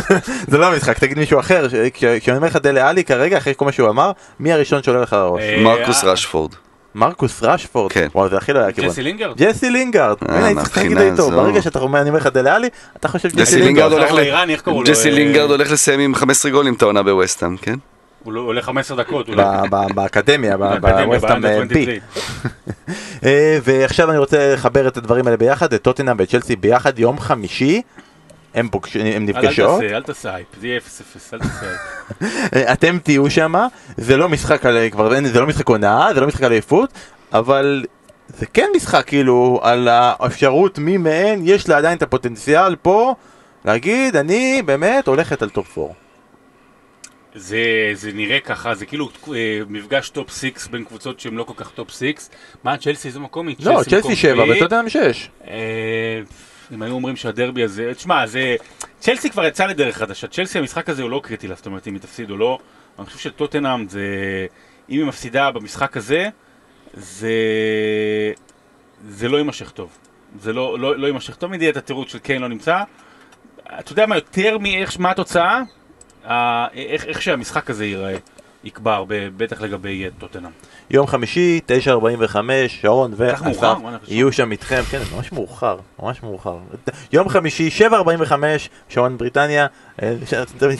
זה 0.50 0.58
לא 0.58 0.66
המשחק, 0.66 0.98
תגיד 0.98 1.18
מישהו 1.18 1.40
אחר. 1.40 1.66
כשאני 2.20 2.36
אומר 2.36 2.46
לך 2.46 2.56
דלה 2.56 2.88
עלי 2.88 3.04
כרגע, 3.04 3.38
אחרי 3.38 3.54
כל 3.56 3.64
מה 3.64 3.72
שהוא 3.72 3.90
אמר, 3.90 4.12
מי 4.40 4.52
הראשון 4.52 4.82
שעולה 4.82 5.00
לך 5.00 5.12
לראש? 5.12 5.42
אה, 5.42 5.62
מרקוס 5.62 6.04
אה, 6.04 6.12
רשפורד. 6.12 6.54
מרקוס 6.94 7.42
רשפורד. 7.42 7.92
כן. 7.92 8.08
וואו, 8.14 8.28
זה 8.28 8.36
הכי 8.36 8.52
לא 8.52 8.58
היה 8.58 8.72
כיוון. 8.72 8.90
ג'סי 8.90 9.02
לינגרד? 9.02 9.36
ג'סי 9.36 9.70
לינגארד. 9.70 10.16
אה, 10.28 10.36
הנה, 10.36 10.46
הייתי 10.46 10.62
צריך 10.62 10.76
להגיד 10.78 10.98
איתו. 10.98 11.30
ברגע 11.30 11.62
שאתה 11.62 11.78
אומר, 11.78 12.00
אני 12.00 12.08
אומר 12.08 12.18
לך 12.20 12.26
דלה 12.26 12.54
עלי, 12.56 12.68
אתה 12.96 13.08
חושב 13.08 13.28
ג'סי 13.28 13.36
ג'סי 13.40 13.56
לינגארד 13.56 13.66
לינגארד. 13.66 13.92
הולך 13.92 14.10
הוא 14.10 14.18
ל- 14.18 14.22
האיראני, 14.22 14.52
איך 14.52 14.60
קראו 14.62 14.82
לו? 14.82 14.90
ג'סי 14.90 15.08
אה, 15.08 15.14
לינגרד 15.14 15.50
הולך 15.50 15.70
לסיים 15.72 16.00
עם 16.00 16.14
15 16.14 16.50
גולים 16.50 16.74
את 16.74 16.82
העונה 16.82 17.02
בווסטהאם, 17.02 17.56
כן? 17.56 17.74
הוא 18.24 18.32
לא- 18.32 18.40
עולה 18.40 18.62
15 18.62 18.96
דקות. 18.96 19.30
ב- 19.30 19.92
באקדמיה, 19.94 20.56
ב- 20.56 20.60
באקדמיה, 20.60 21.06
בווסטהאם 21.06 21.40
ב 21.42 21.74
under 21.74 21.82
23. 21.82 22.02
אה, 23.24 23.58
ועכשיו 23.64 24.10
אני 24.10 24.18
רוצה 24.18 24.54
לחבר 24.54 24.88
את 24.88 24.96
הדברים 24.96 25.26
האלה 25.26 25.36
ביחד, 25.36 25.72
את 25.72 25.82
טוטנאם 25.82 26.16
ואת 26.18 26.28
צ'לסי 26.30 26.56
ביחד, 26.56 26.98
יום 26.98 27.18
חמישי. 27.20 27.82
הם 28.54 28.68
פוגש- 28.68 28.96
הם 28.96 29.06
אל 29.06 29.18
נפגשות, 29.18 29.80
תעשה, 29.80 29.96
אל 29.96 30.02
תעשה 30.02 30.34
הייפ, 30.34 30.46
זה 30.60 30.66
יהיה 30.66 30.78
0-0, 30.78 30.82
אל 31.34 31.38
תעשה 31.38 31.66
הייפ. 31.66 32.54
אה, 32.56 32.72
אתם 32.72 32.98
תהיו 33.02 33.30
שם, 33.30 33.52
זה 33.96 34.16
לא 34.16 34.28
משחק 34.28 34.66
על, 34.66 34.78
כבר 34.90 35.14
אין- 35.14 35.26
זה 35.28 35.40
לא 35.40 35.46
משחק 35.46 35.68
העונה, 35.68 36.14
זה 36.14 36.20
לא 36.20 36.26
משחק 36.26 36.42
אליפות, 36.42 36.92
אבל 37.32 37.84
זה 38.28 38.46
כן 38.46 38.66
משחק 38.76 39.04
כאילו 39.06 39.60
על 39.62 39.88
האפשרות 39.88 40.78
מי 40.78 40.96
מהן 40.96 41.40
יש 41.44 41.68
לה 41.68 41.76
עדיין 41.76 41.96
את 41.98 42.02
הפוטנציאל 42.02 42.76
פה 42.76 43.14
להגיד 43.64 44.16
אני 44.16 44.62
באמת 44.64 45.06
הולכת 45.06 45.42
על 45.42 45.48
top 45.50 45.78
4. 45.78 45.92
זה, 47.34 47.58
זה 47.94 48.10
נראה 48.14 48.40
ככה, 48.40 48.74
זה 48.74 48.86
כאילו 48.86 49.08
אה, 49.34 49.34
מפגש 49.68 50.08
top 50.10 50.30
6 50.40 50.50
בין 50.70 50.84
קבוצות 50.84 51.20
שהן 51.20 51.34
לא 51.34 51.44
כל 51.44 51.52
כך 51.56 51.70
top 51.70 51.90
6. 51.90 52.02
מה, 52.64 52.76
צ'לסי 52.76 53.08
איזה 53.08 53.20
מקום? 53.20 53.48
לא, 53.60 53.82
צ'לסי 53.82 54.16
7 54.16 54.42
שביעי. 54.42 54.56
וטוטנאם 54.60 54.88
6. 54.88 55.28
אה, 55.48 56.20
אם 56.72 56.82
היו 56.82 56.92
אומרים 56.94 57.16
שהדרבי 57.16 57.62
הזה, 57.62 57.92
תשמע, 57.94 58.26
זה... 58.26 58.56
צ'לסי 59.00 59.30
כבר 59.30 59.44
יצא 59.44 59.66
לדרך 59.66 59.96
חדשה, 59.96 60.26
צ'לסי 60.26 60.58
המשחק 60.58 60.88
הזה 60.88 61.02
הוא 61.02 61.10
לא 61.10 61.20
קריטי 61.24 61.48
לה, 61.48 61.54
זאת 61.54 61.66
אומרת 61.66 61.88
אם 61.88 61.94
היא 61.94 62.00
תפסיד 62.02 62.30
או 62.30 62.36
לא. 62.36 62.58
אני 62.98 63.06
חושב 63.06 63.18
שטוטנאם 63.18 63.88
זה... 63.88 64.06
אם 64.90 64.98
היא 64.98 65.04
מפסידה 65.04 65.50
במשחק 65.50 65.96
הזה, 65.96 66.28
זה... 66.94 67.32
זה 69.08 69.28
לא 69.28 69.36
יימשך 69.36 69.70
טוב. 69.70 69.98
זה 70.40 70.52
לא, 70.52 70.78
לא, 70.78 70.98
לא 70.98 71.06
יימשך 71.06 71.36
טוב 71.36 71.50
מדי 71.50 71.70
את 71.70 71.76
התירוץ 71.76 72.12
של 72.12 72.18
קיין 72.18 72.42
לא 72.42 72.48
נמצא. 72.48 72.82
אתה 73.80 73.92
יודע 73.92 74.06
מה, 74.06 74.16
יותר 74.16 74.58
מאיך, 74.58 75.00
מה 75.00 75.10
התוצאה, 75.10 75.62
אה, 76.26 76.66
איך, 76.74 77.04
איך 77.04 77.22
שהמשחק 77.22 77.70
הזה 77.70 77.84
ייראה, 77.84 78.16
יקבע 78.64 78.94
הרבה, 78.94 79.30
בטח 79.36 79.60
לגבי 79.60 80.04
אה, 80.04 80.08
טוטנאם. 80.18 80.50
יום 80.90 81.06
חמישי, 81.06 81.60
9.45, 81.84 82.36
שרון? 82.68 83.12
ואסף? 83.16 83.42
יהיו 84.08 84.32
שם 84.32 84.52
איתכם, 84.52 84.82
כן, 84.90 84.98
זה 84.98 85.16
ממש 85.16 85.32
מאוחר, 85.32 85.76
ממש 86.02 86.22
מאוחר. 86.22 86.56
יום 87.12 87.28
חמישי, 87.28 87.70
7.45, 87.78 88.32
שעון 88.88 89.18
בריטניה, 89.18 89.66
אה, 90.02 90.14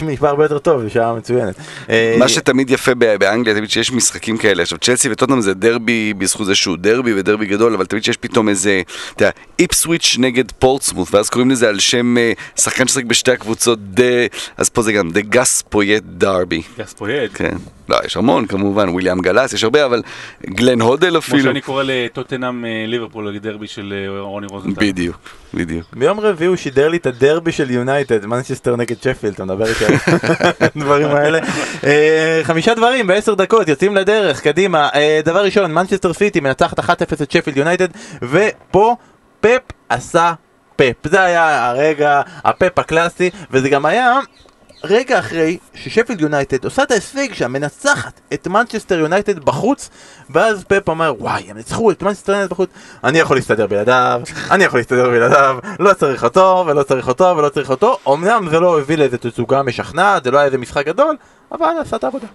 נשמע 0.03 0.29
הרבה 0.29 0.45
יותר 0.45 0.59
טוב, 0.59 0.89
שעה 0.89 1.15
מצוינת. 1.15 1.55
אה, 1.91 2.17
מה 2.19 2.29
שתמיד 2.29 2.71
יפה 2.71 2.95
באנגליה, 2.95 3.57
תמיד 3.57 3.71
שיש 3.71 3.93
משחקים 3.93 4.39
כאלה. 4.39 4.63
עכשיו, 4.63 4.79
צ'לסי 4.79 5.11
וטוטנאם 5.11 5.41
זה 5.41 5.55
דרבי 5.55 6.15
בזכות 6.15 6.47
זה 6.47 6.55
שהוא 6.55 6.77
דרבי 6.77 7.15
ודרבי 7.15 7.47
גדול, 7.47 7.75
אבל 7.75 7.87
תמיד 7.87 8.05
שיש 8.05 8.17
פתאום 8.17 8.49
איזה, 8.49 8.83
אתה 9.15 9.25
יודע, 9.25 9.31
איפסוויץ' 9.59 10.17
נגד 10.19 10.53
פורטסמוט, 10.53 11.15
ואז 11.15 11.31
קוראים 11.31 11.51
לזה 11.51 11.69
על 11.69 11.79
שם 11.79 12.19
אה, 12.19 12.33
שחקן 12.57 12.89
ששחק 12.89 13.05
בשתי 13.05 13.33
הקבוצות, 13.33 13.79
אז 14.57 14.69
פה 14.69 14.83
זה 14.83 14.93
גם 14.93 15.11
דה 15.11 15.21
גס 15.21 15.63
פויט 15.69 16.05
דרבי. 16.07 16.63
גספויד, 16.79 17.33
כן. 17.33 17.57
לא, 17.93 17.99
יש 18.05 18.17
המון 18.17 18.47
כמובן, 18.47 18.89
וויליאם 18.89 19.21
גלס, 19.21 19.53
יש 19.53 19.65
הרבה, 19.65 19.85
אבל 19.85 20.03
גלן 20.47 20.81
הודל 20.81 21.11
כמו 21.11 21.19
אפילו. 21.19 21.43
שאני 21.43 21.61
קורא 21.61 21.83
לטוטנאם 21.87 22.65
אה, 22.65 22.85
ליברפול, 22.87 23.39
דרבי 23.39 23.67
של 23.67 23.95
אה, 23.97 24.21
רוני 24.21 24.47
רוזנטל. 24.47 24.81
בדיוק, 24.81 25.17
בדיוק. 25.55 25.87
ביום 25.93 26.21
רביעי 26.21 26.49
הוא 26.49 26.57
שידר 26.57 26.89
לי 26.89 26.97
את 26.97 27.07
הדרבי 27.07 27.53
של 27.53 27.71
יונייטד, 27.71 28.27
מנצ'סטר 28.27 28.77
נגד 28.77 29.03
שפילד, 29.03 29.35
אתה 29.35 29.45
מדבר 29.45 29.67
איתי 29.67 29.85
על 29.85 29.95
הדברים 30.77 31.09
האלה. 31.09 31.39
אה, 31.85 32.41
חמישה 32.43 32.75
דברים 32.75 33.07
בעשר 33.07 33.35
דקות, 33.35 33.69
יוצאים 33.69 33.97
לדרך, 33.97 34.41
קדימה. 34.41 34.89
דבר 35.25 35.45
ראשון, 35.45 35.73
מנצ'סטר 35.73 36.13
סיטי 36.13 36.41
מנצחת 36.41 36.81
1-0 36.81 36.83
את 37.23 37.31
שפילד 37.31 37.57
יונייטד, 37.57 37.89
ופה 38.23 38.97
פפ 39.41 39.63
עשה 39.89 40.33
פפ. 40.77 40.95
זה 41.05 41.23
היה 41.23 41.69
הרגע, 41.69 42.21
הפפ 42.45 42.79
הקלאסי, 42.79 43.31
וזה 43.51 43.69
גם 43.69 43.87
היה... 43.87 44.19
רגע 44.85 45.19
אחרי 45.19 45.59
ששפילד 45.75 46.21
יונייטד 46.21 46.65
עושה 46.65 46.83
את 46.83 46.91
ההישג 46.91 47.35
שם, 47.35 47.53
מנצחת 47.53 48.21
את 48.35 48.47
מנצ'סטר 48.47 48.99
יונייטד 48.99 49.39
בחוץ, 49.39 49.91
ואז 50.31 50.65
פפ 50.65 50.89
אומר, 50.89 51.15
וואי, 51.19 51.43
הם 51.49 51.57
ניצחו 51.57 51.91
את 51.91 52.03
מנצ'סטר 52.03 52.33
יונייטד 52.33 52.51
בחוץ, 52.51 52.71
אני 53.05 53.19
יכול 53.19 53.37
להסתדר 53.37 53.67
בלעדיו, 53.67 54.21
אני 54.51 54.65
יכול 54.65 54.81
להסתדר 54.81 55.11
בלעדיו, 55.11 55.59
לא 55.79 55.93
צריך 55.93 56.25
אותו, 56.25 56.65
ולא 56.67 56.83
צריך 56.83 57.09
אותו, 57.09 57.35
ולא 57.37 57.49
צריך 57.49 57.71
אותו, 57.71 57.99
אמנם 58.09 58.49
זה 58.51 58.61
לא 58.61 58.81
הביא 58.81 58.97
לאיזה 58.97 59.19
תצוגה 59.19 59.63
משכנעת, 59.63 60.25
זה 60.25 60.31
לא 60.31 60.39
היה 60.39 60.47
איזה 60.47 60.59
משחק 60.59 60.87
גדול, 60.87 61.17
אבל 61.53 61.69
עשה 61.81 61.97
את 61.97 62.05
העבודה. 62.05 62.27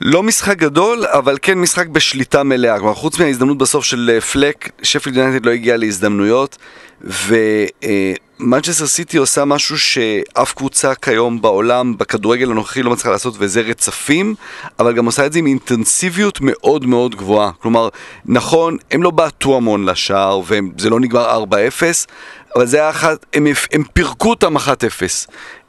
לא 0.00 0.22
משחק 0.22 0.56
גדול, 0.58 1.06
אבל 1.06 1.38
כן 1.42 1.58
משחק 1.58 1.86
בשליטה 1.86 2.42
מלאה. 2.42 2.78
כלומר, 2.78 2.94
חוץ 2.94 3.18
מההזדמנות 3.18 3.58
בסוף 3.58 3.84
של 3.84 4.10
אה, 4.14 4.20
פלק, 4.20 4.70
שפילד 4.82 5.16
יונייטד 5.16 5.46
לא 5.46 5.50
הגיע 5.50 5.76
להזדמנויות, 5.76 6.58
ומנצ'סטר 7.00 8.86
סיטי 8.86 9.16
עושה 9.16 9.44
משהו 9.44 9.78
שאף 9.78 10.52
קבוצה 10.54 10.94
כיום 10.94 11.42
בעולם, 11.42 11.98
בכדורגל 11.98 12.50
הנוכחי, 12.50 12.82
לא 12.82 12.90
מצליחה 12.90 13.10
לעשות, 13.10 13.34
וזה 13.38 13.60
רצפים, 13.60 14.34
אבל 14.78 14.92
גם 14.92 15.06
עושה 15.06 15.26
את 15.26 15.32
זה 15.32 15.38
עם 15.38 15.46
אינטנסיביות 15.46 16.38
מאוד 16.40 16.86
מאוד 16.86 17.14
גבוהה. 17.14 17.50
כלומר, 17.62 17.88
נכון, 18.26 18.76
הם 18.90 19.02
לא 19.02 19.10
בעטו 19.10 19.56
המון 19.56 19.88
לשער, 19.88 20.40
וזה 20.46 20.90
לא 20.90 21.00
נגמר 21.00 21.44
4-0, 21.44 21.52
אבל 22.56 22.66
זה 22.66 22.76
היה 22.76 22.90
אחת, 22.90 23.26
הם, 23.32 23.46
הם 23.72 23.84
פירקו 23.92 24.30
אותם 24.30 24.56
1-0. 24.56 24.60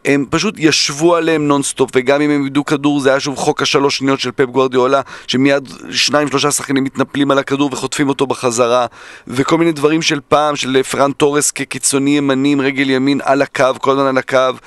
הם 0.06 0.26
פשוט 0.30 0.56
ישבו 0.58 1.16
עליהם 1.16 1.48
נונסטופ, 1.48 1.90
וגם 1.96 2.22
אם 2.22 2.30
הם 2.30 2.44
איבדו 2.44 2.66
כדור, 2.66 3.00
זה 3.00 3.10
היה 3.10 3.20
שוב 3.20 3.36
חוק 3.36 3.62
השלוש 3.62 3.98
שניות 3.98 4.20
של 4.20 4.32
פפ 4.32 4.46
גוורדיאולה, 4.46 5.02
שמיד 5.28 5.70
שניים 5.92 6.28
שלושה 6.28 6.52
שחקנים 6.52 6.84
מתנפלים 6.84 7.32
על 7.32 7.38
הכדור 7.38 7.70
וחוטפים 7.74 8.10
אותו 8.10 8.28
בחזרה, 8.28 8.86
וכל 9.28 9.58
מיני 9.58 9.72
דברים 9.72 10.02
של 10.02 10.20
פעם, 10.28 10.56
של 10.56 10.84
פרן 10.84 11.12
תורס 11.12 11.52
כקיצוני 11.52 12.18
ימני 12.18 12.52
עם 12.52 12.62
רגל 12.62 12.90
ימין 12.90 13.20
על 13.24 13.42
הקו, 13.42 13.66
כל 13.80 13.92
הזמן 13.92 14.06
על 14.06 14.18
הקו. 14.18 14.58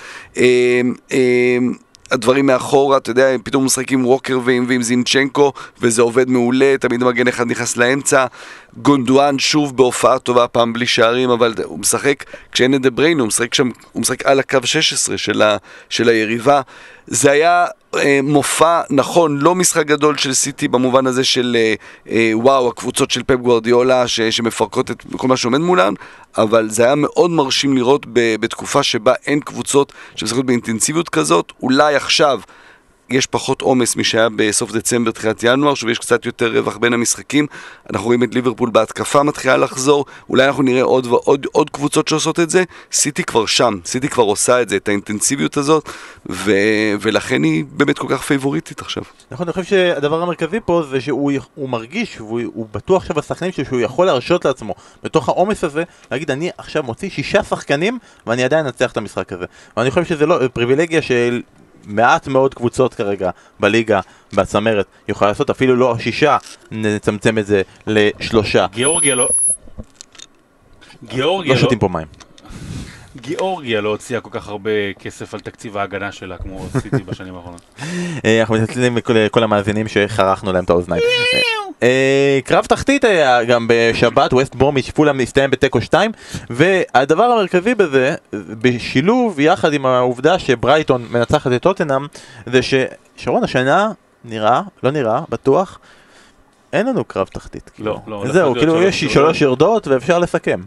הדברים 2.11 2.47
מאחורה, 2.47 2.97
אתה 2.97 3.11
יודע, 3.11 3.27
הם 3.27 3.41
פתאום 3.45 3.65
משחקים 3.65 3.99
עם 3.99 4.07
ווקר 4.07 4.39
ועם, 4.45 4.65
ועם 4.69 4.83
זינצ'נקו, 4.83 5.53
וזה 5.81 6.03
עובד 6.03 6.31
מעולה, 6.31 6.75
תמיד 6.81 7.05
מגן 7.05 7.29
אחד 7.29 7.47
נכנס 7.47 7.77
לאמצע. 7.77 8.27
גונדואן 8.77 9.39
שוב 9.39 9.77
בהופעה 9.77 10.19
טובה, 10.19 10.49
פעם 10.49 10.73
בלי 10.73 10.87
שערים, 10.87 11.31
אבל 11.31 11.55
הוא 11.65 11.79
משחק, 11.79 12.25
כשאין 12.53 12.75
את 12.75 12.83
דה 12.83 12.91
בריין, 12.91 13.21
הוא 13.21 13.29
משחק 13.29 13.55
שם, 13.55 13.71
הוא 13.93 14.01
משחק 14.01 14.27
על 14.27 14.39
הקו 14.39 14.59
16 14.65 15.19
של, 15.19 15.43
ה, 15.43 15.57
של 15.89 16.09
היריבה. 16.09 16.61
זה 17.07 17.31
היה 17.31 17.67
אה, 17.95 18.21
מופע, 18.23 18.81
נכון, 18.91 19.39
לא 19.39 19.55
משחק 19.55 19.87
גדול 19.87 20.17
של 20.17 20.35
סיטי 20.35 20.69
במובן 20.69 21.07
הזה 21.07 21.25
של 21.25 21.57
אה, 21.59 21.75
אה, 22.11 22.31
וואו, 22.35 22.69
הקבוצות 22.69 23.11
של 23.11 23.23
פפ 23.23 23.35
גוורדיולה 23.35 24.09
ש, 24.09 24.21
שמפרקות 24.21 24.91
את 24.91 25.05
כל 25.17 25.29
מה 25.29 25.37
שעומד 25.37 25.59
מולן, 25.59 25.95
אבל 26.39 26.71
זה 26.71 26.85
היה 26.85 26.95
מאוד 26.95 27.31
מרשים 27.31 27.77
לראות 27.77 28.07
ב, 28.13 28.37
בתקופה 28.41 28.83
שבה 28.83 29.13
אין 29.27 29.41
קבוצות 29.41 29.93
שמשחקות 30.17 30.47
באינטנסיביות 30.47 31.09
כזאת, 31.09 31.53
אולי 31.63 31.95
עכשיו 31.95 32.41
יש 33.11 33.27
פחות 33.27 33.63
עומס 33.63 33.97
משהיה 33.97 34.29
בסוף 34.37 34.73
דצמבר, 34.73 35.11
תחילת 35.11 35.43
ינואר, 35.43 35.75
שוב 35.75 35.89
יש 35.89 35.99
קצת 35.99 36.27
יותר 36.27 36.53
רווח 36.59 36.77
בין 36.77 36.93
המשחקים. 36.93 37.47
אנחנו 37.91 38.07
רואים 38.07 38.23
את 38.23 38.35
ליברפול 38.35 38.71
בהתקפה 38.71 39.23
מתחילה 39.23 39.57
לחזור, 39.57 40.05
אולי 40.29 40.47
אנחנו 40.47 40.63
נראה 40.63 40.83
עוד 40.83 41.07
ועוד 41.07 41.47
עוד 41.53 41.71
קבוצות 41.71 42.09
שעושות 42.09 42.41
את 42.41 42.51
זה. 42.51 42.65
סיטי 42.93 43.25
כבר 43.25 43.47
שם, 43.47 43.79
סיטי 43.85 44.09
כבר 44.09 44.23
עושה 44.23 44.63
את 44.63 44.69
זה, 44.69 44.77
את 44.77 44.89
האינטנסיביות 44.89 45.57
הזאת, 45.57 45.89
ו... 46.31 46.53
ולכן 47.01 47.43
היא 47.43 47.65
באמת 47.71 47.99
כל 47.99 48.07
כך 48.11 48.23
פייבוריטית 48.23 48.81
עכשיו. 48.81 49.03
נכון, 49.31 49.47
אני 49.47 49.53
חושב 49.53 49.65
שהדבר 49.65 50.23
המרכזי 50.23 50.61
פה 50.65 50.83
זה 50.91 51.01
שהוא 51.01 51.69
מרגיש, 51.69 52.21
והוא 52.21 52.41
הוא 52.55 52.67
בטוח 52.73 53.03
עכשיו 53.03 53.17
בשחקנים 53.17 53.53
שהוא 53.53 53.81
יכול 53.81 54.07
להרשות 54.07 54.45
לעצמו 54.45 54.75
בתוך 55.03 55.29
העומס 55.29 55.65
הזה, 55.65 55.83
להגיד 56.11 56.31
אני 56.31 56.51
עכשיו 56.59 56.83
מוציא 56.83 57.11
שישה 57.11 57.43
שחקנים 57.43 57.99
ואני 58.27 58.45
עדיין 58.45 58.67
אנצח 58.67 58.93
את 58.93 58.97
המשחק 58.97 59.33
הזה. 59.33 59.45
ואני 59.77 59.91
חושב 59.91 60.05
שזה 60.05 60.27
לא 60.27 60.49
פריבילגיה 60.53 61.03
של 61.03 61.43
מעט 61.87 62.29
מאוד 62.29 62.55
קבוצות 62.55 62.95
כרגע 62.95 63.31
בליגה, 63.61 64.01
בצמרת, 64.33 64.87
יכולה 65.09 65.31
לעשות 65.31 65.51
אפילו 65.51 65.77
לא 65.77 65.99
שישה, 65.99 66.37
נצמצם 66.71 67.39
את 67.39 67.47
זה 67.47 67.63
לשלושה. 67.87 68.67
גיאורגיה 68.73 69.15
לא... 69.15 69.29
גיאורגיה 71.05 71.55
לא 71.55 71.57
לא... 71.57 71.63
שותים 71.63 71.79
פה 71.79 71.89
מים. 71.89 72.26
גיאורגיה 73.27 73.81
לא 73.81 73.89
הוציאה 73.89 74.21
כל 74.21 74.31
כך 74.33 74.49
הרבה 74.49 74.93
כסף 74.99 75.35
על 75.35 75.41
תקציב 75.41 75.77
ההגנה 75.77 76.13
שלה 76.13 76.37
כמו 76.39 76.67
סיטי 76.81 77.03
בשנים 77.09 77.35
האחרונות. 77.37 77.61
אה, 78.25 78.41
אנחנו 78.41 78.55
מתנצלים 78.55 78.99
לכל 79.09 79.43
המאזינים 79.43 79.89
שחרכנו 79.89 80.53
להם 80.53 80.65
את 80.65 80.71
האוזניים. 80.71 81.03
אה, 81.03 81.39
אה, 81.83 82.39
קרב 82.45 82.65
תחתית 82.65 83.05
היה 83.05 83.45
גם 83.45 83.67
בשבת, 83.71 84.33
ווסט 84.33 84.55
ברומיץ' 84.55 84.91
פולאם 84.91 85.21
הסתיים 85.21 85.51
בתיקו 85.51 85.81
2 85.81 86.11
והדבר 86.51 87.25
המרכזי 87.25 87.75
בזה, 87.75 88.15
בשילוב 88.33 89.41
יחד 89.41 89.73
עם 89.73 89.87
העובדה 89.87 90.39
שברייטון 90.39 91.07
מנצחת 91.11 91.53
את 91.53 91.63
טוטנאם 91.63 92.07
זה 92.47 92.61
ששרון 92.63 93.45
השנה 93.45 93.91
נראה, 94.25 94.61
לא 94.83 94.91
נראה, 94.91 95.21
בטוח 95.29 95.79
אין 96.73 96.87
לנו 96.87 97.05
קרב 97.05 97.27
תחתית. 97.27 97.71
לא, 97.79 98.01
לא. 98.07 98.25
זהו, 98.33 98.49
הולך 98.49 98.59
כאילו 98.59 98.83
יש 98.83 99.05
שלוש 99.05 99.41
יורדות 99.41 99.89
ואפשר 99.89 100.19
לסכם. 100.19 100.61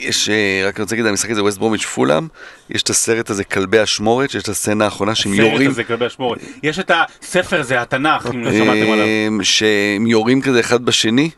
יש, 0.00 0.28
אה, 0.28 0.62
רק 0.68 0.76
אני 0.76 0.82
רוצה 0.82 0.94
להגיד, 0.94 1.06
המשחק 1.06 1.30
הזה, 1.30 1.42
ווסט 1.42 1.58
ברומיץ' 1.58 1.84
פולאם, 1.84 2.28
יש 2.70 2.82
את 2.82 2.90
הסרט 2.90 3.30
הזה, 3.30 3.44
כלבי 3.44 3.82
אשמורת, 3.82 4.30
שיש 4.30 4.42
את 4.42 4.48
הסצנה 4.48 4.84
האחרונה 4.84 5.14
שהם 5.14 5.32
הסרט 5.32 5.46
יורים, 5.46 5.70
הזה, 5.70 5.84
כלבי 5.84 6.06
אשמורת. 6.06 6.38
יש 6.62 6.78
את 6.78 6.90
הספר 6.94 7.60
הזה, 7.60 7.82
התנ"ך, 7.82 8.26
אם 8.26 8.44
לא 8.44 8.52
שמעתם 8.52 8.92
עליו. 8.92 9.06
אה, 9.06 9.28
שהם 9.42 10.06
יורים 10.06 10.40
כזה 10.42 10.60
אחד 10.60 10.84
בשני, 10.84 11.30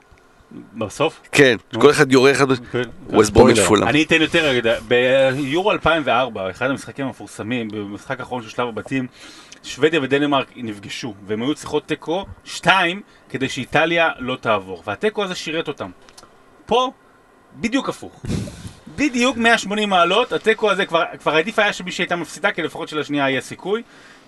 בסוף? 0.75 1.21
כן. 1.33 1.57
כל 1.81 1.91
אחד 1.91 2.13
יורה 2.13 2.31
אחד 2.31 2.49
בשני. 2.49 2.67
ווסט 3.11 3.33
ברומיץ'. 3.33 3.59
פולאם. 3.59 3.89
אני 3.89 4.03
אתן 4.03 4.23
יותר 4.23 4.61
ביורו 4.89 5.73
2004, 5.73 6.51
אחד 6.51 6.71
המשחקים 6.71 7.07
המפורסמים, 7.07 7.69
במשחק 7.69 8.21
האחרון 8.21 8.43
של 8.43 8.49
שלב 8.49 8.69
הבתים, 8.69 9.07
שוודיה 9.63 10.01
ודנמרק 10.03 10.47
נפגשו, 10.57 11.15
והם 11.27 11.43
היו 11.43 11.55
צריכות 11.55 11.87
תיקו, 11.87 12.27
שתיים, 12.45 13.01
כדי 13.29 13.49
שאיטליה 13.49 14.11
לא 14.19 14.37
תעבור, 14.41 14.83
והתיקו 14.87 15.25
הזה 15.25 15.35
שירת 15.35 15.69
אותם. 15.69 15.91
פה, 16.67 16.93
בדיוק 17.57 17.89
הפוך. 17.89 18.23
בדיוק 18.97 19.37
180 19.37 19.89
מעלות, 19.89 20.33
התיקו 20.33 20.71
הזה 20.71 20.87
כבר, 20.87 21.05
כבר 21.19 21.35
עדיף 21.35 21.59
היה 21.59 21.73
שמי 21.73 21.93
שהייתה 21.93 22.17
מפסידה, 22.17 22.53
כי 22.53 22.63
לפחות 22.63 22.89
שלשנייה 22.89 23.31
יהיה 23.31 23.41
סיכוי. 23.41 23.83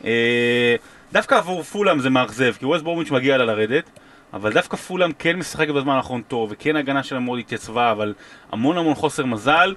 אה, 0.04 0.76
דווקא 1.12 1.34
עבור 1.34 1.62
פולאם 1.62 2.00
זה 2.00 2.10
מאכזב, 2.10 2.54
כי 2.58 2.66
ווסט 2.66 2.84
בורמיץ' 2.84 3.10
מגיע 3.10 3.36
לה 3.38 3.44
לרדת, 3.44 3.84
אבל 4.32 4.52
דווקא 4.52 4.76
פולאם 4.76 5.12
כן 5.18 5.36
משחק 5.36 5.68
בזמן 5.68 5.94
האחרון 5.94 6.22
טוב, 6.28 6.48
וכן 6.52 6.76
ההגנה 6.76 7.02
שלה 7.02 7.18
מאוד 7.18 7.38
התייצבה, 7.38 7.90
אבל 7.90 8.14
המון 8.52 8.78
המון 8.78 8.94
חוסר 8.94 9.24
מזל. 9.24 9.74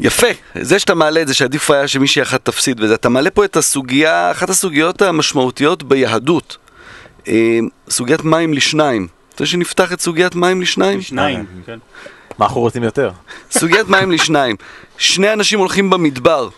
יפה, 0.00 0.26
זה 0.54 0.78
שאתה 0.78 0.94
מעלה 0.94 1.22
את 1.22 1.28
זה 1.28 1.34
שעדיף 1.34 1.70
היה 1.70 1.88
שמישהי 1.88 2.22
אחת 2.22 2.44
תפסיד 2.44 2.80
וזה, 2.80 2.94
אתה 2.94 3.08
מעלה 3.08 3.30
פה 3.30 3.44
את 3.44 3.56
הסוגיה, 3.56 4.30
אחת 4.30 4.50
הסוגיות 4.50 5.02
המשמעותיות 5.02 5.82
ביהדות. 5.82 6.56
אה, 7.28 7.58
סוגיית 7.88 8.24
מים 8.24 8.54
לשניים. 8.54 9.08
רוצה 9.32 9.46
שנפתח 9.46 9.92
את 9.92 10.00
סוגיית 10.00 10.34
מים 10.34 10.62
לשניים? 10.62 11.02
שניים, 11.02 11.44
כן. 11.66 11.78
מה 12.38 12.46
אנחנו 12.46 12.60
רוצים 12.60 12.82
יותר? 12.82 13.10
סוגיית 13.50 13.88
מים 13.88 14.10
לשניים. 14.10 14.56
שני 14.98 15.32
אנשים 15.32 15.58
הולכים 15.58 15.90
במדבר, 15.90 16.48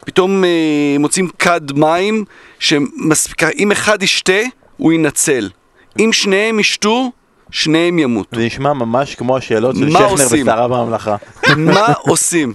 פתאום 0.00 0.44
אה, 0.44 0.96
מוצאים 0.98 1.28
כד 1.38 1.72
מים, 1.72 2.24
שאם 2.58 3.72
אחד 3.72 4.02
ישתה, 4.02 4.40
הוא 4.76 4.92
ינצל. 4.92 5.50
אם 5.98 6.10
שניהם 6.12 6.60
ישתו, 6.60 7.12
שניהם 7.50 7.98
ימותו. 7.98 8.36
זה 8.36 8.46
נשמע 8.46 8.72
ממש 8.72 9.14
כמו 9.14 9.36
השאלות 9.36 9.76
של 9.76 9.84
מה 9.84 9.90
שכנר 9.98 10.10
עושים? 10.10 10.46
בסערה 10.46 10.68
בממלכה. 10.68 11.16
מה 11.56 11.86
עושים? 12.00 12.54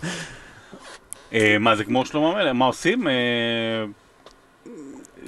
אה, 1.33 1.57
מה 1.59 1.75
זה 1.75 1.83
כמו 1.83 2.05
שלמה 2.05 2.29
המלך? 2.29 2.55
מה 2.55 2.65
עושים? 2.65 3.07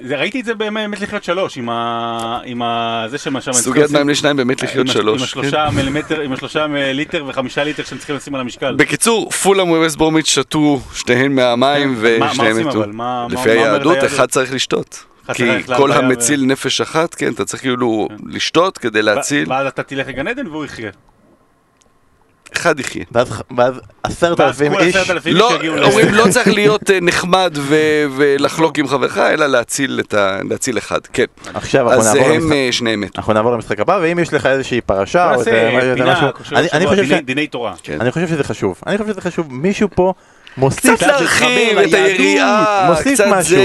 זה, 0.04 0.16
ראיתי 0.16 0.40
את 0.40 0.44
זה 0.44 0.54
באמת 0.54 1.00
לחיות 1.00 1.24
שלוש, 1.24 1.56
עם 1.56 1.68
ה... 1.68 2.40
עם 2.44 2.62
ה... 2.62 3.04
זה 3.08 3.18
שמה 3.18 3.40
שם... 3.40 3.52
סוגיית 3.52 3.90
מים 3.90 4.08
לשניים 4.08 4.36
באמת 4.36 4.62
לחיות 4.62 4.86
עם 4.86 4.92
שלוש. 4.92 5.18
עם 5.20 5.24
השלושה 5.24 5.68
מילימטר, 5.74 6.20
עם 6.20 6.32
השלושה 6.32 6.66
ליטר 6.92 7.24
וחמישה 7.28 7.64
ליטר 7.64 7.84
שהם 7.84 7.98
צריכים 7.98 8.16
לשים 8.16 8.34
על 8.34 8.40
המשקל. 8.40 8.74
בקיצור, 8.74 9.30
פולאם 9.30 9.70
וווסט 9.70 9.96
ברומיץ' 9.96 10.26
שתו 10.26 10.80
שתיהן 10.94 11.34
מהמים 11.34 11.94
כן. 11.96 12.18
מה- 12.20 12.26
מה 12.26 12.32
ושניהם 12.32 12.68
מתו. 12.68 12.78
מה- 12.80 12.86
מה- 12.86 13.26
לפי 13.30 13.48
מה 13.48 13.52
היהדות, 13.52 13.92
היהדות? 13.92 14.04
אחד 14.12 14.26
צריך 14.26 14.52
לשתות. 14.52 15.04
כי 15.34 15.44
כל 15.76 15.92
המציל 15.92 16.44
נפש 16.44 16.80
אחת, 16.80 17.14
כן, 17.14 17.32
אתה 17.32 17.44
צריך 17.44 17.62
כאילו 17.62 18.08
לשתות 18.26 18.78
כדי 18.78 19.02
להציל, 19.02 19.52
ואז 19.52 19.66
אתה 19.66 19.82
תלך 19.82 20.08
לגן 20.08 20.26
עדן 20.28 20.46
והוא 20.46 20.64
יחיה. 20.64 20.90
אחד 22.56 22.80
יחיה. 22.80 23.04
ואז 23.12 23.28
ואז 23.56 23.74
עשרת 24.02 24.40
אלפים 24.40 24.72
כל 24.74 24.80
איש, 24.80 24.96
לא, 25.26 25.52
אומרים 25.84 26.14
לא 26.14 26.24
צריך 26.30 26.48
להיות 26.48 26.90
אה, 26.90 26.98
נחמד 27.02 27.56
ו- 27.60 27.76
ולחלוק 28.16 28.78
עם 28.78 28.88
חברך, 28.88 29.18
אלא 29.18 29.46
להציל 29.46 30.00
את 30.00 30.14
ה- 30.14 30.38
להציל 30.50 30.78
אחד, 30.78 30.98
כן. 31.12 31.24
עכשיו 31.54 31.88
אנחנו 31.88 32.00
אז 32.00 32.14
נעבור 32.14 32.28
הם 32.30 32.34
למשחק- 32.40 32.52
אה, 32.52 32.68
שניהם 32.72 33.00
מתו. 33.00 33.18
אנחנו 33.18 33.32
נעבור 33.32 33.52
למשחק 33.52 33.80
הבא, 33.80 33.98
ואם 34.02 34.18
יש 34.18 34.32
לך 34.34 34.46
איזושהי 34.46 34.80
פרשה 34.80 35.34
או 35.34 35.40
איזה 35.40 35.70
משהו, 35.72 37.04
דיני 37.24 37.46
תורה. 37.46 37.74
כן. 37.82 38.00
אני 38.00 38.10
חושב 38.10 38.28
שזה 38.28 38.44
חשוב, 38.44 38.80
אני 38.86 38.98
חושב 38.98 39.10
שזה 39.12 39.20
חשוב, 39.20 39.46
מישהו 39.50 39.88
פה 39.94 40.12
מוסיף, 40.56 40.94
קצת 40.96 41.06
להרחיב 41.06 41.78
את 41.78 41.94
היריעה, 41.94 42.86
מוסיף 42.90 43.14
קצת 43.20 43.24
משהו. 43.30 43.56
זה, 43.56 43.64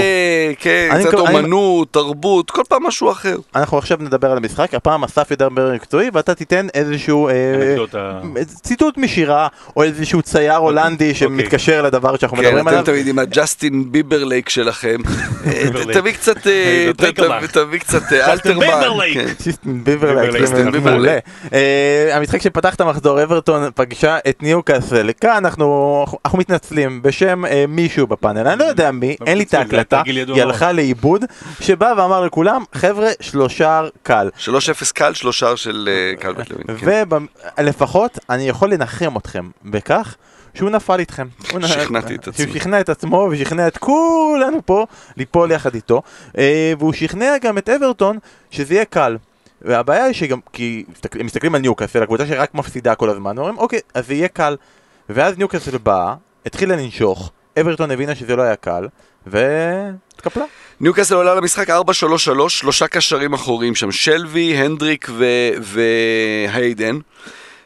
כן, 0.58 0.88
אני 0.92 1.04
קצת 1.04 1.14
כל- 1.14 1.26
אני- 1.26 1.36
אומנות, 1.36 1.92
תרבות, 1.92 2.50
כל 2.50 2.62
פעם 2.68 2.86
משהו 2.86 3.10
אחר. 3.12 3.36
אנחנו 3.56 3.78
עכשיו 3.78 3.98
נדבר 4.00 4.30
על 4.30 4.36
המשחק, 4.36 4.74
הפעם 4.74 5.04
אסף 5.04 5.30
ידבר 5.30 5.72
מקצועי 5.74 6.10
ואתה 6.12 6.34
תיתן 6.34 6.66
איזשהו 6.74 7.28
אה, 7.28 7.32
אנקדוטה. 7.70 8.20
ציטוט 8.62 8.98
משירה 8.98 9.48
או 9.76 9.82
איזשהו 9.82 10.22
צייר 10.22 10.56
הולנדי 10.56 11.14
שמתקשר 11.14 11.82
לדבר 11.82 12.16
שאנחנו 12.16 12.36
כן, 12.36 12.42
מדברים 12.42 12.58
אתם 12.68 12.68
עליו. 12.68 12.84
תמיד 12.84 13.06
עם 13.08 13.18
הג'סטין 13.18 13.92
ביברלייק 13.92 14.48
שלכם. 14.48 14.96
אה. 15.46 15.52
תביא 15.92 16.12
קצת, 16.12 16.46
אה, 16.46 16.90
תביא 17.52 17.78
קצת 17.80 18.12
אה, 18.12 18.32
אלתרמן. 18.32 18.66
כן. 19.14 19.26
סיסטן 19.42 19.82
ביברלייק. 20.72 21.24
אה, 21.52 22.10
המשחק 22.16 22.42
שפתח 22.42 22.74
את 22.74 22.80
המחזור, 22.80 23.22
אברטון 23.22 23.70
פגשה 23.74 24.18
את 24.28 24.42
ניוקאסל. 24.42 25.10
כאן 25.20 25.30
אנחנו 25.36 25.68
אנחנו 26.24 26.38
מתנצלים 26.78 27.02
בשם 27.02 27.44
אה, 27.44 27.64
מישהו 27.68 28.06
בפאנל, 28.06 28.48
אני 28.48 28.58
לא 28.58 28.64
יודע 28.64 28.90
מי, 28.90 29.16
לא 29.20 29.26
אין 29.26 29.38
לי 29.38 29.44
את 29.44 29.54
ההקלטה, 29.54 30.02
היא. 30.06 30.42
הלכה 30.42 30.72
לאיבוד, 30.72 31.24
שבא 31.60 31.94
ואמר 31.96 32.20
לכולם, 32.20 32.64
חבר'ה, 32.72 33.08
שלושה 33.20 33.82
קל. 34.02 34.30
3-0 34.44 34.48
קל, 34.94 35.14
שלושה 35.14 35.56
של 35.56 35.88
אה, 35.92 36.16
קלבט 36.16 36.50
לוין. 36.50 36.78
כן. 36.78 37.08
ולפחות 37.58 38.18
אני 38.30 38.48
יכול 38.48 38.72
לנחם 38.72 39.16
אתכם 39.16 39.48
בכך 39.64 40.16
שהוא 40.54 40.70
נפל 40.70 40.98
איתכם. 41.00 41.26
הוא 41.52 41.60
שכנעתי 41.66 42.14
את 42.14 42.28
עצמי. 42.28 42.46
שהוא 42.46 42.58
שכנע 42.58 42.80
את 42.80 42.88
עצמו 42.88 43.28
ושכנע 43.30 43.68
את 43.68 43.78
כולנו 43.78 44.58
פה 44.64 44.86
ליפול 45.16 45.50
יחד 45.50 45.74
איתו. 45.74 46.02
אה, 46.38 46.72
והוא 46.78 46.92
שכנע 46.92 47.38
גם 47.42 47.58
את 47.58 47.68
אברטון 47.68 48.18
שזה 48.50 48.74
יהיה 48.74 48.84
קל. 48.84 49.16
והבעיה 49.62 50.04
היא 50.04 50.14
שגם, 50.14 50.38
כי 50.52 50.84
הם 51.18 51.26
מסתכלים 51.26 51.54
על 51.54 51.60
ניוקאסל, 51.60 52.02
הקבוצה 52.02 52.26
שרק 52.26 52.54
מפסידה 52.54 52.94
כל 52.94 53.10
הזמן, 53.10 53.38
אומרים 53.38 53.58
אוקיי, 53.58 53.80
אז 53.94 54.06
זה 54.06 54.14
יהיה 54.14 54.28
קל. 54.28 54.56
ואז 55.08 55.38
ניוקאסל 55.38 55.78
באה, 55.78 56.14
התחילה 56.46 56.76
לנשוך, 56.76 57.30
אברטון 57.60 57.90
הבינה 57.90 58.14
שזה 58.14 58.36
לא 58.36 58.42
היה 58.42 58.56
קל, 58.56 58.88
והתקפלה. 59.26 60.44
ניוקאסל 60.80 61.14
עולה 61.14 61.34
למשחק 61.34 61.70
4-3-3, 61.70 61.72
שלושה 62.48 62.86
קשרים 62.86 63.32
אחוריים 63.32 63.74
שם, 63.74 63.92
שלוי, 63.92 64.56
הנדריק 64.56 65.08
ו- 65.10 65.50
והיידן. 65.62 66.98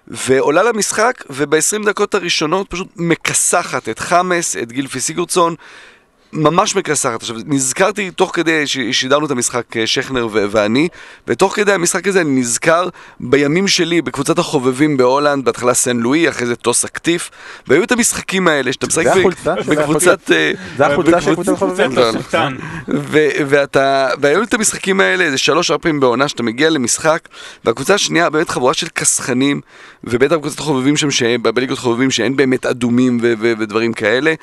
ועולה 0.09 0.63
למשחק, 0.63 1.25
וב-20 1.31 1.87
דקות 1.87 2.15
הראשונות 2.15 2.71
פשוט 2.71 2.89
מכסחת 2.97 3.89
את 3.89 3.99
חמאס, 3.99 4.57
את 4.57 4.73
גילפי 4.73 5.01
סיגורדסון, 5.01 5.55
ממש 6.33 6.77
מכסחת. 6.77 7.21
עכשיו, 7.21 7.37
נזכרתי 7.47 8.11
תוך 8.11 8.31
כדי 8.35 8.67
ששידרנו 8.67 9.27
את 9.27 9.31
המשחק 9.31 9.77
אה, 9.77 9.87
שכנר 9.87 10.29
ו- 10.33 10.45
ואני, 10.51 10.89
ותוך 11.29 11.57
כדי 11.57 11.73
המשחק 11.73 12.07
הזה 12.07 12.21
אני 12.21 12.41
נזכר 12.41 12.89
בימים 13.21 13.69
שלי 13.69 14.03
בקבוצת 14.03 14.39
החובבים 14.39 14.97
בהולנד, 14.97 15.45
בהתחלה 15.45 15.75
סן 15.75 15.97
לואי, 15.97 16.29
אחרי 16.29 16.47
זה 16.47 16.57
טוס 16.57 16.85
אקטיף, 16.85 17.31
והיו 17.67 17.85
את 17.85 17.93
המשחקים 17.93 18.49
האלה 18.49 18.73
שאתה 18.73 18.87
משחק 18.87 19.05
זה 19.05 19.11
ב- 19.15 19.19
החולצה 19.19 19.55
של 19.63 19.71
בקבוצת... 19.71 20.31
אה, 20.31 20.53
זה 20.77 20.87
החולצה 20.87 21.21
של 21.21 21.35
קבוצת 21.35 21.53
החובבים? 21.53 21.91
ו- 22.89 23.29
ואתה, 23.47 24.09
והיו 24.21 24.43
את 24.43 24.55
המשחקים 24.55 25.01
האלה, 25.01 25.25
איזה 25.25 25.39
שלוש 25.39 25.71
ארבע 25.71 25.83
פעמים 25.83 26.01
בעונה 26.01 26.29
שאתה 26.29 26.43
מגיע 26.43 26.71
למשחק, 26.71 27.29
והקבוצה 27.65 27.95
השנייה 27.95 28.31
באמת 28.31 28.51
חבורה 28.51 28.75
של 28.75 28.89
כסחנים, 28.89 29.61
ובטח 30.05 30.35
בקבוצת 30.37 30.59
החובבים 30.59 30.97
שם, 30.97 31.09
בליגות 31.43 31.79
חובבים 31.79 32.11
שאין 32.11 32.37
באמת 32.37 32.67
אדומים 32.67 33.19
ו- 33.23 33.35
ו- 33.41 33.53
ודברים 33.59 33.93
כאלה, 33.93 34.35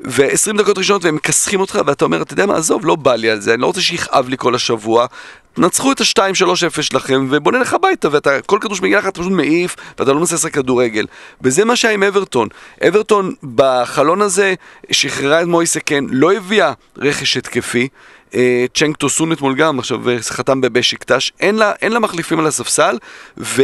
ו-20 0.00 0.58
דקות 0.58 0.78
ראשונות 0.78 1.04
והם 1.04 1.18
מכסחים 1.34 1.60
אותך, 1.60 1.80
ואתה 1.86 2.04
אומר, 2.04 2.22
אתה 2.22 2.32
יודע 2.32 2.46
מה, 2.46 2.56
עזוב, 2.56 2.86
לא 2.86 2.96
בא 2.96 3.14
לי 3.14 3.30
על 3.30 3.40
זה, 3.40 3.54
אני 3.54 3.62
לא 3.62 3.66
רוצה 3.66 3.80
שיכאב 3.80 4.28
לי 4.28 4.36
כל 4.38 4.54
השבוע. 4.54 5.06
תנצחו 5.54 5.92
את 5.92 6.00
ה-2-3-0 6.00 6.82
שלכם 6.82 7.26
ובוא 7.30 7.52
נלך 7.52 7.74
הביתה 7.74 8.08
ואתה 8.12 8.40
כל 8.46 8.58
כדור 8.60 8.76
שמגיע 8.76 8.98
לך 8.98 9.08
אתה 9.08 9.20
פשוט 9.20 9.32
מעיף 9.32 9.76
ואתה 9.98 10.12
לא 10.12 10.18
מנסה 10.18 10.34
לשחק 10.34 10.54
כדורגל. 10.54 11.06
וזה 11.42 11.64
מה 11.64 11.76
שהיה 11.76 11.94
עם 11.94 12.02
אברטון. 12.02 12.48
אברטון 12.88 13.34
בחלון 13.54 14.22
הזה 14.22 14.54
שחררה 14.90 15.42
את 15.42 15.46
מויסה 15.46 15.80
קן 15.80 16.06
לא 16.10 16.32
הביאה 16.32 16.72
רכש 16.98 17.36
התקפי. 17.36 17.88
אה, 18.34 18.64
צ'נק 18.74 18.96
טוסון 18.96 19.32
אתמול 19.32 19.54
גם 19.54 19.78
עכשיו 19.78 20.10
אה, 20.10 20.16
חתם 20.22 20.60
בבשיקטש 20.60 21.32
אין 21.40 21.58
אין 21.82 21.92
לה 21.92 21.98
מחליפים 21.98 22.38
על 22.38 22.46
הספסל 22.46 22.98
ו... 23.38 23.62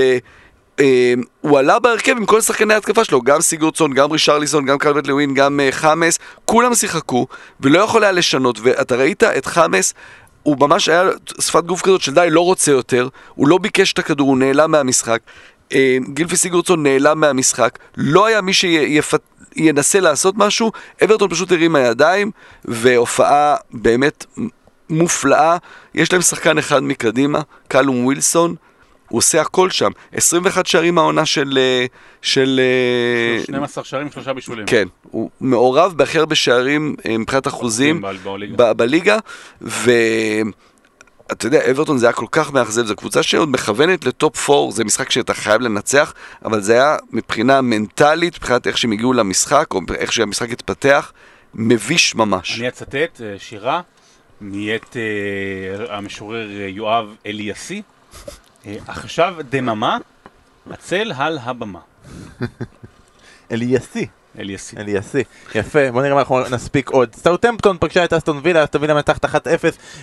אה, 0.81 1.14
הוא 1.41 1.59
עלה 1.59 1.78
בהרכב 1.78 2.12
עם 2.16 2.26
כל 2.26 2.41
שחקני 2.41 2.74
ההתקפה 2.74 3.05
שלו, 3.05 3.22
גם 3.22 3.41
סיגורדסון, 3.41 3.93
גם 3.93 4.11
רישרליסון, 4.11 4.64
גם 4.64 4.78
קלבט 4.78 5.07
לווין, 5.07 5.35
גם 5.35 5.61
אה, 5.61 5.72
חמאס, 5.72 6.18
כולם 6.45 6.74
שיחקו, 6.74 7.26
ולא 7.61 7.78
יכול 7.78 8.03
היה 8.05 8.12
לשנות, 8.12 8.59
ואתה 8.62 8.97
ראית 8.97 9.22
את 9.22 9.47
חמאס, 9.47 9.95
הוא 10.43 10.57
ממש 10.61 10.89
היה 10.89 11.05
שפת 11.41 11.64
גוף 11.64 11.83
כזאת 11.83 12.01
של 12.01 12.14
די, 12.14 12.26
לא 12.31 12.41
רוצה 12.41 12.70
יותר, 12.70 13.09
הוא 13.35 13.49
לא 13.49 13.59
ביקש 13.59 13.93
את 13.93 13.99
הכדור, 13.99 14.28
הוא 14.28 14.39
נעלם 14.39 14.70
מהמשחק. 14.70 15.20
אה, 15.72 15.97
גילפי 16.12 16.37
סיגורדסון 16.37 16.83
נעלם 16.83 17.20
מהמשחק, 17.20 17.78
לא 17.97 18.26
היה 18.26 18.41
מי 18.41 18.53
שינסה 18.53 20.01
לעשות 20.01 20.35
משהו, 20.37 20.72
אברטון 21.05 21.31
פשוט 21.31 21.53
הרימה 21.53 21.81
ידיים, 21.81 22.31
והופעה 22.64 23.57
באמת 23.72 24.26
מופלאה, 24.91 25.57
יש 25.95 26.12
להם 26.12 26.22
שחקן 26.22 26.59
אחד 26.59 26.83
מקדימה, 26.83 27.41
קלום 27.68 28.05
ווילסון, 28.05 28.55
הוא 29.11 29.18
עושה 29.18 29.40
הכל 29.40 29.70
שם. 29.70 29.90
21 30.12 30.66
שערים 30.66 30.98
העונה 30.98 31.26
של... 31.26 31.58
אה, 31.58 31.86
של... 32.22 32.61
אה, 33.38 33.42
12 33.44 33.84
שערים, 33.84 34.11
שלושה 34.11 34.32
בישולים. 34.32 34.66
כן, 34.66 34.88
הוא 35.02 35.30
מעורב 35.40 35.92
בהכי 35.96 36.18
הרבה 36.18 36.34
שערים 36.34 36.96
אה, 37.06 37.18
מבחינת 37.18 37.46
אחוזים 37.46 38.02
ב- 38.56 38.72
בליגה. 38.72 39.18
ואתה 39.61 41.46
יודע, 41.46 41.70
אברטון 41.70 41.98
זה 41.98 42.06
היה 42.06 42.12
כל 42.12 42.26
כך 42.30 42.52
מאכזב, 42.52 42.86
זו 42.86 42.96
קבוצה 42.96 43.22
שעוד 43.22 43.48
מכוונת 43.48 44.04
לטופ 44.04 44.50
4, 44.50 44.72
זה 44.72 44.84
משחק 44.84 45.11
שאתה 45.11 45.34
חייב 45.34 45.61
לנצח, 45.61 46.14
אבל 46.44 46.61
זה 46.61 46.72
היה 46.72 46.96
מבחינה 47.12 47.61
מנטלית, 47.61 48.36
מבחינת 48.36 48.66
איך 48.66 48.78
שהם 48.78 48.92
הגיעו 48.92 49.12
למשחק, 49.12 49.74
או 49.74 49.80
איך 49.94 50.12
שהמשחק 50.12 50.50
התפתח, 50.50 51.12
מביש 51.54 52.14
ממש. 52.14 52.58
אני 52.58 52.68
אצטט 52.68 53.20
אה, 53.20 53.34
שירה 53.38 53.80
מאת 54.40 54.96
אה, 54.96 55.96
המשורר 55.96 56.48
אה, 56.61 56.68
יואב 56.68 57.14
אליאסי, 57.26 57.82
אה, 58.28 58.32
עכשיו 58.88 59.34
דממה, 59.50 59.98
הצל 60.70 61.12
על 61.16 61.38
הבמה. 61.42 61.78
אליאסי. 63.52 64.06
אליאסי. 64.38 64.76
אליאסי. 64.76 65.22
יפה, 65.54 65.78
בוא 65.92 66.02
נראה 66.02 66.14
מה 66.14 66.20
אנחנו 66.20 66.40
נספיק 66.50 66.90
עוד. 66.90 67.14
סאות'המפטון 67.14 67.76
פגשה 67.80 68.04
את 68.04 68.12
אסטון 68.12 68.40
וילה, 68.42 68.64
אסטון 68.64 68.80
וילה 68.80 68.94
מנצחת 68.94 69.24
1-0 69.24 69.28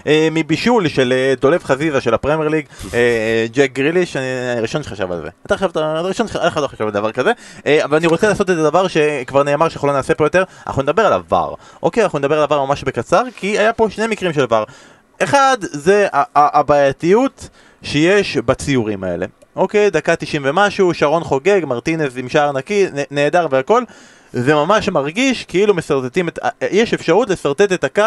אה, 0.07 0.27
מבישול 0.31 0.87
של 0.87 1.13
אה, 1.13 1.33
דולב 1.41 1.63
חזיזה 1.63 2.01
של 2.01 2.13
הפרמייר 2.13 2.49
ליג, 2.49 2.65
אה, 2.85 2.89
אה, 2.99 3.45
ג'ק 3.53 3.71
גריליש, 3.73 4.15
אני 4.15 4.25
הראשון 4.57 4.83
שחשב 4.83 5.11
על 5.11 5.21
זה. 5.21 5.29
אתה 5.45 5.57
חשבת, 5.57 5.77
הראשון 5.77 6.27
שלך, 6.27 6.35
אף 6.35 6.53
אחד 6.53 6.61
לא 6.61 6.67
חשב 6.67 6.83
על 6.83 6.91
דבר 6.91 7.11
כזה. 7.11 7.31
אה, 7.65 7.83
אבל 7.85 7.97
אני 7.97 8.07
רוצה 8.07 8.27
לעשות 8.27 8.49
את 8.49 8.57
הדבר 8.57 8.87
שכבר 8.87 9.43
נאמר 9.43 9.69
שאנחנו 9.69 9.87
לא 9.87 9.93
נעשה 9.93 10.13
פה 10.15 10.25
יותר, 10.25 10.43
אנחנו 10.67 10.81
נדבר 10.81 11.05
על 11.05 11.13
VAR. 11.13 11.53
אוקיי, 11.83 12.03
אנחנו 12.03 12.19
נדבר 12.19 12.37
על 12.37 12.43
VAR 12.43 12.65
ממש 12.65 12.83
בקצר, 12.83 13.23
כי 13.35 13.59
היה 13.59 13.73
פה 13.73 13.87
שני 13.89 14.07
מקרים 14.07 14.33
של 14.33 14.41
VAR. 14.41 14.63
אחד, 15.23 15.57
זה 15.61 16.07
ה- 16.13 16.39
ה- 16.39 16.59
הבעייתיות 16.59 17.49
שיש 17.83 18.37
בציורים 18.37 19.03
האלה. 19.03 19.25
אוקיי, 19.55 19.89
דקה 19.89 20.15
90 20.15 20.41
ומשהו, 20.45 20.93
שרון 20.93 21.23
חוגג, 21.23 21.61
מרטינז 21.67 22.17
עם 22.17 22.29
שער 22.29 22.51
נקי, 22.51 22.85
נהדר 23.11 23.47
והכל. 23.51 23.83
זה 24.33 24.55
ממש 24.55 24.89
מרגיש 24.89 25.45
כאילו 25.45 25.73
משרטטים 25.73 26.27
את... 26.27 26.39
יש 26.71 26.93
אפשרות 26.93 27.29
לשרטט 27.29 27.71
את 27.71 27.83
הקו 27.83 28.03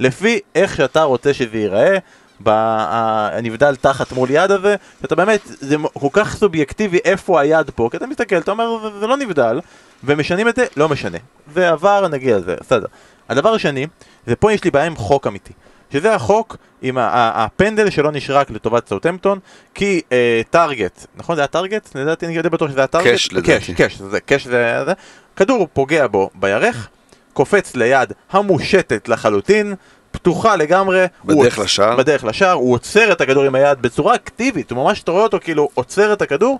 לפי 0.00 0.40
איך 0.54 0.76
שאתה 0.76 1.02
רוצה 1.02 1.34
שזה 1.34 1.56
ייראה. 1.58 1.98
בנבדל 2.40 3.76
תחת 3.76 4.12
מול 4.12 4.28
יד 4.30 4.50
הזה, 4.50 4.76
שאתה 5.02 5.14
באמת, 5.14 5.40
זה 5.44 5.76
כל 5.92 6.08
כך 6.12 6.36
סובייקטיבי 6.36 6.98
איפה 7.04 7.40
היד 7.40 7.70
פה, 7.74 7.88
כי 7.90 7.96
אתה 7.96 8.06
מסתכל, 8.06 8.36
אתה 8.38 8.50
אומר, 8.50 8.78
"זה- 8.82 8.98
זה 9.00 9.06
לא 9.06 9.16
נבדל, 9.16 9.60
ומשנים 10.04 10.48
את 10.48 10.56
זה, 10.56 10.64
לא 10.76 10.88
משנה. 10.88 11.18
זה 11.54 11.68
עבר, 11.70 12.08
נגיע 12.08 12.36
לזה, 12.36 12.56
בסדר. 12.60 12.86
הדבר 13.28 13.54
השני, 13.54 13.86
זה 14.26 14.36
פה 14.36 14.52
יש 14.52 14.64
לי 14.64 14.70
בעיה 14.70 14.86
עם 14.86 14.96
חוק 14.96 15.26
אמיתי. 15.26 15.52
שזה 15.92 16.14
החוק 16.14 16.56
עם 16.82 16.98
הפנדל 17.00 17.90
שלא 17.90 18.12
נשרק 18.12 18.50
לטובת 18.50 18.88
סאוטמפטון, 18.88 19.38
כי 19.74 20.00
אה, 20.12 20.40
טארגט, 20.50 21.06
נכון 21.16 21.36
זה 21.36 21.40
היה 21.42 21.46
טארגט? 21.48 21.88
לדעתי 21.94 22.26
אני 22.26 22.42
די 22.42 22.48
בטוח 22.48 22.70
שזה 22.70 22.80
היה 22.80 22.86
טארגט. 22.86 23.10
קאש, 23.10 23.32
לדעתי. 23.32 23.48
קאש, 23.52 23.70
קאש, 23.70 23.98
זה 23.98 24.20
קאש 24.20 24.46
זה 24.46 24.82
זה. 24.86 24.92
כדור 25.36 25.68
פוגע 25.72 26.06
בו 26.06 26.30
בירך, 26.34 26.88
קופץ 27.32 27.74
ליד 27.76 28.12
המושטת 28.30 29.08
לחלוטין, 29.08 29.74
פתוחה 30.10 30.56
לגמרי. 30.56 31.04
בדרך 31.24 31.58
לשער. 31.58 31.96
בדרך 31.96 32.24
לשער, 32.24 32.52
הוא 32.52 32.74
עוצר 32.74 33.12
את 33.12 33.20
הכדור 33.20 33.44
עם 33.44 33.54
היד 33.54 33.82
בצורה 33.82 34.14
אקטיבית, 34.14 34.70
הוא 34.70 34.84
ממש 34.84 35.02
אתה 35.02 35.10
רואה 35.10 35.22
אותו 35.22 35.38
כאילו 35.40 35.68
עוצר 35.74 36.12
את 36.12 36.22
הכדור, 36.22 36.58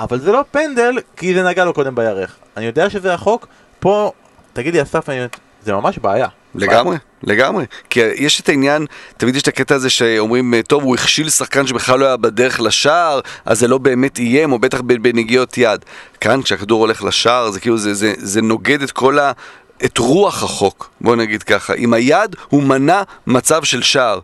אבל 0.00 0.18
זה 0.20 0.32
לא 0.32 0.44
פנדל, 0.50 0.92
כי 1.16 1.34
זה 1.34 1.42
נגע 1.42 1.64
לו 1.64 1.72
קודם 1.74 1.94
בירך. 1.94 2.36
אני 2.56 2.66
יודע 2.66 2.90
שזה 2.90 3.14
החוק, 3.14 3.46
פה, 3.80 4.12
תגיד 4.52 4.74
לי 4.74 4.82
אסף, 4.82 5.08
אני- 5.08 5.26
זה 5.62 5.72
ממש 5.72 5.98
בעיה. 5.98 6.28
לגמרי, 6.54 6.96
לגמרי. 7.22 7.64
כי 7.90 8.00
יש 8.00 8.40
את 8.40 8.48
העניין, 8.48 8.86
תמיד 9.16 9.36
יש 9.36 9.42
את 9.42 9.48
הקטע 9.48 9.74
הזה 9.74 9.90
שאומרים, 9.90 10.54
טוב, 10.68 10.82
הוא 10.82 10.94
הכשיל 10.94 11.30
שחקן 11.30 11.66
שבכלל 11.66 11.98
לא 11.98 12.06
היה 12.06 12.16
בדרך 12.16 12.60
לשער, 12.60 13.20
אז 13.44 13.58
זה 13.58 13.68
לא 13.68 13.78
באמת 13.78 14.18
איים, 14.18 14.52
או 14.52 14.58
בטח 14.58 14.80
בנגיעות 14.80 15.58
יד. 15.58 15.84
כאן, 16.20 16.42
כשהכדור 16.42 16.80
הולך 16.80 17.04
לשער, 17.04 17.50
זה 17.50 17.60
כאילו, 17.60 17.78
זה, 17.78 17.94
זה, 17.94 18.12
זה 18.16 18.42
נוגד 18.42 18.82
את 18.82 18.90
כל 18.90 19.18
ה... 19.18 19.32
את 19.84 19.98
רוח 19.98 20.42
החוק, 20.42 20.90
בוא 21.00 21.16
נגיד 21.16 21.42
ככה. 21.42 21.74
עם 21.76 21.94
היד 21.94 22.36
הוא 22.48 22.62
מנע 22.62 23.02
מצב 23.26 23.64
של 23.64 23.82
שער. 23.82 24.20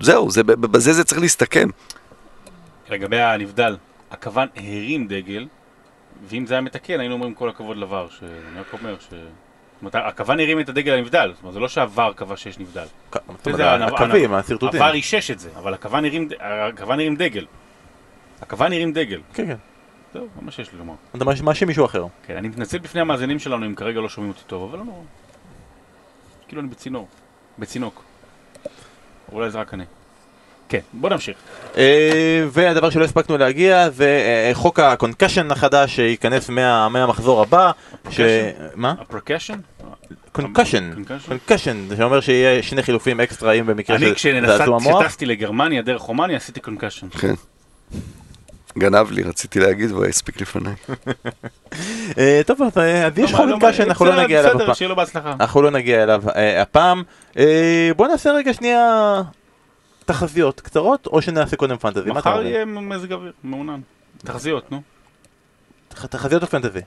זהו, 0.00 0.30
זה, 0.30 0.44
בזה 0.44 0.92
זה 0.92 1.04
צריך 1.04 1.20
להסתכם. 1.20 1.68
לגבי 2.90 3.20
הנבדל, 3.20 3.76
הכוון 4.10 4.48
הרים 4.56 5.06
דגל, 5.06 5.46
ואם 6.28 6.46
זה 6.46 6.54
היה 6.54 6.60
מתקן, 6.60 7.00
היינו 7.00 7.14
אומרים 7.14 7.34
כל 7.34 7.48
הכבוד 7.48 7.76
לבר, 7.76 8.08
שאני 8.18 8.60
רק 8.60 8.72
אומר 8.72 8.96
ש... 9.00 9.14
זאת 9.82 9.94
אומרת, 9.94 10.08
הכוון 10.08 10.40
הרים 10.40 10.60
את 10.60 10.68
הדגל 10.68 10.94
הנבדל, 10.94 11.32
זאת 11.34 11.42
אומרת, 11.42 11.54
זה 11.54 11.60
לא 11.60 11.68
שהבר 11.68 12.12
קבע 12.16 12.36
שיש 12.36 12.58
נבדל. 12.58 12.86
הקווים, 13.42 14.34
השרטוטים. 14.34 14.82
עבר 14.82 14.94
אישש 14.94 15.30
את 15.30 15.38
זה, 15.38 15.50
אבל 15.56 15.74
הכוון 15.74 16.04
הרים 17.00 17.16
דגל. 17.16 17.46
הכוון 18.40 18.72
הרים 18.72 18.92
דגל. 18.92 19.20
כן, 19.34 19.46
כן. 19.46 19.56
זהו, 20.14 20.28
זה 20.36 20.42
מה 20.42 20.50
שיש 20.50 20.72
לי 20.72 20.78
לומר. 20.78 20.94
אתה 21.16 21.24
מאשים 21.42 21.68
מישהו 21.68 21.84
אחר. 21.84 22.06
כן, 22.26 22.36
אני 22.36 22.48
מתנצל 22.48 22.78
בפני 22.78 23.00
המאזינים 23.00 23.38
שלנו 23.38 23.66
אם 23.66 23.74
כרגע 23.74 24.00
לא 24.00 24.08
שומעים 24.08 24.32
אותי 24.32 24.44
טוב, 24.46 24.68
אבל 24.70 24.78
לא 24.78 24.84
נורא. 24.84 25.02
כאילו 26.48 26.62
אני 26.62 26.68
בצינור. 26.68 27.08
בצינוק. 27.58 28.04
אולי 29.32 29.50
זה 29.50 29.60
רק 29.60 29.74
אני. 29.74 29.84
כן, 30.68 30.78
בוא 30.92 31.10
נמשיך. 31.10 31.36
אה, 31.76 32.44
והדבר 32.52 32.90
שלא 32.90 33.04
הספקנו 33.04 33.38
להגיע 33.38 33.90
זה 33.90 34.04
אה, 34.48 34.54
חוק 34.54 34.80
ה 34.80 34.86
concussion 34.86 35.50
החדש 35.50 35.96
שייכנס 35.96 36.48
מה- 36.48 36.88
מהמחזור 36.88 37.42
הבא. 37.42 37.70
ש... 38.10 38.20
מה? 38.74 38.94
ה 39.00 39.05
percussion? 39.05 39.58
concussion. 40.32 40.90
Concussion? 40.96 41.28
concussion, 41.28 41.76
זה 41.88 42.04
אומר 42.04 42.20
שיהיה 42.20 42.62
שני 42.62 42.82
חילופים 42.82 43.20
אקסטרה 43.20 43.52
אם 43.52 43.66
במקרה 43.66 43.96
אני 43.96 44.12
של 44.16 44.46
זעזוע 44.46 44.78
מוח. 44.78 45.02
כשטסתי 45.02 45.26
לגרמניה 45.26 45.82
דרך 45.82 46.00
רומניה 46.02 46.36
עשיתי 46.36 46.60
connection. 46.60 47.08
כן. 47.08 47.34
גנב 48.78 49.10
לי, 49.10 49.22
רציתי 49.22 49.60
להגיד, 49.60 49.92
והוא 49.92 50.04
הספיק 50.04 50.40
לפניי. 50.40 50.74
טוב, 52.46 52.60
אז 52.62 53.18
יש 53.18 53.34
חוק 53.34 53.46
concussion, 53.60 53.82
אנחנו 53.82 54.04
לא 54.04 54.22
נגיע 54.22 54.40
אליו 54.40 54.50
בסדר, 54.50 54.62
הפעם. 54.64 54.74
שיהיה 54.74 54.88
לו 54.88 54.96
בהצלחה. 54.96 55.32
אנחנו 55.40 55.62
לא 55.62 55.70
נגיע 55.70 56.02
אליו 56.02 56.22
הפעם. 56.62 57.02
בוא 57.96 58.08
נעשה 58.08 58.32
רגע 58.32 58.52
שנייה 58.54 59.22
תחזיות 60.06 60.60
קצרות, 60.60 61.06
או 61.06 61.22
שנעשה 61.22 61.56
קודם 61.56 61.76
פנטזי. 61.76 62.10
מחר? 62.10 62.42
יהיה 62.42 62.64
מזג 62.64 63.12
אוויר, 63.12 63.32
מעונן. 63.44 63.80
תחזיות, 64.18 64.72
נו. 64.72 64.82
תח- 65.88 66.06
תחזיות 66.06 66.42
או 66.42 66.48
פנטזי? 66.48 66.80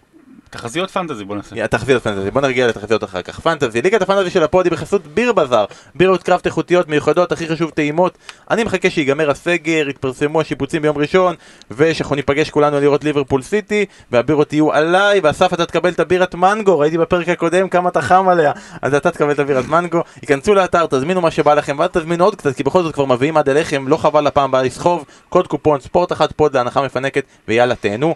תחזיות 0.50 0.91
פנטזי 0.91 1.26
בוא 1.26 1.36
נעשה. 1.36 1.68
תחזיות 1.68 2.04
פנטזי, 2.04 2.32
בוא 2.32 2.41
נרגיע 2.41 2.68
לתחזיות 2.68 3.04
אחר 3.04 3.22
כך. 3.22 3.39
פנטזי, 3.39 3.82
ליגת 3.82 4.02
הפנטזי 4.02 4.30
של 4.30 4.43
הפודי 4.43 4.70
בחסות 4.70 5.08
ביר 5.08 5.34
בזאר. 5.34 5.66
בירות 5.95 6.24
קראפט 6.24 6.45
איכותיות 6.45 6.88
מיוחדות, 6.88 7.32
הכי 7.32 7.47
חשוב 7.47 7.70
טעימות. 7.70 8.18
אני 8.52 8.64
מחכה 8.64 8.89
שיגמר 8.89 9.30
הסגר, 9.30 9.89
יתפרסמו 9.89 10.41
השיפוצים 10.41 10.82
ביום 10.82 10.97
ראשון, 10.97 11.36
ושאנחנו 11.72 12.16
ניפגש 12.16 12.50
כולנו 12.50 12.80
לראות 12.80 13.04
ליברפול 13.04 13.41
סיטי, 13.41 13.86
והבירות 14.12 14.54
יהיו 14.54 14.74
עליי, 14.74 15.20
ואסף 15.24 15.54
אתה 15.54 15.66
תקבל 15.66 15.89
את 15.89 16.00
הבירת 16.00 16.36
מנגו, 16.36 16.80
ראיתי 16.80 16.97
בפרק 16.97 17.30
הקודם 17.30 17.70
כמה 17.70 17.89
אתה 17.89 18.02
חם 18.02 18.30
עליה, 18.30 18.52
אז 18.82 18.93
אתה 18.93 19.12
תקבל 19.12 19.32
את 19.32 19.39
הבירת 19.39 19.68
מנגו. 19.68 20.02
ייכנסו 20.22 20.54
לאתר, 20.54 20.86
תזמינו 20.89 21.22
מה 21.22 21.32
שבא 21.32 21.54
לכם, 21.54 21.80
ואל 21.80 21.88
תזמינו 21.88 22.24
עוד 22.26 22.36
קצת, 22.36 22.56
כי 22.56 22.64
בכל 22.64 22.84
זאת 22.84 22.93
כבר 22.93 23.06
מביאים 23.06 23.38
עד 23.38 23.50
אליכם, 23.50 23.88
לא 23.88 23.97
חבל 23.97 24.28
לפעם 24.28 24.50
הבאה 24.50 24.64
לסחוב, 24.64 25.06
קוד 25.30 25.47
קופון 25.47 25.80
ספורט 25.80 26.12
אחת 26.12 26.32
פוד 26.32 26.58
להנחה 26.58 26.82
מפנקת, 26.82 27.24
ויאללה 27.47 27.76
תהנו. 27.76 28.16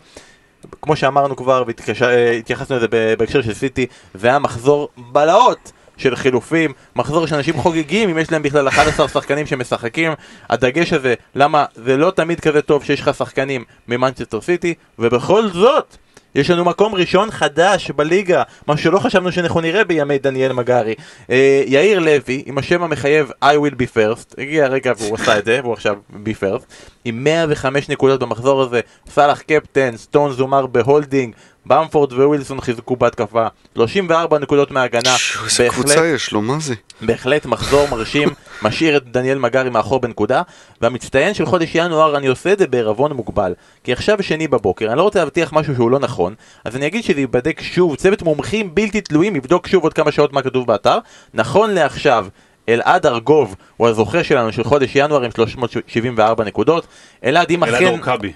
כמו 0.82 0.95
שאמרנו 0.95 1.36
כבר 1.36 1.64
והתייחסנו 1.68 2.76
לזה 2.78 2.88
ב- 2.89 3.14
בהקשר 3.18 3.41
של 3.41 3.53
סיטי, 3.53 3.86
זה 4.14 4.28
היה 4.28 4.39
מחזור 4.39 4.89
בלהות 4.97 5.72
של 5.97 6.16
חילופים, 6.16 6.74
מחזור 6.95 7.28
שאנשים 7.28 7.57
חוגגים 7.57 8.09
אם 8.09 8.18
יש 8.18 8.32
להם 8.32 8.43
בכלל 8.43 8.68
11 8.68 9.07
שחקנים 9.07 9.45
שמשחקים, 9.45 10.11
הדגש 10.49 10.93
הזה, 10.93 11.14
למה 11.36 11.66
זה 11.76 11.97
לא 11.97 12.11
תמיד 12.11 12.39
כזה 12.39 12.61
טוב 12.61 12.84
שיש 12.84 13.01
לך 13.01 13.11
שחקנים 13.18 13.64
ממנצ'סטר 13.88 14.41
סיטי, 14.41 14.74
ובכל 14.99 15.47
זאת 15.49 15.97
יש 16.36 16.50
לנו 16.50 16.66
מקום 16.66 16.96
ראשון 16.96 17.32
חדש 17.32 17.92
בליגה, 17.92 18.44
מה 18.68 18.78
שלא 18.78 19.00
חשבנו 19.00 19.32
שאנחנו 19.32 19.62
נראה 19.62 19.84
בימי 19.84 20.18
דניאל 20.18 20.54
מגרי. 20.54 20.96
אה, 21.30 21.64
יאיר 21.66 22.00
לוי, 22.00 22.44
עם 22.46 22.58
השם 22.58 22.84
המחייב 22.84 23.32
I 23.44 23.46
will 23.46 23.76
be 23.76 23.96
first, 23.96 24.34
הגיע 24.38 24.66
הרגע 24.66 24.94
והוא 24.98 25.16
עשה 25.16 25.40
את 25.40 25.46
זה, 25.46 25.60
והוא 25.64 25.74
עכשיו 25.74 25.96
be 26.26 26.44
first, 26.44 26.66
עם 27.06 27.24
105 27.24 27.90
נקודות 27.90 28.20
במחזור 28.20 28.62
הזה, 28.62 28.80
סאלח 29.10 29.42
קפטן, 29.42 29.98
סטון 29.98 30.32
זומר 30.32 30.66
בהולדינג, 30.66 31.36
במפורד 31.66 32.14
ווילסון 32.14 32.61
חיזקו 32.61 32.95
בהתקפה, 32.95 33.47
34 33.76 34.39
נקודות 34.39 34.72
מההגנה, 34.72 35.18
שו, 35.18 35.45
איזה 35.45 35.68
קבוצה 35.70 36.05
יש 36.05 36.32
לו, 36.32 36.41
מה 36.41 36.59
זה? 36.59 36.74
בהחלט 37.01 37.45
מחזור 37.45 37.88
מרשים, 37.91 38.30
משאיר 38.64 38.97
את 38.97 39.11
דניאל 39.11 39.38
מגרי 39.38 39.70
מאחור 39.70 39.99
בנקודה, 39.99 40.41
והמצטיין 40.82 41.34
של 41.34 41.45
חודש 41.45 41.76
ינואר 41.76 42.18
אני 42.18 42.28
עושה 42.28 42.53
את 42.53 42.59
זה 42.59 42.68
בערבון 42.68 43.14
מוגבל, 43.14 43.53
כי 43.84 43.93
עכשיו 43.93 44.24
שני 44.24 44.47
בבוקר, 44.47 44.89
אני 44.89 44.97
לא 44.97 45.03
רוצה 45.03 45.20
להבטיח 45.20 45.53
משהו 45.53 45.76
שהוא 45.76 45.91
לא 45.91 45.99
נכון, 45.99 46.36
אז 46.66 46.76
אני 46.76 46.88
אגיד 46.88 47.03
שזה 47.03 47.20
ייבדק 47.20 47.61
שוב, 47.61 47.95
צוות 47.95 48.22
מומחים 48.22 48.76
בלתי 48.76 49.01
תלויים 49.01 49.36
יבדוק 49.36 49.68
שוב 49.68 49.84
עוד 49.84 49.93
כמה 49.93 50.11
שעות 50.11 50.34
מה 50.34 50.41
כתוב 50.41 50.68
באתר, 50.68 50.97
נכון 51.34 51.72
לעכשיו, 51.72 52.28
אלעד 52.70 53.05
ארגוב 53.05 53.55
הוא 53.78 53.88
הזוכה 53.88 54.24
שלנו 54.24 54.51
של 54.51 54.64
חודש 54.64 54.91
ינואר 54.95 55.24
עם 55.24 55.32
374 55.32 56.43
נקודות, 56.43 56.88
אלעד 57.24 57.51
אם 57.51 57.64
אלעד 57.64 57.76
אכן... 57.76 57.86
אורקבי. 57.86 58.34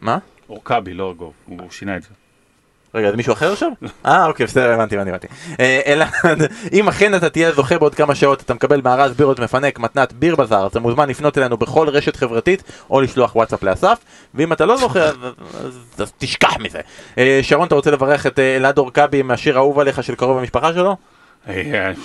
מה? 0.00 0.18
אורקבי, 0.48 0.94
לא 0.94 1.08
ארגוב. 1.08 1.32
הוא 1.46 1.70
שינה 1.70 1.96
את 1.96 2.02
זה. 2.02 2.08
רגע, 2.94 3.10
זה 3.10 3.16
מישהו 3.16 3.32
אחר 3.32 3.52
עכשיו? 3.52 3.68
אה, 4.06 4.26
אוקיי, 4.26 4.46
בסדר, 4.46 4.72
הבנתי, 4.72 4.94
הבנתי, 4.96 5.10
הבנתי. 5.10 5.26
אה, 5.60 5.80
אלעד, 5.86 6.42
אם 6.72 6.88
אכן 6.88 7.14
אתה 7.14 7.30
תהיה 7.30 7.52
זוכה 7.52 7.78
בעוד 7.78 7.94
כמה 7.94 8.14
שעות, 8.14 8.40
אתה 8.40 8.54
מקבל 8.54 8.80
מארז 8.84 9.12
בירות 9.12 9.40
מפנק, 9.40 9.78
מתנת 9.78 10.12
ביר 10.12 10.36
בזאר, 10.36 10.66
אתה 10.66 10.80
מוזמן 10.80 11.08
לפנות 11.08 11.38
אלינו 11.38 11.56
בכל 11.56 11.88
רשת 11.88 12.16
חברתית, 12.16 12.62
או 12.90 13.00
לשלוח 13.00 13.36
וואטסאפ 13.36 13.62
לאסף, 13.62 13.98
ואם 14.34 14.52
אתה 14.52 14.66
לא 14.66 14.76
זוכה, 14.76 15.00
אז- 15.00 15.16
אז 15.64 15.78
אז 15.98 16.12
תשכח 16.18 16.56
מזה. 16.60 16.80
אה, 17.18 17.38
שרון, 17.42 17.66
אתה 17.66 17.74
רוצה 17.74 17.90
לברך 17.90 18.26
את 18.26 18.38
אה, 18.38 18.56
אלעד 18.56 18.78
אורקבי 18.78 19.20
עם 19.20 19.30
השיר 19.30 19.56
האהוב 19.56 19.78
עליך 19.78 20.02
של 20.02 20.14
קרוב 20.14 20.38
המשפחה 20.38 20.72
שלו? 20.72 20.96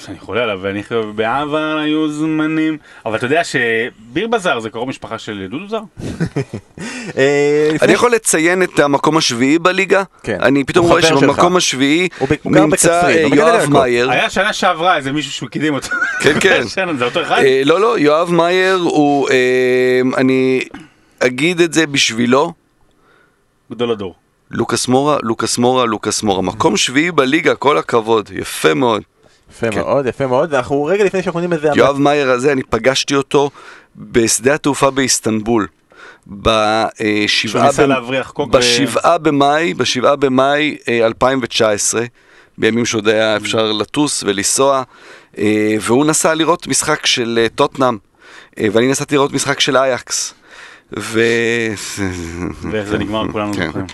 אני 0.09 0.19
חולה 0.19 0.43
עליו, 0.43 0.59
ואני 0.61 0.83
חושב, 0.83 1.03
בעבר 1.15 1.77
היו 1.83 2.09
זמנים, 2.11 2.77
אבל 3.05 3.15
אתה 3.17 3.25
יודע 3.25 3.41
שביר 3.43 4.27
בזאר 4.27 4.59
זה 4.59 4.69
קרוב 4.69 4.89
משפחה 4.89 5.17
של 5.17 5.47
דודו 5.51 5.67
זר? 5.67 5.79
אה, 7.17 7.69
אני 7.81 7.93
יכול 7.93 8.11
לציין 8.11 8.63
את 8.63 8.79
המקום 8.79 9.17
השביעי 9.17 9.59
בליגה? 9.59 10.03
כן. 10.23 10.37
אני 10.41 10.63
פתאום 10.63 10.85
רואה 10.85 11.01
שבמקום. 11.01 11.55
השביעי 11.55 12.09
נמצא 12.45 13.07
אה, 13.07 13.25
מגדל 13.25 13.37
יואב. 13.37 13.69
מאייר. 13.69 14.11
היה 14.11 14.29
שנה 14.29 14.53
שעברה 14.53 14.97
איזה 14.97 15.11
מישהו 15.11 15.31
שהוא 15.31 15.49
קידם 15.49 15.73
אותו. 15.73 15.87
כן, 16.21 16.39
כן. 16.39 16.63
זה 16.99 17.05
אותו 17.05 17.21
אחד? 17.21 17.41
אה, 17.45 17.61
לא, 17.65 17.81
לא, 17.81 17.99
יואב 17.99 18.31
מאייר 18.31 18.75
הוא, 18.75 19.29
אני 20.17 20.63
אגיד 21.19 21.61
את 21.61 21.73
זה 21.73 21.87
בשבילו, 21.87 22.53
גדול 23.71 23.91
הדור. 23.91 24.15
לוקאס 24.51 24.87
מורה, 24.87 25.17
לוקאס 25.23 25.57
מורה, 25.57 25.85
לוקאס 25.85 26.23
מורה. 26.23 26.41
מקום 26.41 26.77
שביעי 26.77 27.11
בליגה, 27.11 27.55
כל 27.55 27.77
הכבוד, 27.77 28.29
יפה 28.33 28.73
מאוד. 28.73 29.01
יפה 29.51 29.71
כן. 29.71 29.79
מאוד, 29.79 30.05
יפה 30.05 30.27
מאוד, 30.27 30.53
ואנחנו 30.53 30.83
רגע 30.83 31.03
לפני 31.03 31.23
שאנחנו 31.23 31.39
נותנים 31.39 31.57
איזה... 31.57 31.69
יואב 31.75 31.99
מאייר 31.99 32.31
הזה, 32.31 32.51
אני 32.51 32.63
פגשתי 32.63 33.15
אותו 33.15 33.49
בשדה 33.95 34.53
התעופה 34.53 34.91
באיסטנבול. 34.91 35.67
בשבעה 36.27 37.69
ו- 37.75 38.51
בשבעה 38.51 39.17
במאי, 39.17 39.73
בשבעה 39.73 40.15
במאי 40.15 40.77
אה, 40.89 41.05
2019, 41.05 42.05
בימים 42.57 42.85
שעוד 42.85 43.07
היה 43.07 43.37
אפשר 43.37 43.71
לטוס 43.71 44.23
ולנסוע, 44.23 44.83
אה, 45.37 45.75
והוא 45.81 46.05
נסע 46.05 46.33
לראות 46.33 46.67
משחק 46.67 47.05
של 47.05 47.39
אה, 47.41 47.49
טוטנאם, 47.49 47.97
אה, 48.59 48.67
ואני 48.71 48.87
נסעתי 48.87 49.15
לראות 49.15 49.33
משחק 49.33 49.59
של 49.59 49.77
אייקס. 49.77 50.33
ו... 50.99 51.21
ואיך 52.71 52.87
זה 52.87 52.97
נגמר 52.97 53.31
כולנו 53.31 53.53
כן. 53.53 53.65
זוכרים. 53.65 53.85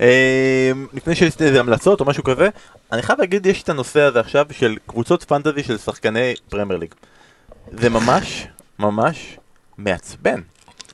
אה, 0.00 0.72
לפני 0.94 1.14
שיש 1.14 1.34
איזה 1.40 1.60
המלצות 1.60 2.00
או 2.00 2.04
משהו 2.04 2.24
כזה, 2.24 2.48
אני 2.92 3.02
חייב 3.02 3.20
להגיד, 3.20 3.46
יש 3.46 3.62
את 3.62 3.68
הנושא 3.68 4.00
הזה 4.00 4.20
עכשיו 4.20 4.46
של 4.50 4.76
קבוצות 4.86 5.24
פנטזי 5.24 5.62
של 5.62 5.78
שחקני 5.78 6.34
פרמייר 6.48 6.78
ליג. 6.78 6.94
זה 7.72 7.90
ממש, 7.90 8.46
ממש 8.78 9.38
מעצבן. 9.78 10.40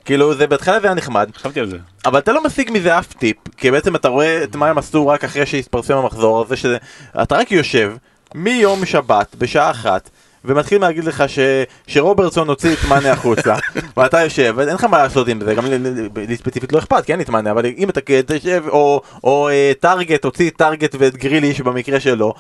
כאילו, 0.05 0.35
זה 0.35 0.47
בהתחלה 0.47 0.81
זה 0.81 0.87
היה 0.87 0.95
נחמד, 0.95 1.31
חשבתי 1.37 1.61
על 1.61 1.71
זה. 1.71 1.77
אבל 2.07 2.19
אתה 2.19 2.33
לא 2.33 2.45
משיג 2.45 2.71
מזה 2.73 2.99
אף 2.99 3.13
טיפ, 3.13 3.37
כי 3.57 3.71
בעצם 3.71 3.97
אתה 3.97 4.09
רואה 4.09 4.43
את 4.45 4.57
מה 4.57 4.69
הם 4.69 4.79
עשו 4.79 5.07
רק 5.09 5.25
אחרי 5.25 5.47
שהתפרסם 5.47 5.97
המחזור 5.97 6.43
הזה, 6.43 6.57
שזה... 6.57 6.77
אתה 7.23 7.37
רק 7.37 7.53
יושב 7.53 7.93
מיום 8.35 8.87
שבת 8.87 9.35
בשעה 9.39 9.71
אחת, 9.71 10.11
ומתחיל 10.45 10.81
להגיד 10.81 11.05
לך 11.05 11.25
ש... 11.29 11.39
שרוברטסון 11.87 12.49
הוציא 12.49 12.73
את 12.73 12.79
מאנה 12.89 13.13
החוצה, 13.13 13.55
ואתה 13.97 14.21
יושב, 14.21 14.55
ואין 14.57 14.75
לך 14.75 14.85
מה 14.85 14.99
לעשות 14.99 15.29
עם 15.29 15.41
זה, 15.41 15.55
גם 15.55 15.65
לי- 16.29 16.37
ספציפית 16.37 16.73
לא 16.73 16.79
אכפת, 16.79 17.05
כי 17.05 17.13
אין 17.13 17.19
לי 17.19 17.25
את 17.25 17.29
מאנה, 17.31 17.51
אבל 17.51 17.67
אם 17.77 17.91
אתה 17.91 18.01
כן 18.01 18.21
תשב, 18.27 18.65
או, 18.69 19.03
או 19.25 19.49
אה, 19.49 19.73
טארגט, 19.81 20.25
הוציא 20.25 20.51
טארגט 20.57 20.95
ואת 20.99 21.17
גריליש 21.17 21.61
במקרה 21.61 22.01
שלו, 22.01 22.35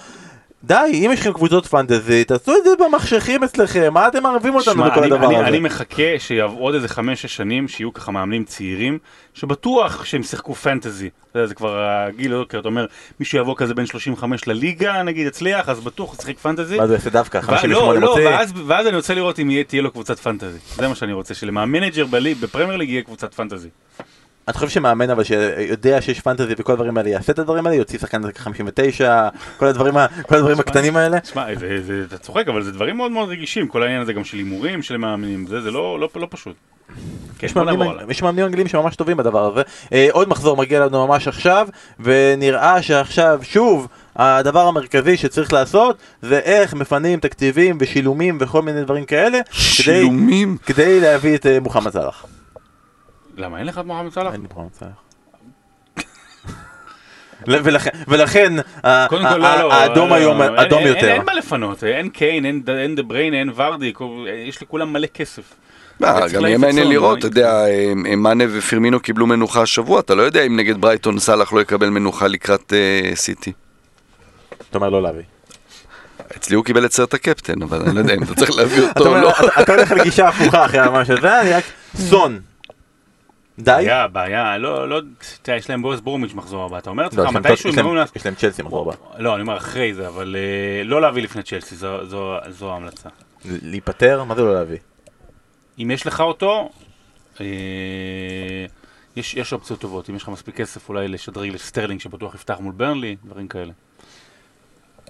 די, 0.64 0.74
אם 1.06 1.10
יש 1.12 1.20
לכם 1.20 1.32
קבוצות 1.32 1.66
פנטזי, 1.66 2.24
תעשו 2.24 2.52
את 2.56 2.64
זה 2.64 2.70
במחשכים 2.84 3.44
אצלכם, 3.44 3.94
מה 3.94 4.08
אתם 4.08 4.22
מערבים 4.22 4.54
אותנו 4.54 4.84
בכל 4.84 4.98
אני, 4.98 5.06
הדבר 5.06 5.26
אני, 5.26 5.36
הזה? 5.36 5.46
אני 5.46 5.58
מחכה 5.58 6.02
שיעברו 6.18 6.64
עוד 6.64 6.74
איזה 6.74 6.88
חמש-שש 6.88 7.36
שנים, 7.36 7.68
שיהיו 7.68 7.92
ככה 7.92 8.12
מאמנים 8.12 8.44
צעירים, 8.44 8.98
שבטוח 9.34 10.04
שהם 10.04 10.22
שיחקו 10.22 10.54
פנטזי. 10.54 11.10
אתה 11.30 11.38
יודע, 11.38 11.46
זה 11.46 11.54
כבר 11.54 11.78
הגיל, 11.84 12.34
כי 12.48 12.58
אתה 12.58 12.68
אומר, 12.68 12.86
מישהו 13.20 13.38
יבוא 13.38 13.56
כזה 13.56 13.74
בין 13.74 13.86
35 13.86 14.48
לליגה, 14.48 15.02
נגיד, 15.02 15.26
יצליח, 15.26 15.68
אז 15.68 15.80
בטוח 15.80 16.10
הוא 16.10 16.16
שיחק 16.20 16.38
פנטזי. 16.38 16.76
מה 16.76 16.86
זה 16.86 16.94
יעשה 16.94 17.10
דווקא? 17.10 17.38
ו- 17.38 17.42
58 17.42 18.00
לא, 18.00 18.06
לא? 18.06 18.28
ואז, 18.28 18.52
ואז 18.66 18.86
אני 18.86 18.96
רוצה 18.96 19.14
לראות 19.14 19.38
אם 19.38 19.50
יהיה, 19.50 19.64
תהיה 19.64 19.82
לו 19.82 19.90
קבוצת 19.90 20.18
פנטזי. 20.18 20.58
זה 20.76 20.88
מה 20.88 20.94
שאני 20.94 21.12
רוצה, 21.12 21.34
של 21.34 21.56
manager 21.56 22.06
בפרמייר 22.40 22.76
ליג 22.76 22.90
יהיה 22.90 23.02
קבוצת 23.02 23.34
פנטזי. 23.34 23.68
אני 24.48 24.54
חושב 24.54 24.68
שמאמן 24.68 25.10
אבל 25.10 25.24
שיודע 25.24 26.00
שיש 26.00 26.20
פנטזי 26.20 26.54
וכל 26.58 26.72
הדברים 26.72 26.98
האלה 26.98 27.08
יעשה 27.08 27.32
את 27.32 27.38
הדברים 27.38 27.66
האלה, 27.66 27.76
יוציא 27.76 27.98
שחקן 27.98 28.22
דקה 28.22 28.40
59, 28.42 29.28
כל 29.56 29.66
הדברים, 29.66 29.94
כל 30.28 30.34
הדברים 30.34 30.60
הקטנים 30.60 30.96
האלה. 30.96 31.20
תשמע, 31.20 31.46
זה- 31.54 31.82
זה- 31.82 32.04
אתה 32.08 32.18
צוחק, 32.18 32.48
אבל 32.48 32.62
זה 32.62 32.72
דברים 32.72 32.96
מאוד 32.96 33.12
מאוד 33.12 33.28
רגישים, 33.28 33.68
כל 33.68 33.82
העניין 33.82 34.02
הזה 34.02 34.12
גם 34.12 34.24
של 34.24 34.36
הימורים, 34.36 34.82
של 34.82 34.96
מאמנים, 34.96 35.46
זה, 35.46 35.60
זה 35.60 35.70
לא, 35.70 36.00
לא, 36.00 36.08
לא 36.16 36.26
פשוט. 36.30 36.56
כן, 37.38 37.46
יש 38.08 38.22
מאמנים- 38.22 38.44
אנגלים 38.46 38.68
שממש 38.68 38.96
טובים 38.96 39.16
בדבר 39.16 39.52
הזה. 39.52 39.62
אה, 39.92 40.08
עוד 40.12 40.28
מחזור 40.28 40.56
מגיע 40.56 40.80
לנו 40.86 41.06
ממש 41.06 41.28
עכשיו, 41.28 41.68
ונראה 42.00 42.82
שעכשיו 42.82 43.40
שוב 43.42 43.88
הדבר 44.16 44.66
המרכזי 44.66 45.16
שצריך 45.16 45.52
לעשות 45.52 45.96
זה 46.22 46.38
איך 46.38 46.74
מפנים 46.74 47.20
תקציבים 47.20 47.78
ושילומים 47.80 48.38
וכל 48.40 48.62
מיני 48.62 48.82
דברים 48.84 49.04
כאלה, 49.04 49.38
כדי- 49.44 49.54
שילומים. 49.58 50.56
כדי 50.66 51.00
להביא 51.00 51.34
את 51.34 51.46
אה, 51.46 51.60
מוחמד 51.60 51.92
סלאח. 51.92 52.24
למה, 53.36 53.58
אין 53.58 53.66
לך 53.66 53.78
את 53.78 53.84
מוחמד 53.84 54.12
סלאח? 54.12 54.32
אין 54.32 54.40
לי 54.42 54.46
מוחמד 54.54 54.74
סלאח. 54.74 54.90
ולכן, 57.46 57.90
ולכן 58.08 58.52
ה- 58.84 59.06
קודם 59.08 59.22
כל, 59.22 59.44
ה- 59.44 59.56
לא, 59.56 59.62
לא. 59.62 59.72
האדום 59.74 60.08
לא, 60.08 60.14
היום 60.14 60.42
אדום 60.42 60.82
יותר. 60.86 61.08
אין 61.12 61.24
מה 61.24 61.34
לפנות, 61.34 61.84
אין 61.84 62.08
קיין, 62.08 62.44
אין 62.68 62.94
דה 62.94 63.02
בריין, 63.02 63.34
אין 63.34 63.50
ורדי, 63.56 63.92
יש 64.46 64.62
לכולם 64.62 64.92
מלא 64.92 65.06
כסף. 65.06 65.42
צריך 65.98 66.32
גם 66.32 66.44
יהיה 66.44 66.58
מעניין 66.58 66.88
לראות, 66.88 67.12
לא? 67.14 67.18
אתה 67.18 67.26
יודע, 67.26 67.64
אה, 67.66 67.92
מאנה 68.16 68.44
ופירמינו 68.52 69.00
קיבלו 69.00 69.26
מנוחה 69.26 69.62
השבוע, 69.62 70.00
אתה 70.00 70.14
לא 70.14 70.22
יודע 70.22 70.42
אם 70.42 70.56
נגד 70.56 70.80
ברייטון 70.80 71.18
סאלח 71.18 71.52
לא 71.52 71.60
יקבל 71.60 71.88
מנוחה 71.88 72.26
לקראת 72.26 72.72
אה, 72.72 73.10
סיטי. 73.16 73.52
אתה 74.70 74.78
אומר 74.78 74.88
לא 74.90 75.02
להביא. 75.02 75.22
אצלי 76.36 76.56
הוא 76.56 76.64
קיבל 76.64 76.84
את 76.84 76.92
סרט 76.92 77.14
הקפטן, 77.14 77.62
אבל 77.62 77.82
אני 77.82 77.94
לא 77.94 78.00
יודע 78.00 78.14
אם 78.14 78.22
אתה 78.22 78.34
צריך 78.34 78.50
להביא 78.56 78.78
אתה 78.90 79.00
אותו 79.00 79.16
או 79.16 79.20
לא. 79.22 79.30
אתה- 79.30 79.62
אתה 79.62 79.74
הולך 79.74 79.92
לגישה 79.92 80.28
הפוכה 80.28 80.64
אחרי 80.64 80.88
מה 80.90 81.04
שזה, 81.04 81.40
אני 81.40 81.52
רק 81.52 81.64
סון. 81.96 82.40
די? 83.58 83.64
בעיה, 83.64 84.08
בעיה, 84.08 84.58
לא, 84.58 84.88
לא, 84.88 85.00
תראה, 85.42 85.56
יש 85.56 85.70
להם 85.70 85.82
ווסט 85.82 86.00
ברומיץ' 86.00 86.34
מחזור 86.34 86.64
הבא, 86.64 86.78
אתה 86.78 86.90
אומר 86.90 87.02
לעצמך, 87.02 87.36
מתישהו 87.36 87.70
יש 87.70 87.74
הם 87.74 87.80
אמורים 87.80 87.98
לעשות... 87.98 88.16
יש 88.16 88.26
להם 88.26 88.34
צ'לסי 88.34 88.62
מחזור 88.62 88.92
הבא. 88.92 89.22
לא, 89.22 89.34
אני 89.34 89.42
אומר 89.42 89.56
אחרי 89.56 89.94
זה, 89.94 90.08
אבל 90.08 90.36
אה, 90.38 90.84
לא 90.84 91.00
להביא 91.00 91.22
לפני 91.22 91.42
צ'לסי, 91.42 91.76
זו- 91.76 92.70
ההמלצה. 92.72 93.08
להיפטר? 93.44 94.24
מה 94.24 94.34
זה 94.34 94.42
לא 94.42 94.54
להביא? 94.54 94.78
אם 95.78 95.90
יש 95.90 96.06
לך 96.06 96.20
אותו, 96.20 96.70
אה, 97.40 97.46
יש, 99.16 99.34
יש 99.34 99.52
אופציות 99.52 99.80
טובות, 99.80 100.10
אם 100.10 100.16
יש 100.16 100.22
לך 100.22 100.28
מספיק 100.28 100.56
כסף 100.56 100.88
אולי 100.88 101.08
לשדרג 101.08 101.50
לסטרלינג 101.50 102.00
שבטוח 102.00 102.34
יפתח 102.34 102.56
מול 102.60 102.72
ברנלי, 102.72 103.16
דברים 103.24 103.48
כאלה. 103.48 103.72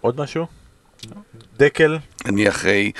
עוד 0.01 0.21
משהו? 0.21 0.47
דקל? 1.57 1.99
אני 2.27 2.49
אחרי... 2.49 2.93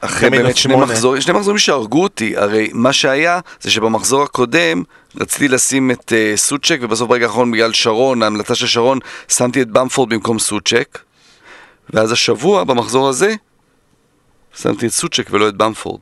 אחרי 0.00 0.30
באמת 0.30 0.56
שני. 0.56 0.76
מחזורים, 0.76 1.20
שני 1.20 1.34
מחזורים 1.34 1.58
שהרגו 1.58 2.02
אותי, 2.02 2.36
הרי 2.36 2.70
מה 2.72 2.92
שהיה 2.92 3.40
זה 3.60 3.70
שבמחזור 3.70 4.22
הקודם 4.22 4.82
רציתי 5.20 5.48
לשים 5.48 5.90
את 5.90 6.12
uh, 6.12 6.36
סוצ'ק 6.36 6.78
ובסוף 6.80 7.08
ברגע 7.08 7.26
האחרון 7.26 7.50
בגלל 7.50 7.72
שרון, 7.72 8.22
ההמלצה 8.22 8.54
של 8.54 8.66
שרון, 8.66 8.98
שמתי 9.28 9.62
את 9.62 9.68
במפורד 9.68 10.08
במקום 10.08 10.38
סוצ'ק 10.38 10.98
ואז 11.90 12.12
השבוע 12.12 12.64
במחזור 12.64 13.08
הזה 13.08 13.34
שמתי 14.54 14.86
את 14.86 14.92
סוצ'ק 14.92 15.26
ולא 15.30 15.48
את 15.48 15.54
במפורד 15.54 16.00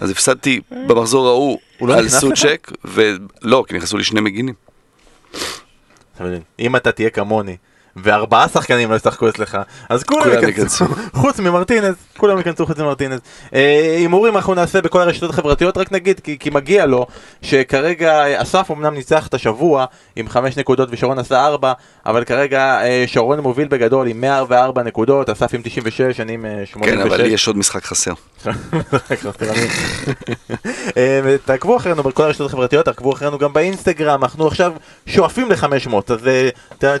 אז 0.00 0.10
הפסדתי 0.10 0.60
במחזור 0.70 1.28
ההוא 1.28 1.58
הוא 1.78 1.88
לא 1.88 1.94
על? 1.94 2.08
סוצ'ק 2.08 2.72
ולא, 2.84 3.64
כי 3.68 3.74
נכנסו 3.74 3.96
לי 3.96 4.04
שני 4.04 4.20
מגינים 4.20 4.54
אם 6.58 6.76
אתה 6.76 6.92
תהיה 6.92 7.10
כמוני 7.10 7.56
וארבעה 7.96 8.48
שחקנים 8.48 8.90
לא 8.90 8.96
ישחקו 8.96 9.28
אצלך, 9.28 9.58
אז 9.88 10.02
כולם 10.02 10.32
ייכנסו. 10.46 10.84
חוץ 11.20 11.40
ממרטינז, 11.40 11.94
כולם 12.16 12.38
ייכנסו 12.38 12.66
חוץ 12.66 12.78
ממרטינז. 12.78 13.20
אה, 13.54 13.94
הימורים 13.96 14.36
אנחנו 14.36 14.54
נעשה 14.54 14.80
בכל 14.80 15.00
הרשתות 15.00 15.30
החברתיות, 15.30 15.76
רק 15.76 15.92
נגיד, 15.92 16.20
כי, 16.20 16.38
כי 16.38 16.50
מגיע 16.50 16.86
לו, 16.86 17.06
שכרגע 17.42 18.24
אה, 18.24 18.42
אסף 18.42 18.70
אמנם 18.70 18.94
ניצח 18.94 19.26
את 19.26 19.34
השבוע 19.34 19.84
עם 20.16 20.28
חמש 20.28 20.56
נקודות 20.56 20.88
ושרון 20.92 21.18
עשה 21.18 21.46
ארבע, 21.46 21.72
אבל 22.06 22.24
כרגע 22.24 22.80
אה, 22.82 23.04
שרון 23.06 23.40
מוביל 23.40 23.68
בגדול 23.68 24.06
עם 24.06 24.20
104 24.20 24.82
נקודות, 24.82 25.30
אסף 25.30 25.54
עם 25.54 25.60
96, 25.64 26.20
אני 26.20 26.32
עם 26.32 26.46
אה, 26.46 26.62
86. 26.66 26.94
כן, 26.94 27.00
אבל 27.00 27.22
לי 27.22 27.28
יש 27.28 27.46
עוד 27.46 27.56
משחק 27.56 27.84
חסר 27.84 28.12
תעקבו 31.44 31.76
אחרינו 31.76 32.02
בכל 32.02 32.22
הרשתות 32.22 32.46
החברתיות, 32.46 32.84
תעקבו 32.84 33.12
אחרינו 33.12 33.38
גם 33.38 33.52
באינסטגרם, 33.52 34.22
אנחנו 34.24 34.46
עכשיו 34.46 34.72
שואפים 35.06 35.50
ל-500, 35.50 35.94
אז 36.08 36.20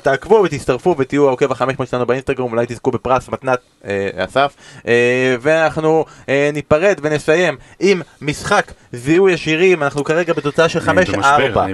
תעקבו 0.02 0.42
ותצטרפו 0.44 0.89
ותהיו 0.98 1.26
העוקב 1.28 1.52
ה-500 1.52 1.86
שלנו 1.90 2.06
באינסטגרם, 2.06 2.52
אולי 2.52 2.66
תזכו 2.68 2.90
בפרס 2.90 3.28
מתנת 3.28 3.58
אה, 3.84 3.90
אסף, 4.16 4.52
אה, 4.88 4.92
ואנחנו 5.40 6.04
אה, 6.28 6.50
ניפרד 6.52 6.96
ונסיים 7.02 7.56
עם 7.80 8.02
משחק 8.22 8.64
זיהוי 8.92 9.34
השירים, 9.34 9.82
אנחנו 9.82 10.04
כרגע 10.04 10.32
בתוצאה 10.32 10.68
של 10.68 10.78
5-4. 10.78 10.88
אני 10.90 11.04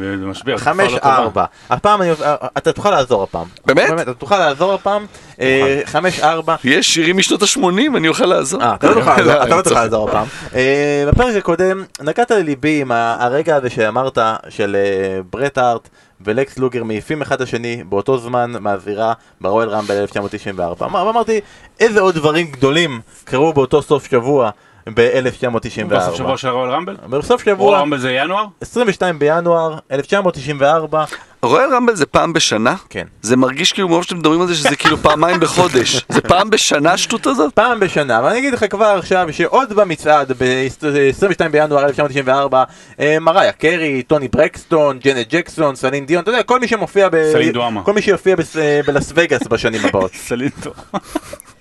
במשבר, 0.00 0.56
תקופה 0.56 0.72
לא 0.72 0.98
טובה. 1.24 1.44
5-4. 1.44 1.74
הפעם 1.74 2.02
אני, 2.02 2.10
אה, 2.10 2.34
אתה 2.58 2.72
תוכל 2.72 2.90
לעזור 2.90 3.22
הפעם. 3.22 3.46
באמת? 3.66 4.00
אתה 4.00 4.14
תוכל 4.14 4.38
לעזור 4.38 4.72
הפעם. 4.74 5.06
אה, 5.40 5.80
5-4. 6.20 6.24
יש 6.64 6.94
שירים 6.94 7.16
משנות 7.16 7.42
ה-80, 7.42 7.96
אני 7.96 8.08
אוכל 8.08 8.26
לעזור 8.26 8.62
אה, 8.62 8.74
אתה 8.74 8.86
לא 8.90 8.94
תוכל 8.94 9.10
לעזור- 9.22 9.42
אתה 9.42 9.48
לא 9.48 9.54
אני 9.54 9.62
תוכל. 9.62 9.74
לעזור 9.74 10.08
הפעם. 10.08 10.26
אה, 10.54 11.04
בפרק 11.12 11.36
הקודם 11.36 11.84
נגעת 12.00 12.30
לליבי 12.30 12.80
עם 12.80 12.92
הרגע 12.92 13.56
הזה 13.56 13.70
שאמרת 13.70 14.18
של 14.48 14.76
אה, 14.76 15.20
ברט 15.30 15.58
הארט 15.58 15.88
ולקס 16.20 16.58
לוגר 16.58 16.84
מעיפים 16.84 17.22
אחד 17.22 17.34
את 17.34 17.40
השני 17.40 17.84
באותו 17.88 18.18
זמן 18.18 18.52
מהזירה 18.60 19.12
ברואל 19.40 19.68
רמבל 19.68 19.94
1994. 19.94 20.86
אמר- 20.86 21.10
אמרתי, 21.10 21.40
איזה 21.80 22.00
עוד 22.00 22.14
דברים 22.14 22.50
גדולים 22.50 23.00
קרו 23.24 23.52
באותו 23.52 23.82
סוף 23.82 24.10
שבוע 24.10 24.50
ב-1994. 24.94 25.84
בסוף 25.84 26.16
שבוע 26.16 26.36
של 26.36 26.48
הרועל 26.48 26.70
רמבל? 26.70 26.96
בסוף 27.08 27.44
שבוע, 27.44 27.80
רמבל 27.80 27.98
זה 27.98 28.12
ינואר? 28.12 28.44
22 28.60 29.18
בינואר 29.18 29.78
1994, 29.92 31.04
רויאל 31.42 31.74
רמבל 31.74 31.94
זה 31.94 32.06
פעם 32.06 32.32
בשנה? 32.32 32.74
כן. 32.90 33.06
זה 33.22 33.36
מרגיש 33.36 33.72
כאילו 33.72 33.88
מרוב 33.88 34.02
שאתם 34.02 34.18
מדברים 34.18 34.40
על 34.40 34.46
זה 34.46 34.54
שזה 34.54 34.76
כאילו 34.80 34.96
פעמיים 34.96 35.40
בחודש. 35.40 36.06
זה 36.08 36.20
פעם 36.20 36.50
בשנה 36.50 36.92
השטות 36.92 37.26
הזאת? 37.26 37.54
פעם 37.54 37.80
בשנה, 37.80 38.20
ואני 38.24 38.38
אגיד 38.38 38.54
לך 38.54 38.64
כבר 38.70 38.84
עכשיו 38.98 39.28
שעוד 39.32 39.72
במצעד 39.72 40.32
ב-22 40.38 41.48
בינואר 41.50 41.84
1994 41.84 42.64
אה, 43.00 43.18
מריה 43.20 43.52
קרי, 43.52 44.02
טוני 44.02 44.28
ברקסטון, 44.28 44.98
ג'נט 44.98 45.26
ג'קסון, 45.30 45.76
סלין 45.76 46.06
דיון, 46.06 46.22
אתה 46.22 46.30
יודע, 46.30 46.42
כל 46.42 46.60
מי 46.60 46.68
שמופיע 46.68 47.08
ב... 47.12 47.32
סלין 47.32 47.52
דואמה. 47.52 47.82
כל 47.82 47.92
מי 47.92 48.02
שיופיע 48.02 48.36
אה, 48.58 48.80
בלאס 48.86 49.12
וגאס 49.14 49.46
בשנים 49.46 49.84
הבאות. 49.84 50.14
סלינטו. 50.28 50.70
זה 50.92 51.55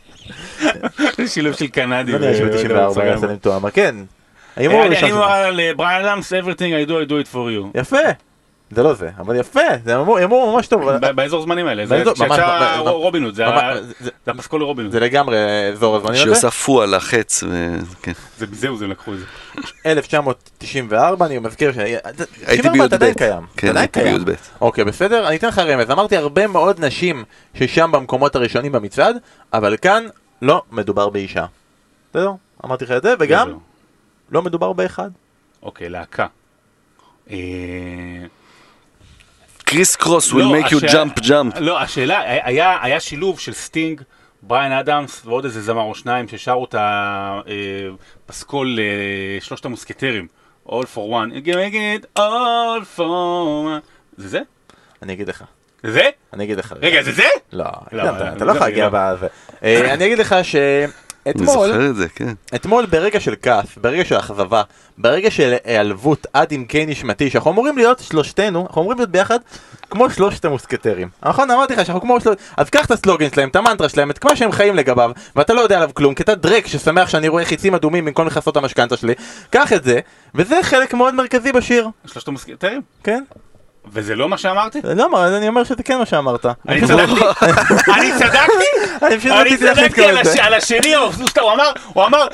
שילוב 1.34 1.54
של 1.54 1.68
קנדי. 1.68 2.12
לא 2.12 2.20
נראה 2.20 2.34
שב-94 2.38 3.02
היה 3.02 3.18
סלין 3.18 3.38
טועמה, 3.38 3.72
כן. 3.72 3.96
אני 4.58 4.68
שלך. 4.96 5.12
אומר 5.12 5.24
על 5.32 5.60
בריאן 5.76 6.06
אדמס, 6.06 6.34
everything 6.34 6.48
I 6.86 6.90
do 6.90 7.08
I 7.08 7.10
do 7.10 7.30
it 7.30 7.34
for 7.34 7.36
you. 7.36 7.80
יפה. 7.80 7.98
זה 8.72 8.84
לא 8.84 8.94
זה, 8.94 9.10
אבל 9.20 9.36
יפה, 9.36 9.60
זה 9.86 9.96
הימור 10.18 10.54
ממש 10.54 10.68
טוב. 10.68 10.92
באזור 10.92 11.42
זמנים 11.42 11.68
האלה, 11.68 11.86
זה 11.86 12.04
רובין 12.86 13.24
הוד, 13.24 13.36
זה 13.36 13.44
הפסקול 14.28 14.60
לרובין 14.60 14.86
הוד. 14.86 14.92
זה 14.94 15.00
לגמרי 15.00 15.38
אזור 15.74 15.96
הזמנים 15.96 16.22
הזה. 16.22 16.30
עושה 16.30 16.52
פו 16.52 16.82
על 16.82 16.94
החץ. 16.94 17.44
כן. 18.02 18.12
זה- 18.38 18.46
זהו, 18.52 18.78
זה 18.78 18.88
לקחו 18.88 19.14
את 19.14 19.18
זה. 19.20 19.26
1994, 19.86 21.26
אני 21.26 21.40
מזכיר 21.40 21.72
ש... 21.74 21.78
הייתי 21.78 22.00
94 22.46 22.72
בי"ב. 22.74 22.84
אתה 22.84 22.96
עדיין 22.96 23.14
קיים. 23.14 23.44
כן, 23.58 23.78
הייתי. 23.78 24.02
בי"ב. 24.04 24.32
אוקיי, 24.62 24.84
בסדר? 24.84 25.28
אני 25.28 25.36
אתן 25.36 25.48
לך 25.48 25.60
רמז. 25.60 25.92
אמרתי 25.92 26.18
הרבה 26.18 26.48
מאוד 26.48 26.86
נשים 26.86 27.24
ששם 27.54 27.92
במקומות 27.92 28.36
הראשונים 28.36 28.72
במצעד, 28.72 29.18
אבל 29.54 29.78
כאן 29.82 30.06
לא 30.42 30.64
מדובר 30.72 31.10
באישה. 31.10 31.46
בסדר? 32.10 32.32
אמרתי 32.66 32.86
לך 32.86 32.92
את 32.92 33.04
זה, 33.04 33.14
וגם. 33.20 33.58
לא 34.32 34.42
מדובר 34.42 34.74
באחד. 34.74 35.12
אוקיי, 35.64 35.90
להקה. 35.90 36.28
אה, 37.30 37.36
Kriss 39.58 39.96
Kross 39.96 40.32
will 40.32 40.36
לא, 40.36 40.56
make 40.62 40.72
you 40.72 40.76
השאלה- 40.86 41.04
jump 41.04 41.20
jump. 41.20 41.60
לא, 41.60 41.80
השאלה, 41.82 42.20
היה 42.48 42.78
היה 42.84 43.00
שילוב 43.00 43.40
של 43.40 43.54
סטינג, 43.54 44.02
בריאן 44.42 44.72
אדמס 44.72 45.26
ועוד 45.26 45.46
איזה 45.46 45.62
זמר 45.62 45.82
או 45.82 45.96
שניים 45.96 46.28
ששרו 46.28 46.66
את 46.66 46.76
הפסקול 48.28 48.80
אה, 48.80 48.86
שלושת 49.42 49.66
המוסקטרים. 49.66 50.28
All 50.68 50.72
for 50.96 50.98
one. 51.12 51.46
Make 51.46 51.74
it 51.74 52.20
all 52.20 52.82
for 52.98 53.00
one. 53.00 53.82
זה 54.18 54.28
זה? 54.28 54.42
אני 55.02 55.14
אגיד 55.14 55.28
לך. 55.30 55.44
זה 55.86 55.92
זה? 55.92 56.10
אני 56.34 56.44
אגיד 56.44 56.58
לך. 56.58 56.74
רגע, 56.82 57.04
זה 57.04 57.12
זה? 57.12 57.24
לא, 57.54 57.66
לא, 57.92 58.02
הקדמת, 58.02 58.22
אה, 58.22 58.34
אתה 58.34 58.46
לא 58.46 58.52
יכול 58.52 58.68
להגיע 58.68 58.90
לא. 58.90 58.90
בזה. 58.94 59.28
אה, 59.64 59.94
אני 59.94 60.06
אגיד 60.06 60.20
לך 60.20 60.34
אני 60.34 60.44
שאתמול, 60.44 61.68
זוכר 61.68 61.90
את 61.90 61.96
זה, 61.96 62.10
כן. 62.10 62.34
אתמול 62.56 62.86
ברגע 62.86 63.20
של 63.20 63.36
כעס, 63.42 63.78
ברגע 63.78 64.06
של 64.06 64.18
אכזבה, 64.18 64.64
ברגע 64.98 65.32
של 65.32 65.56
היעלבות 65.64 66.28
עד 66.34 66.54
עמקי 66.54 66.86
נשמתי, 66.86 67.30
שאנחנו 67.30 67.52
אמורים 67.52 67.78
להיות 67.78 68.00
שלושתנו, 68.00 68.66
אנחנו 68.68 68.82
אמורים 68.82 68.98
להיות 68.98 69.12
ביחד 69.12 69.40
כמו 69.90 70.10
שלושת 70.10 70.46
המוסקטרים. 70.46 71.10
נכון? 71.24 71.52
אמרתי 71.52 71.74
לך 71.74 71.86
שאנחנו 71.86 72.02
כמו 72.02 72.22
שלושת... 72.22 72.40
אז 72.58 72.70
קח 72.70 72.86
את 72.86 72.92
הסלוגן 72.92 73.30
שלהם, 73.30 73.50
את 73.50 73.56
המנטרה 73.56 73.90
שלהם, 73.90 74.12
את 74.12 74.26
מה 74.26 74.36
שהם 74.36 74.52
חיים 74.52 74.76
לגביו, 74.76 75.12
ואתה 75.36 75.54
לא 75.54 75.62
יודע 75.62 75.76
עליו 75.76 75.90
כלום, 75.94 76.14
כי 76.14 76.24
אתה 76.24 76.36
דרק 76.36 76.68
ששמח 76.68 77.10
שאני 77.10 77.28
רואה 77.28 77.46
חיצים 77.46 77.76
אדומים 77.76 78.06
במקום 78.06 78.28
לכסות 78.28 78.58
המשכנתה 78.58 78.98
שלי, 78.98 79.14
קח 79.50 79.74
את 79.74 79.84
זה, 79.84 80.00
וזה 80.36 80.56
חלק 80.62 80.94
מאוד 80.94 81.16
מרכזי 81.16 81.52
בשיר, 81.52 81.88
שלושת 82.06 82.28
המוסקטרים? 82.28 82.82
כן? 83.04 83.24
וזה 83.92 84.16
לא 84.16 84.30
מה 84.30 84.38
שאמרתי? 84.38 84.80
לא, 84.84 85.12
מה, 85.12 85.38
אני 85.38 85.48
אומר 85.48 85.64
שזה 85.64 85.84
כן 85.84 85.98
מה 85.98 86.06
שאמרת. 86.06 86.46
אני 86.68 86.82
צדקתי? 86.82 87.22
אני 87.96 88.12
צדקתי? 88.18 89.32
אני 89.32 89.58
צדקתי 89.58 90.06
על 90.40 90.54
השני, 90.54 90.94
הוא 91.94 92.06
אמר, 92.06 92.28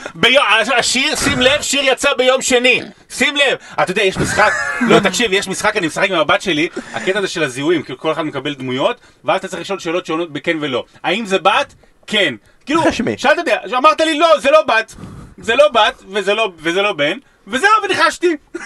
השיר, 0.78 1.16
שים 1.16 1.42
לב, 1.42 1.62
שיר 1.62 1.82
יצא 1.84 2.14
ביום 2.18 2.42
שני, 2.42 2.82
שים 3.10 3.36
לב. 3.36 3.58
אתה 3.84 3.92
יודע, 3.92 4.02
יש 4.02 4.18
משחק, 4.18 4.52
לא, 4.82 5.00
תקשיב, 5.00 5.34
יש 5.34 5.48
משחק, 5.48 5.78
אני 5.78 5.88
משחק 5.88 6.10
עם 6.10 6.20
הבת 6.20 6.42
שלי, 6.42 6.70
הקטע 6.94 7.20
הזה 7.20 7.28
של 7.28 7.44
הזיהויים, 7.44 7.84
כאילו 7.84 8.00
כל 8.00 8.12
אחד 8.12 8.22
מקבל 8.22 8.54
דמויות, 8.54 9.00
ואז 9.26 9.40
אתה 9.40 9.48
צריך 9.48 9.62
לשאול 9.62 9.80
שאלות 9.80 10.06
שעונות 10.06 10.34
בכן 10.34 10.58
ולא. 10.62 10.84
האם 11.04 11.26
זה 11.26 11.40
בת? 11.40 11.74
כן. 12.08 12.34
כאילו. 12.66 12.82
שאלת 13.18 13.40
אותי, 13.40 13.52
אמרת 13.78 14.02
לי, 14.02 14.20
לא, 14.20 14.40
זה 14.40 14.52
לא 14.52 14.62
בת, 14.62 14.96
זה 15.38 15.56
לא 15.56 15.70
בת, 15.70 16.04
וזה 16.10 16.34
לא- 16.34 16.52
וזה 16.60 16.82
לא 16.82 16.94
בן, 16.94 17.18
וזהו, 17.48 17.70
וניחשתי. 17.84 18.36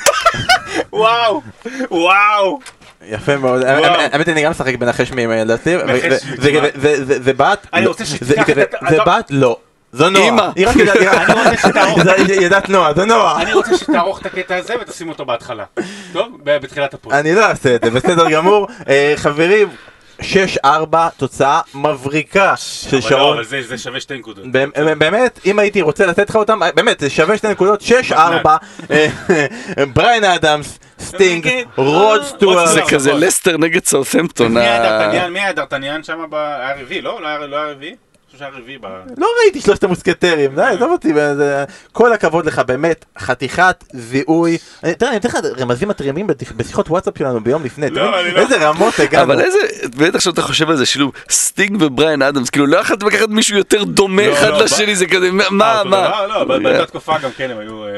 וואו, 0.93 1.41
וואו. 1.91 2.59
יפה 3.07 3.37
מאוד. 3.37 3.63
האמת 3.63 4.29
אני 4.29 4.43
גם 4.43 4.51
משחק 4.51 4.75
בנחש 4.75 5.11
מי 5.11 5.23
עם 5.23 5.29
הילדה 5.29 5.55
שלי, 5.63 5.75
ו- 5.77 5.83
נחש 5.85 6.23
ו- 6.75 7.23
זה- 7.23 7.33
בת, 7.33 7.67
אני 7.73 7.85
לא, 7.85 7.89
רוצה 7.89 8.03
זה- 8.21 8.35
אתה- 8.41 9.03
בת? 9.05 9.25
לא, 9.29 9.57
זו 9.93 10.09
נועה, 10.09 10.27
אמא. 10.29 10.49
היא 10.55 10.67
רק 10.67 10.75
ידעת 12.41 12.69
נועה, 12.69 12.93
זו 12.93 13.05
נועה, 13.05 13.41
אני 13.41 13.53
רוצה 13.53 13.77
שתערוך 13.77 14.21
את 14.21 14.25
הקטע 14.25 14.55
הזה 14.55 14.73
ותשים 14.81 15.09
אותו 15.09 15.25
בהתחלה. 15.25 15.63
טוב? 16.13 16.27
בתחילת 16.43 16.93
הפוסט. 16.93 17.15
אני 17.15 17.35
לא 17.35 17.45
אעשה 17.45 17.75
את 17.75 17.83
זה, 17.83 17.91
בסדר 17.91 18.29
גמור, 18.29 18.67
אה, 18.89 19.13
חברים, 19.15 19.67
6-4, 20.21 20.65
תוצאה 21.17 21.61
מבריקה 21.73 22.53
של 22.57 22.87
אבל 22.89 22.95
לא, 23.03 23.09
שרון, 23.09 23.33
אבל 23.33 23.45
זה 23.45 23.61
זה 23.61 23.77
שווה 23.77 23.99
שתי 23.99 24.17
נקודות. 24.17 24.45
באמת, 24.97 25.39
אם 25.45 25.59
הייתי 25.59 25.81
רוצה 25.81 26.05
לתת 26.05 26.29
לך 26.29 26.35
אותם, 26.35 26.59
באמת, 26.75 26.99
זה 26.99 27.09
שווה 27.09 27.37
שתי 27.37 27.47
נקודות, 27.47 27.83
6-4, 28.11 28.13
אה, 28.91 29.07
בריין 29.93 30.23
אדמס, 30.23 30.79
סטינג, 30.99 31.49
רוד 31.75 32.23
סטוארט, 32.23 32.67
זה 32.69 32.81
כזה. 32.89 33.13
לסטר 33.13 33.57
נגד 33.57 33.85
סאות'המפטון. 33.85 34.53
מי 34.53 34.59
היה 34.59 34.79
ד'ארטניאן? 34.99 35.33
מי 35.33 35.39
היה 35.39 35.53
ד'ארטניאן 35.53 36.03
שם? 36.03 36.25
ב- 36.29 36.35
היה 36.35 36.75
רביעי, 36.81 37.01
לא? 37.01 37.21
לא 37.21 37.27
היה 37.27 37.37
לא 37.37 37.55
היה 37.55 37.71
רביעי? 37.71 37.95
שהיה 38.37 38.51
רביעי 38.53 38.77
ב... 38.77 38.85
לא 39.17 39.27
ראיתי 39.43 39.61
שלושת 39.61 39.83
המוסקטרים, 39.83 40.55
די, 40.55 40.61
עזוב 40.61 40.91
אותי, 40.91 41.13
זה- 41.13 41.63
כל 41.91 42.13
הכבוד 42.13 42.45
לך, 42.45 42.59
באמת, 42.59 43.05
חתיכת 43.19 43.83
זיהוי. 43.93 44.57
תראה, 44.97 45.09
אני 45.11 45.17
אתן 45.17 45.29
לך 45.29 45.37
רמזים 45.59 45.87
מטרימים 45.87 46.27
בשיחות 46.55 46.89
וואטסאפ 46.89 47.17
שלנו 47.17 47.43
ביום 47.43 47.63
לפני, 47.63 47.89
לא, 47.89 48.11
לא- 48.11 48.39
איזה 48.41 48.67
רמות 48.69 48.99
הגענו. 48.99 49.23
אבל 49.33 49.41
איזה, 49.41 49.57
באמת 49.95 50.15
עכשיו 50.15 50.33
אתה 50.33 50.41
חושב 50.41 50.69
על 50.69 50.75
זה, 50.77 50.85
שילוב 50.85 51.11
סטינג 51.29 51.81
ובריין 51.81 52.21
אדמס, 52.21 52.49
כאילו 52.49 52.65
לא 52.67 52.77
יכולתם 52.77 53.07
לקחת 53.07 53.29
מישהו 53.29 53.57
יותר 53.57 53.83
דומה 53.83 54.27
לא, 54.27 54.33
אחד 54.33 54.47
לא, 54.49 54.63
לשני, 54.63 54.95
זה 54.95 55.05
כזה, 55.07 55.31
מה, 55.31 55.43
אה, 55.43 55.49
מה? 55.51 55.83
דבר? 55.85 56.27
לא, 56.27 56.43
באותה 56.59 56.85
תקופה 56.85 57.17
גם 57.17 57.29
כן 57.37 57.51
הם 57.51 57.57
היו 57.59 57.87
אה. 57.87 57.91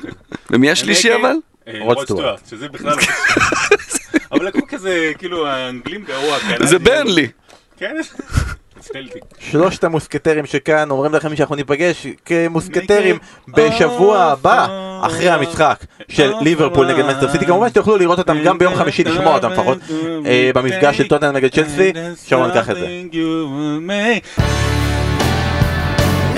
ומי 0.50 0.70
השלישי 0.70 1.14
אבל? 1.14 1.34
אה, 1.68 1.78
רוד 1.80 2.04
סטוארט. 2.04 2.40
שזה 2.50 2.68
בכלל... 2.68 2.94
אבל 4.32 4.46
לקחו 4.46 4.60
כזה, 4.68 5.12
כאילו, 5.18 5.46
האנגלים 5.46 6.04
גרוע. 6.04 6.38
זה 6.64 6.78
ברנלי. 6.78 7.28
כן? 7.78 7.96
סטלטי. 8.86 9.18
שלושת 9.38 9.84
המוסקטרים 9.84 10.46
שכאן 10.46 10.90
אומרים 10.90 11.14
לכם 11.14 11.36
שאנחנו 11.36 11.54
ניפגש 11.54 12.06
כמוסקטרים 12.24 13.18
בשבוע 13.48 14.18
הבא 14.18 14.66
אחרי 15.02 15.30
המשחק 15.30 15.84
של 16.08 16.32
ליברפול 16.40 16.92
נגד 16.92 17.04
מנסטר 17.04 17.32
סיטי. 17.32 17.46
כמובן 17.46 17.68
שתוכלו 17.68 17.96
לראות 17.96 18.18
אותם 18.18 18.42
גם 18.44 18.58
ביום 18.58 18.74
חמישי 18.74 19.04
לשמוע 19.04 19.34
אותם 19.34 19.52
לפחות 19.52 19.78
אה, 20.26 20.50
במפגש 20.54 20.98
של 20.98 21.08
טוטנאם 21.08 21.32
נגד 21.32 21.54
צ'לסי. 21.54 21.92
שרון 22.26 22.50
קח 22.54 22.70
את 22.70 22.76
זה. 22.76 22.86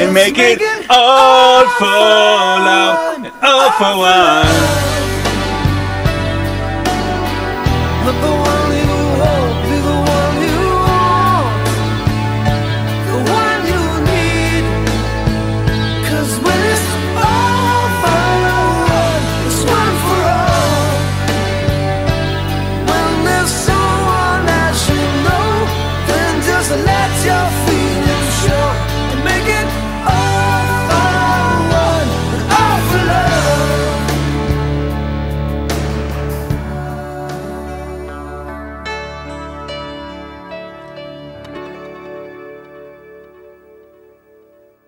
And 0.00 0.12
make 0.14 0.38
it 0.38 0.60
all 0.90 1.64
for 1.80 1.98
love, 2.68 2.98
and 3.16 3.32
all 3.42 3.70
for 3.78 3.94
one. 3.98 4.88